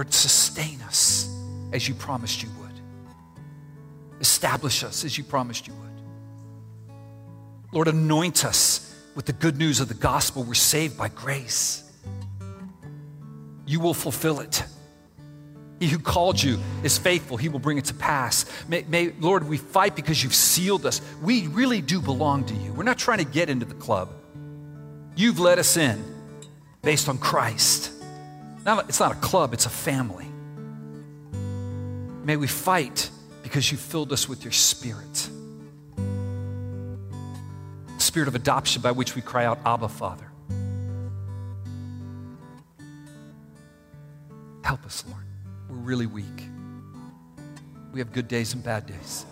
Lord, 0.00 0.14
sustain 0.14 0.80
us 0.80 1.28
as 1.74 1.86
you 1.86 1.94
promised 1.94 2.42
you 2.42 2.48
would. 2.58 2.72
Establish 4.18 4.82
us 4.82 5.04
as 5.04 5.18
you 5.18 5.24
promised 5.24 5.66
you 5.66 5.74
would. 5.74 5.90
Lord, 7.70 7.86
anoint 7.86 8.46
us 8.46 8.98
with 9.14 9.26
the 9.26 9.34
good 9.34 9.58
news 9.58 9.78
of 9.78 9.88
the 9.88 9.94
gospel. 9.94 10.42
We're 10.42 10.54
saved 10.54 10.96
by 10.96 11.08
grace. 11.08 11.84
You 13.66 13.78
will 13.78 13.92
fulfill 13.92 14.40
it. 14.40 14.64
He 15.80 15.88
who 15.88 15.98
called 15.98 16.42
you 16.42 16.58
is 16.82 16.96
faithful. 16.96 17.36
He 17.36 17.50
will 17.50 17.58
bring 17.58 17.76
it 17.76 17.84
to 17.84 17.94
pass. 17.94 18.46
May, 18.68 18.86
may, 18.88 19.10
Lord, 19.20 19.46
we 19.46 19.58
fight 19.58 19.96
because 19.96 20.24
you've 20.24 20.34
sealed 20.34 20.86
us. 20.86 21.02
We 21.20 21.46
really 21.48 21.82
do 21.82 22.00
belong 22.00 22.44
to 22.44 22.54
you. 22.54 22.72
We're 22.72 22.84
not 22.84 22.96
trying 22.96 23.18
to 23.18 23.30
get 23.30 23.50
into 23.50 23.66
the 23.66 23.74
club. 23.74 24.08
You've 25.14 25.40
let 25.40 25.58
us 25.58 25.76
in 25.76 26.02
based 26.80 27.06
on 27.10 27.18
Christ. 27.18 27.99
Now, 28.70 28.78
it's 28.78 29.00
not 29.00 29.10
a 29.10 29.16
club, 29.16 29.52
it's 29.52 29.66
a 29.66 29.68
family. 29.68 30.28
May 32.24 32.36
we 32.36 32.46
fight 32.46 33.10
because 33.42 33.72
you 33.72 33.76
filled 33.76 34.12
us 34.12 34.28
with 34.28 34.44
your 34.44 34.52
spirit. 34.52 35.28
Spirit 37.98 38.28
of 38.28 38.36
adoption 38.36 38.80
by 38.80 38.92
which 38.92 39.16
we 39.16 39.22
cry 39.22 39.44
out, 39.44 39.58
Abba, 39.66 39.88
Father. 39.88 40.30
Help 44.62 44.86
us, 44.86 45.02
Lord. 45.08 45.24
We're 45.68 45.76
really 45.78 46.06
weak. 46.06 46.44
We 47.92 47.98
have 47.98 48.12
good 48.12 48.28
days 48.28 48.54
and 48.54 48.62
bad 48.62 48.86
days. 48.86 49.26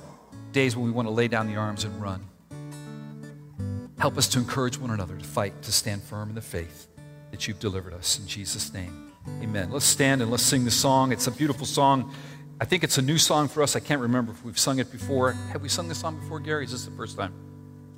Days 0.50 0.74
when 0.74 0.84
we 0.84 0.90
want 0.90 1.06
to 1.06 1.12
lay 1.12 1.28
down 1.28 1.46
the 1.46 1.54
arms 1.54 1.84
and 1.84 2.02
run. 2.02 2.26
Help 4.00 4.18
us 4.18 4.26
to 4.30 4.40
encourage 4.40 4.78
one 4.78 4.90
another 4.90 5.16
to 5.16 5.24
fight, 5.24 5.62
to 5.62 5.70
stand 5.70 6.02
firm 6.02 6.30
in 6.30 6.34
the 6.34 6.40
faith 6.40 6.88
that 7.30 7.46
you've 7.46 7.60
delivered 7.60 7.94
us. 7.94 8.18
In 8.18 8.26
Jesus' 8.26 8.72
name, 8.74 9.07
amen. 9.42 9.70
Let's 9.70 9.84
stand 9.84 10.22
and 10.22 10.30
let's 10.30 10.42
sing 10.42 10.64
the 10.64 10.70
song. 10.70 11.12
It's 11.12 11.26
a 11.26 11.30
beautiful 11.30 11.66
song. 11.66 12.12
I 12.60 12.64
think 12.64 12.82
it's 12.84 12.98
a 12.98 13.02
new 13.02 13.18
song 13.18 13.48
for 13.48 13.62
us. 13.62 13.76
I 13.76 13.80
can't 13.80 14.00
remember 14.00 14.32
if 14.32 14.44
we've 14.44 14.58
sung 14.58 14.78
it 14.78 14.90
before. 14.90 15.32
Have 15.52 15.62
we 15.62 15.68
sung 15.68 15.88
this 15.88 15.98
song 15.98 16.18
before, 16.18 16.40
Gary? 16.40 16.64
Is 16.64 16.72
this 16.72 16.84
the 16.84 16.90
first 16.92 17.16
time? 17.16 17.32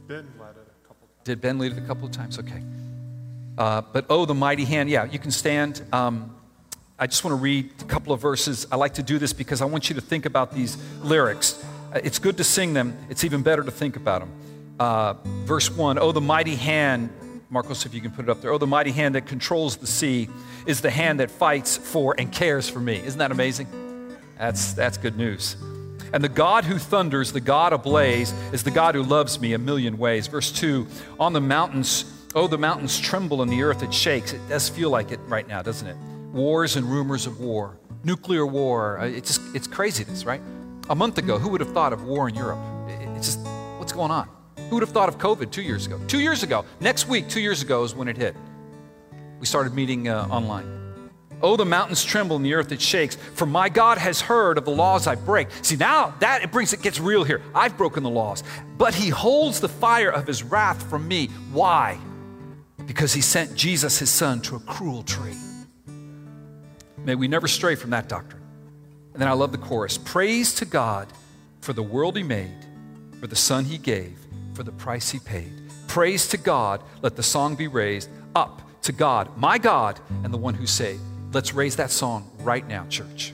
Ben 0.07 0.27
led 0.39 0.51
it 0.51 0.69
a 0.85 0.87
couple 0.87 1.07
times. 1.07 1.25
Did 1.25 1.41
Ben 1.41 1.59
lead 1.59 1.73
it 1.73 1.79
a 1.79 1.87
couple 1.87 2.05
of 2.07 2.13
times? 2.13 2.39
Okay. 2.39 2.63
Uh, 3.57 3.83
but 3.93 4.07
oh, 4.11 4.27
the 4.27 4.35
mighty 4.35 4.65
hand. 4.65 4.91
Yeah, 4.91 5.05
you 5.05 5.19
can 5.19 5.31
stand. 5.31 5.83
Um, 5.93 6.35
I 6.99 7.07
just 7.07 7.25
want 7.25 7.33
to 7.33 7.43
read 7.43 7.73
a 7.81 7.85
couple 7.85 8.13
of 8.13 8.21
verses. 8.21 8.67
I 8.71 8.77
like 8.77 8.95
to 8.95 9.03
do 9.03 9.19
this 9.19 9.33
because 9.33 9.63
I 9.63 9.65
want 9.65 9.89
you 9.89 9.95
to 9.95 10.03
think 10.03 10.27
about 10.27 10.53
these 10.53 10.77
lyrics. 11.03 11.65
Uh, 11.93 12.01
it's 12.05 12.19
good 12.19 12.37
to 12.37 12.45
sing 12.45 12.75
them, 12.75 12.97
it's 13.09 13.25
even 13.25 13.43
better 13.43 13.63
to 13.63 13.71
think 13.71 13.97
about 13.97 14.21
them. 14.21 14.33
Uh, 14.79 15.15
verse 15.45 15.71
1 15.71 15.99
Oh, 15.99 16.13
the 16.13 16.21
mighty 16.21 16.55
hand, 16.55 17.11
Marcos, 17.53 17.85
if 17.85 17.93
you 17.93 18.01
can 18.01 18.13
put 18.13 18.27
it 18.27 18.29
up 18.29 18.41
there. 18.41 18.53
Oh, 18.53 18.59
the 18.59 18.67
mighty 18.67 18.93
hand 18.93 19.17
that 19.17 19.27
controls 19.27 19.77
the 19.77 19.87
sea 19.87 20.29
is 20.67 20.81
the 20.81 20.91
hand 20.91 21.19
that 21.19 21.33
fights 21.33 21.77
for 21.77 22.15
and 22.17 22.31
cares 22.31 22.69
for 22.69 22.79
me. 22.79 23.03
Isn't 23.05 23.19
that 23.19 23.33
amazing? 23.33 23.67
That's, 24.39 24.73
that's 24.73 24.97
good 24.97 25.17
news. 25.17 25.57
And 26.13 26.23
the 26.23 26.29
God 26.29 26.65
who 26.65 26.79
thunders, 26.79 27.33
the 27.33 27.41
God 27.41 27.73
ablaze, 27.73 28.33
is 28.53 28.63
the 28.63 28.71
God 28.71 28.95
who 28.95 29.03
loves 29.03 29.41
me 29.41 29.53
a 29.55 29.59
million 29.59 29.99
ways. 29.99 30.29
Verse 30.29 30.53
2 30.53 30.87
On 31.19 31.33
the 31.33 31.41
mountains, 31.41 32.05
oh, 32.37 32.47
the 32.47 32.57
mountains 32.57 32.99
tremble 33.01 33.43
and 33.43 33.51
the 33.51 33.65
earth 33.65 33.83
it 33.83 33.93
shakes. 33.93 34.33
It 34.33 34.41
does 34.49 34.69
feel 34.69 34.91
like 34.91 35.11
it 35.11 35.19
right 35.27 35.47
now, 35.47 35.61
doesn't 35.61 35.89
it? 35.89 35.97
Wars 36.33 36.77
and 36.77 36.87
rumors 36.87 37.27
of 37.27 37.41
war, 37.41 37.79
nuclear 38.05 38.47
war. 38.47 39.01
Uh, 39.01 39.07
it's 39.07 39.37
just, 39.37 39.57
it's 39.57 39.67
craziness, 39.67 40.25
right? 40.25 40.41
A 40.89 40.95
month 40.95 41.19
ago, 41.19 41.37
who 41.37 41.49
would 41.49 41.61
have 41.61 41.73
thought 41.73 41.93
of 41.93 42.05
war 42.05 42.29
in 42.29 42.37
Europe? 42.37 42.61
It's 43.17 43.35
just, 43.35 43.41
what's 43.79 43.93
going 43.93 44.13
on? 44.13 44.29
Who 44.71 44.77
would 44.77 44.83
have 44.83 44.91
thought 44.91 45.09
of 45.09 45.19
COVID 45.19 45.51
two 45.51 45.63
years 45.63 45.87
ago? 45.87 46.01
Two 46.07 46.21
years 46.21 46.45
ago, 46.45 46.65
next 46.79 47.09
week, 47.09 47.29
two 47.29 47.41
years 47.41 47.61
ago 47.61 47.83
is 47.83 47.93
when 47.93 48.07
it 48.07 48.17
hit. 48.17 48.37
We 49.41 49.47
started 49.47 49.75
meeting 49.75 50.09
uh, 50.09 50.29
online. 50.31 51.11
Oh, 51.43 51.57
the 51.57 51.65
mountains 51.65 52.05
tremble 52.05 52.37
and 52.37 52.45
the 52.45 52.55
earth 52.55 52.71
it 52.71 52.81
shakes. 52.81 53.17
For 53.17 53.47
my 53.47 53.69
God 53.69 53.99
has 53.99 54.21
heard 54.21 54.59
of 54.59 54.65
the 54.65 54.71
laws 54.71 55.09
I 55.09 55.17
break. 55.17 55.49
See, 55.63 55.75
now 55.75 56.15
that 56.21 56.45
it 56.45 56.53
brings 56.53 56.73
it 56.73 56.83
gets 56.83 57.01
real 57.01 57.25
here. 57.25 57.43
I've 57.53 57.77
broken 57.77 58.05
the 58.05 58.11
laws. 58.11 58.45
But 58.79 58.95
he 58.95 59.09
holds 59.09 59.59
the 59.59 59.69
fire 59.69 60.11
of 60.11 60.25
his 60.25 60.45
wrath 60.45 60.89
from 60.89 61.09
me. 61.09 61.27
Why? 61.51 61.99
Because 62.87 63.13
he 63.13 63.23
sent 63.23 63.57
Jesus, 63.57 63.99
his 63.99 64.11
son, 64.11 64.41
to 64.43 64.55
a 64.55 64.61
cruel 64.61 65.03
tree. 65.03 65.37
May 66.99 67.17
we 67.17 67.27
never 67.27 67.49
stray 67.49 67.75
from 67.75 67.91
that 67.91 68.09
doctrine. 68.09 68.43
And 69.15 69.21
then 69.21 69.29
I 69.29 69.33
love 69.33 69.51
the 69.51 69.59
chorus 69.59 69.99
Praise 69.99 70.55
to 70.55 70.65
God 70.65 71.09
for 71.61 71.73
the 71.73 71.83
world 71.83 72.17
he 72.17 72.23
made, 72.23 72.67
for 73.19 73.27
the 73.27 73.35
son 73.35 73.65
he 73.65 73.77
gave, 73.77 74.20
for 74.61 74.65
the 74.65 74.73
price 74.73 75.09
he 75.09 75.19
paid. 75.19 75.51
Praise 75.89 76.29
to 76.29 76.37
God. 76.37 76.83
Let 77.01 77.17
the 77.17 77.23
song 77.23 77.55
be 77.55 77.67
raised 77.67 78.11
up 78.35 78.61
to 78.83 78.93
God, 78.93 79.35
my 79.39 79.57
God, 79.57 79.99
and 80.23 80.35
the 80.35 80.37
one 80.37 80.53
who 80.53 80.67
saved. 80.67 81.01
Let's 81.33 81.55
raise 81.55 81.77
that 81.77 81.91
song 81.91 82.31
right 82.41 82.69
now, 82.69 82.85
church. 82.91 83.33